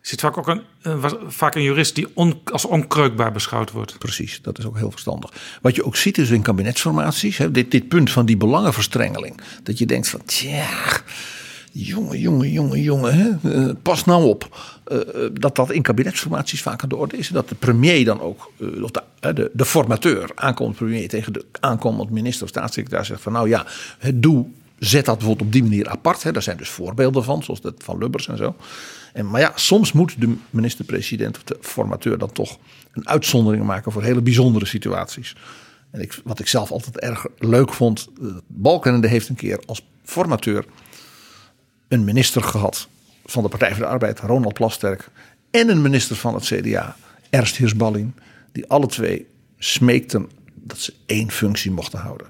[0.00, 0.62] zit vaak ook een,
[1.00, 2.06] was- vaak een jurist die
[2.44, 3.98] als onkreukbaar beschouwd wordt.
[3.98, 5.32] Precies, dat is ook heel verstandig.
[5.62, 9.40] Wat je ook ziet is in kabinetsformaties, hè, dit, dit punt van die belangenverstrengeling.
[9.62, 10.66] Dat je denkt van, tja,
[11.72, 14.56] jongen, jongen, jongen, jongen, eh, pas nou op.
[14.84, 17.28] Eh, eh, dat dat in kabinetsformaties vaak aan de orde is.
[17.28, 21.32] Dat de premier dan ook, eh, of de, eh, de, de formateur, aankomend premier tegen
[21.32, 23.66] de aankomend minister of staatssecretaris zegt van, nou ja,
[24.14, 24.46] doe,
[24.78, 26.22] zet dat bijvoorbeeld op die manier apart.
[26.22, 26.32] Hè.
[26.32, 28.54] Daar zijn dus voorbeelden van, zoals dat van Lubbers en zo.
[29.18, 32.58] En, maar ja, soms moet de minister-president of de formateur dan toch
[32.92, 35.36] een uitzondering maken voor hele bijzondere situaties.
[35.90, 39.86] En ik, wat ik zelf altijd erg leuk vond, eh, Balkenende heeft een keer als
[40.04, 40.64] formateur
[41.88, 42.88] een minister gehad
[43.24, 45.10] van de Partij voor de Arbeid, Ronald Plasterk,
[45.50, 46.96] en een minister van het CDA,
[47.30, 48.14] Ernst Heersballin,
[48.52, 49.26] die alle twee
[49.58, 52.26] smeekten dat ze één functie mochten houden.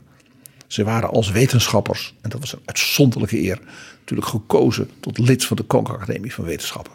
[0.67, 3.61] Ze waren als wetenschappers, en dat was een uitzonderlijke eer,
[4.11, 6.93] natuurlijk gekozen tot lid van de Koninklijke Academie van Wetenschappen.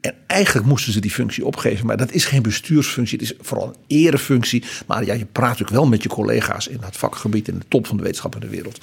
[0.00, 1.86] En eigenlijk moesten ze die functie opgeven.
[1.86, 3.18] Maar dat is geen bestuursfunctie.
[3.18, 4.64] Het is vooral een erefunctie.
[4.86, 7.48] Maar ja, je praat natuurlijk wel met je collega's in dat vakgebied.
[7.48, 8.80] In de top van de wetenschap in de wereld.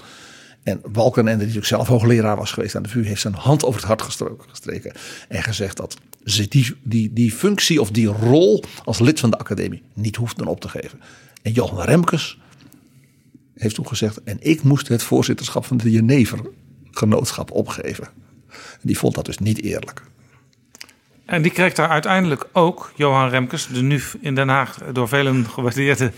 [0.64, 3.06] En Balkenende, die natuurlijk zelf hoogleraar was geweest aan de VU.
[3.06, 4.94] Heeft zijn hand over het hart gestreken.
[5.28, 9.38] En gezegd dat ze die, die, die functie of die rol als lid van de
[9.38, 11.00] academie niet hoefden op te geven.
[11.42, 12.38] En Johan Remkes
[13.56, 14.24] heeft toen gezegd.
[14.24, 16.40] En ik moest het voorzitterschap van de Jenever
[16.98, 18.08] genootschap opgeven.
[18.50, 20.02] En die vond dat dus niet eerlijk.
[21.26, 25.46] En die kreeg daar uiteindelijk ook, Johan Remkes, de nu in Den Haag door velen
[25.46, 26.12] gewaardeerde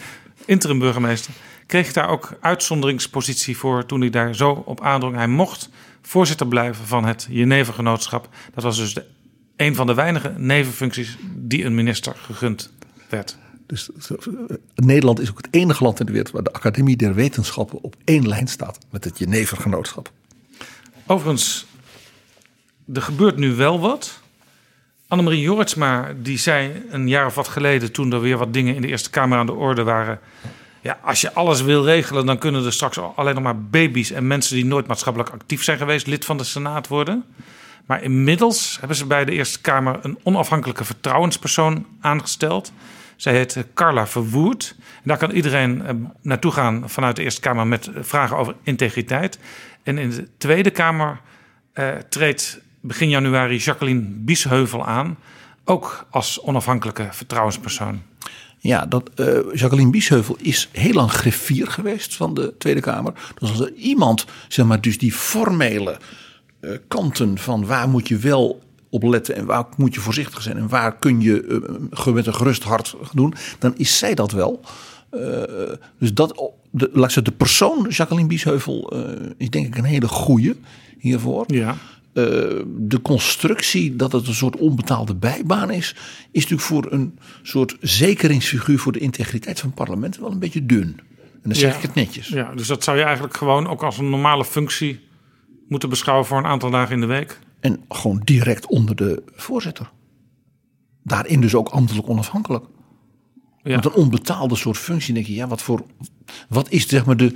[0.45, 1.34] interim burgemeester,
[1.65, 5.15] kreeg daar ook uitzonderingspositie voor toen hij daar zo op aandrong.
[5.15, 5.69] Hij mocht
[6.02, 8.30] voorzitter blijven van het Jenevergenootschap.
[8.53, 9.06] Dat was dus de,
[9.56, 12.72] een van de weinige nevenfuncties die een minister gegund
[13.10, 13.38] werd.
[13.68, 13.89] Dus
[14.76, 17.95] Nederland is ook het enige land in de wereld waar de Academie der Wetenschappen op
[18.03, 20.11] één lijn staat met het Jenevergenootschap.
[21.07, 21.65] Overigens,
[22.94, 24.22] er gebeurt nu wel wat.
[25.07, 27.91] Annemarie Jorritsma die zei een jaar of wat geleden...
[27.91, 30.19] toen er weer wat dingen in de Eerste Kamer aan de orde waren...
[30.82, 32.26] ja, als je alles wil regelen...
[32.26, 34.11] dan kunnen er straks alleen nog maar baby's...
[34.11, 36.07] en mensen die nooit maatschappelijk actief zijn geweest...
[36.07, 37.23] lid van de Senaat worden.
[37.86, 42.72] Maar inmiddels hebben ze bij de Eerste Kamer een onafhankelijke vertrouwenspersoon aangesteld.
[43.15, 44.76] Zij heet Carla Verwoerd.
[44.77, 49.40] En daar kan iedereen eh, naartoe gaan vanuit de Eerste Kamer met vragen over integriteit.
[49.86, 51.22] En in de Tweede Kamer
[51.74, 55.18] eh, treedt begin januari Jacqueline Biesheuvel aan.
[55.64, 58.02] Ook als onafhankelijke vertrouwenspersoon.
[58.60, 63.14] Ja, dat, eh, Jacqueline Biesheuvel is heel lang griffier geweest van de Tweede Kamer.
[63.40, 65.98] Dus als er iemand, zeg maar, dus die formele
[66.60, 70.57] eh, kanten van waar moet je wel op letten en waar moet je voorzichtig zijn
[70.57, 71.62] en waar kun je
[72.06, 74.62] met een gerust hart doen, dan is zij dat wel.
[75.99, 78.93] Dus dat, de, laat ik zeggen, de persoon Jacqueline Biesheuvel
[79.37, 80.55] is denk ik een hele goede
[80.97, 81.43] hiervoor.
[81.47, 81.75] Ja.
[82.13, 82.23] Eh,
[82.67, 85.95] de constructie dat het een soort onbetaalde bijbaan is,
[86.31, 90.65] is natuurlijk voor een soort zekeringsfiguur voor de integriteit van het parlement wel een beetje
[90.65, 90.99] dun.
[91.17, 91.75] En dan zeg Ja.
[91.77, 92.27] ik het netjes.
[92.27, 94.99] Ja, dus dat zou je eigenlijk gewoon ook als een normale functie
[95.67, 97.39] moeten beschouwen voor een aantal dagen in de week.
[97.59, 99.91] En gewoon direct onder de voorzitter.
[101.03, 102.65] Daarin dus ook ambtelijk onafhankelijk.
[103.65, 103.71] Ja.
[103.71, 105.83] Want een onbetaalde soort functie, denk je, ja, wat voor.
[106.49, 107.35] Wat is zeg maar de,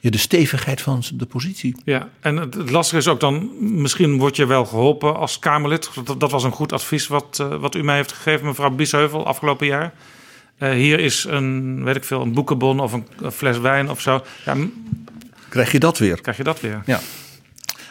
[0.00, 1.76] ja, de stevigheid van de positie?
[1.84, 5.90] Ja, en het, lastige is ook dan, misschien word je wel geholpen als Kamerlid.
[6.04, 9.26] Dat, dat was een goed advies wat, eh, wat u mij heeft gegeven, mevrouw Biesheuvel,
[9.26, 9.94] afgelopen jaar.
[10.58, 14.00] Eh, hier is een, weet ik veel, een boekenbon of een, een fles wijn of
[14.00, 14.22] zo.
[14.44, 14.56] Ja,
[15.48, 16.20] Krijg je dat weer?
[16.20, 16.82] krijg je dat weer.
[16.86, 17.00] Ja.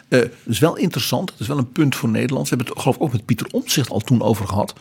[0.08, 1.30] Dat is wel interessant.
[1.30, 2.48] Het is wel een punt voor Nederland.
[2.48, 4.74] We hebben het geloof ik ook met Pieter Omtzigt al toen over gehad.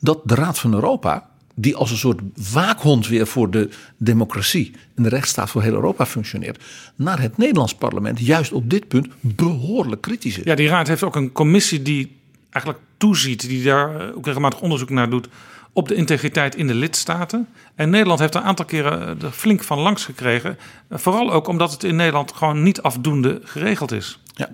[0.00, 1.27] Dat de Raad van Europa,
[1.60, 2.20] die als een soort
[2.52, 6.64] waakhond weer voor de democratie en de rechtsstaat voor heel Europa functioneert,
[6.94, 10.44] naar het Nederlands parlement juist op dit punt behoorlijk kritisch is.
[10.44, 12.16] Ja, die raad heeft ook een commissie die
[12.50, 15.28] eigenlijk toeziet, die daar eh, ook regelmatig onderzoek naar doet
[15.72, 17.48] op de integriteit in de lidstaten.
[17.74, 20.58] En Nederland heeft er een aantal keren eh, er flink van langs gekregen.
[20.88, 24.20] Eh, Vooral ook omdat het in Nederland gewoon niet afdoende geregeld is.
[24.34, 24.48] Ja.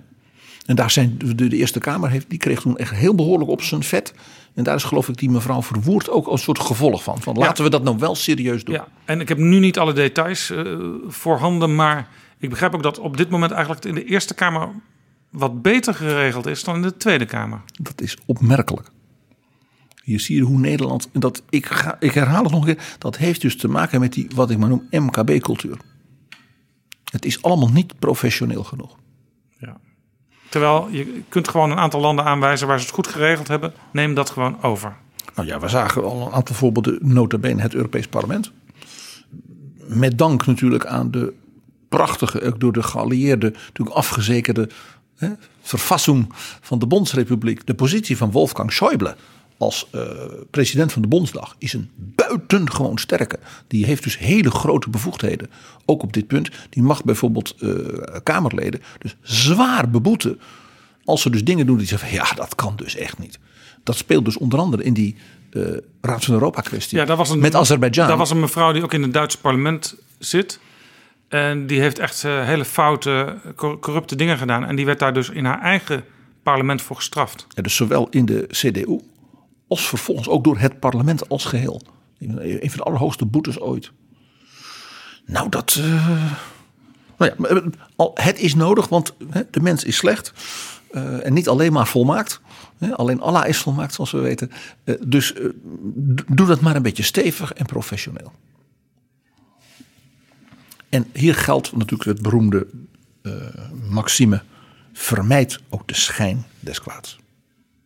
[0.65, 3.61] En daar zijn de, de Eerste Kamer heeft, die kreeg toen echt heel behoorlijk op
[3.61, 4.13] zijn vet.
[4.53, 7.21] En daar is geloof ik die mevrouw Verwoerd ook als soort gevolg van.
[7.21, 8.75] Van laten we dat nou wel serieus doen.
[8.75, 10.77] Ja, en ik heb nu niet alle details eh,
[11.07, 12.07] voorhanden, maar
[12.39, 14.69] ik begrijp ook dat op dit moment eigenlijk het in de Eerste Kamer
[15.29, 17.61] wat beter geregeld is dan in de Tweede Kamer.
[17.81, 18.91] Dat is opmerkelijk.
[20.03, 22.95] Hier zie je hoe Nederland, en dat, ik, ga, ik herhaal het nog een keer,
[22.97, 25.77] dat heeft dus te maken met die, wat ik maar noem, MKB-cultuur.
[27.11, 28.97] Het is allemaal niet professioneel genoeg.
[30.49, 33.73] Terwijl je kunt gewoon een aantal landen aanwijzen waar ze het goed geregeld hebben.
[33.91, 34.95] Neem dat gewoon over.
[35.35, 38.51] Nou ja, we zagen al een aantal voorbeelden, nota bene het Europees Parlement.
[39.87, 41.33] Met dank natuurlijk aan de
[41.89, 44.69] prachtige, ook door de geallieerden natuurlijk afgezekerde
[45.17, 45.29] hè,
[45.61, 47.65] verfassing van de Bondsrepubliek.
[47.65, 49.15] De positie van Wolfgang Schäuble
[49.57, 50.01] als eh,
[50.51, 53.39] president van de Bondsdag is een buitengewoon sterke.
[53.67, 55.49] Die heeft dus hele grote bevoegdheden,
[55.85, 56.49] ook op dit punt.
[56.69, 57.69] Die mag bijvoorbeeld eh,
[58.23, 60.39] Kamerleden dus zwaar beboeten
[61.05, 63.39] als ze dus dingen doen die zeggen van ja, dat kan dus echt niet.
[63.83, 65.15] Dat speelt dus onder andere in die
[65.51, 65.61] eh,
[66.01, 66.97] Raad van Europa kwestie.
[66.97, 68.07] Ja, daar was een, met Azerbeidzjan.
[68.07, 70.59] Daar was een mevrouw die ook in het Duitse parlement zit.
[71.27, 74.65] En die heeft echt hele foute, cor- corrupte dingen gedaan.
[74.65, 76.03] En die werd daar dus in haar eigen
[76.43, 77.47] parlement voor gestraft.
[77.49, 78.99] Ja, dus zowel in de CDU
[79.67, 81.81] als vervolgens ook door het parlement als geheel.
[82.19, 83.91] Een van de allerhoogste boetes ooit.
[85.25, 85.75] Nou, dat.
[85.79, 86.33] eh,
[87.17, 87.47] nou ja,
[87.95, 89.13] eh, het is nodig, want
[89.51, 90.33] de mens is slecht.
[90.91, 92.41] eh, en niet alleen maar volmaakt.
[92.91, 94.51] Alleen Allah is volmaakt, zoals we weten.
[95.07, 95.33] Dus
[96.31, 98.31] doe dat maar een beetje stevig en professioneel.
[100.89, 102.67] En hier geldt natuurlijk het beroemde
[103.89, 104.43] maxime:
[104.93, 107.19] vermijd ook de schijn des kwaads.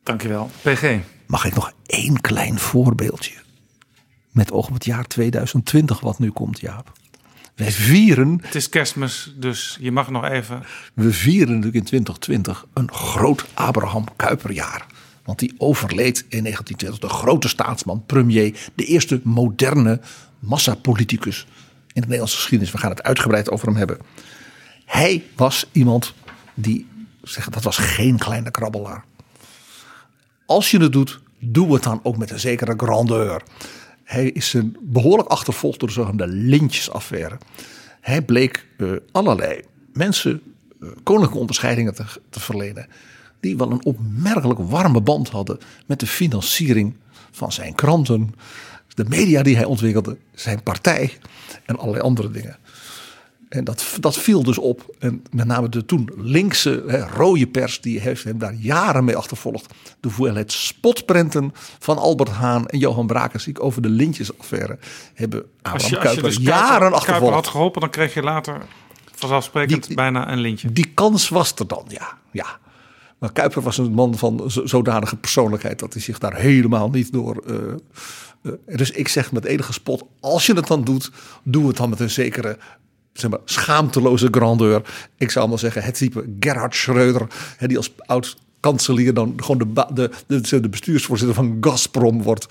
[0.03, 0.49] Dankjewel.
[0.61, 0.99] PG.
[1.30, 3.34] Mag ik nog één klein voorbeeldje?
[4.31, 6.91] Met oog op het jaar 2020 wat nu komt, Jaap.
[7.56, 10.64] Wij vieren, Het is kerstmis, dus je mag nog even...
[10.93, 14.85] we vieren natuurlijk in 2020 een groot Abraham Kuyperjaar.
[15.23, 20.01] Want die overleed in 1920, de grote staatsman, premier, de eerste moderne
[20.39, 21.47] massapoliticus
[21.88, 22.73] in de Nederlandse geschiedenis.
[22.73, 23.97] We gaan het uitgebreid over hem hebben.
[24.85, 26.14] Hij was iemand
[26.53, 26.88] die,
[27.22, 29.07] zeg, dat was geen kleine krabbelaar.
[30.49, 33.43] Als je het doet, doe het dan ook met een zekere grandeur.
[34.03, 37.38] Hij is een behoorlijk achtervolgd door de zogenaamde lintjesaffaire.
[38.01, 39.61] Hij bleek eh, allerlei
[39.93, 40.41] mensen
[40.81, 42.88] eh, koninklijke onderscheidingen te, te verlenen.
[43.39, 46.95] Die wel een opmerkelijk warme band hadden met de financiering
[47.31, 48.34] van zijn kranten.
[48.88, 51.17] De media die hij ontwikkelde, zijn partij
[51.65, 52.57] en allerlei andere dingen.
[53.49, 54.95] En dat, dat viel dus op.
[54.99, 59.15] En met name de toen linkse, hè, rode pers, die heeft hem daar jaren mee
[59.15, 59.65] achtervolgd.
[59.99, 64.77] De hoeveelheid spotprenten van Albert Haan en Johan Brakensiek over de lintjesaffaire
[65.13, 67.34] hebben Abraham Als je, als je dus jaren Kuiper, Kuiper achtervolgd.
[67.35, 68.61] had geholpen, dan kreeg je later
[69.15, 70.71] vanzelfsprekend Die- bijna een lintje.
[70.71, 72.17] Die kans was er dan, ja.
[72.31, 72.45] ja.
[73.19, 77.11] Maar Kuiper was een man van zo- zodanige persoonlijkheid dat hij zich daar helemaal niet
[77.11, 77.43] door.
[77.47, 77.55] eh,
[78.43, 81.11] eh, dus ik zeg met enige spot: als je het dan doet,
[81.43, 82.57] doe het dan met een zekere.
[83.19, 84.81] Zeg maar, schaamteloze grandeur.
[85.17, 87.27] Ik zou maar zeggen, het type Gerhard Schreuder,
[87.57, 92.47] hè, die als oud kanselier dan gewoon de, de, de, de bestuursvoorzitter van Gazprom wordt.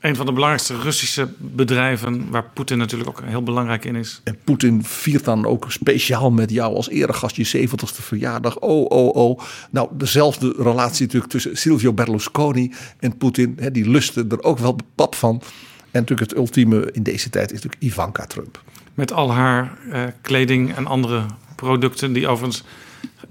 [0.00, 4.20] Een van de belangrijkste Russische bedrijven, waar Poetin natuurlijk ook heel belangrijk in is.
[4.24, 8.58] En Poetin viert dan ook speciaal met jou als eregast je 70ste verjaardag.
[8.58, 9.40] Oh, oh, oh.
[9.70, 13.56] Nou, dezelfde relatie natuurlijk tussen Silvio Berlusconi en Poetin.
[13.60, 15.42] Hè, die lusten er ook wel pap van.
[15.90, 18.62] En natuurlijk het ultieme in deze tijd is natuurlijk Ivanka Trump.
[18.94, 21.22] Met al haar eh, kleding en andere
[21.56, 22.64] producten die overigens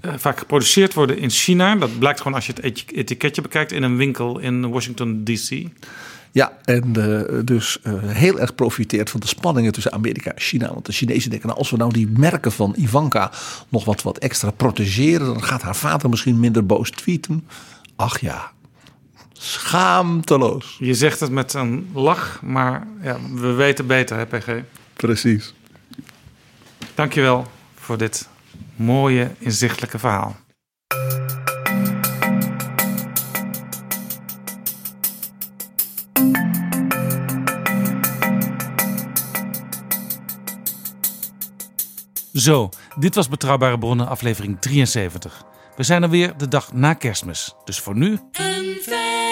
[0.00, 1.76] eh, vaak geproduceerd worden in China.
[1.76, 5.66] Dat blijkt gewoon als je het eti- etiketje bekijkt in een winkel in Washington DC.
[6.32, 10.72] Ja, en eh, dus heel erg profiteert van de spanningen tussen Amerika en China.
[10.72, 13.30] Want de Chinezen denken, nou, als we nou die merken van Ivanka
[13.68, 17.46] nog wat, wat extra protegeren, dan gaat haar vader misschien minder boos tweeten.
[17.96, 18.52] Ach ja,
[19.32, 20.76] schaamteloos.
[20.78, 24.48] Je zegt het met een lach, maar ja, we weten beter, hè, PG.
[24.96, 25.54] Precies.
[26.94, 28.28] Dankjewel voor dit
[28.76, 30.36] mooie, inzichtelijke verhaal.
[42.32, 45.44] Zo, dit was Betrouwbare Bronnen, aflevering 73.
[45.76, 47.54] We zijn er weer de dag na kerstmis.
[47.64, 49.31] Dus voor nu, Een!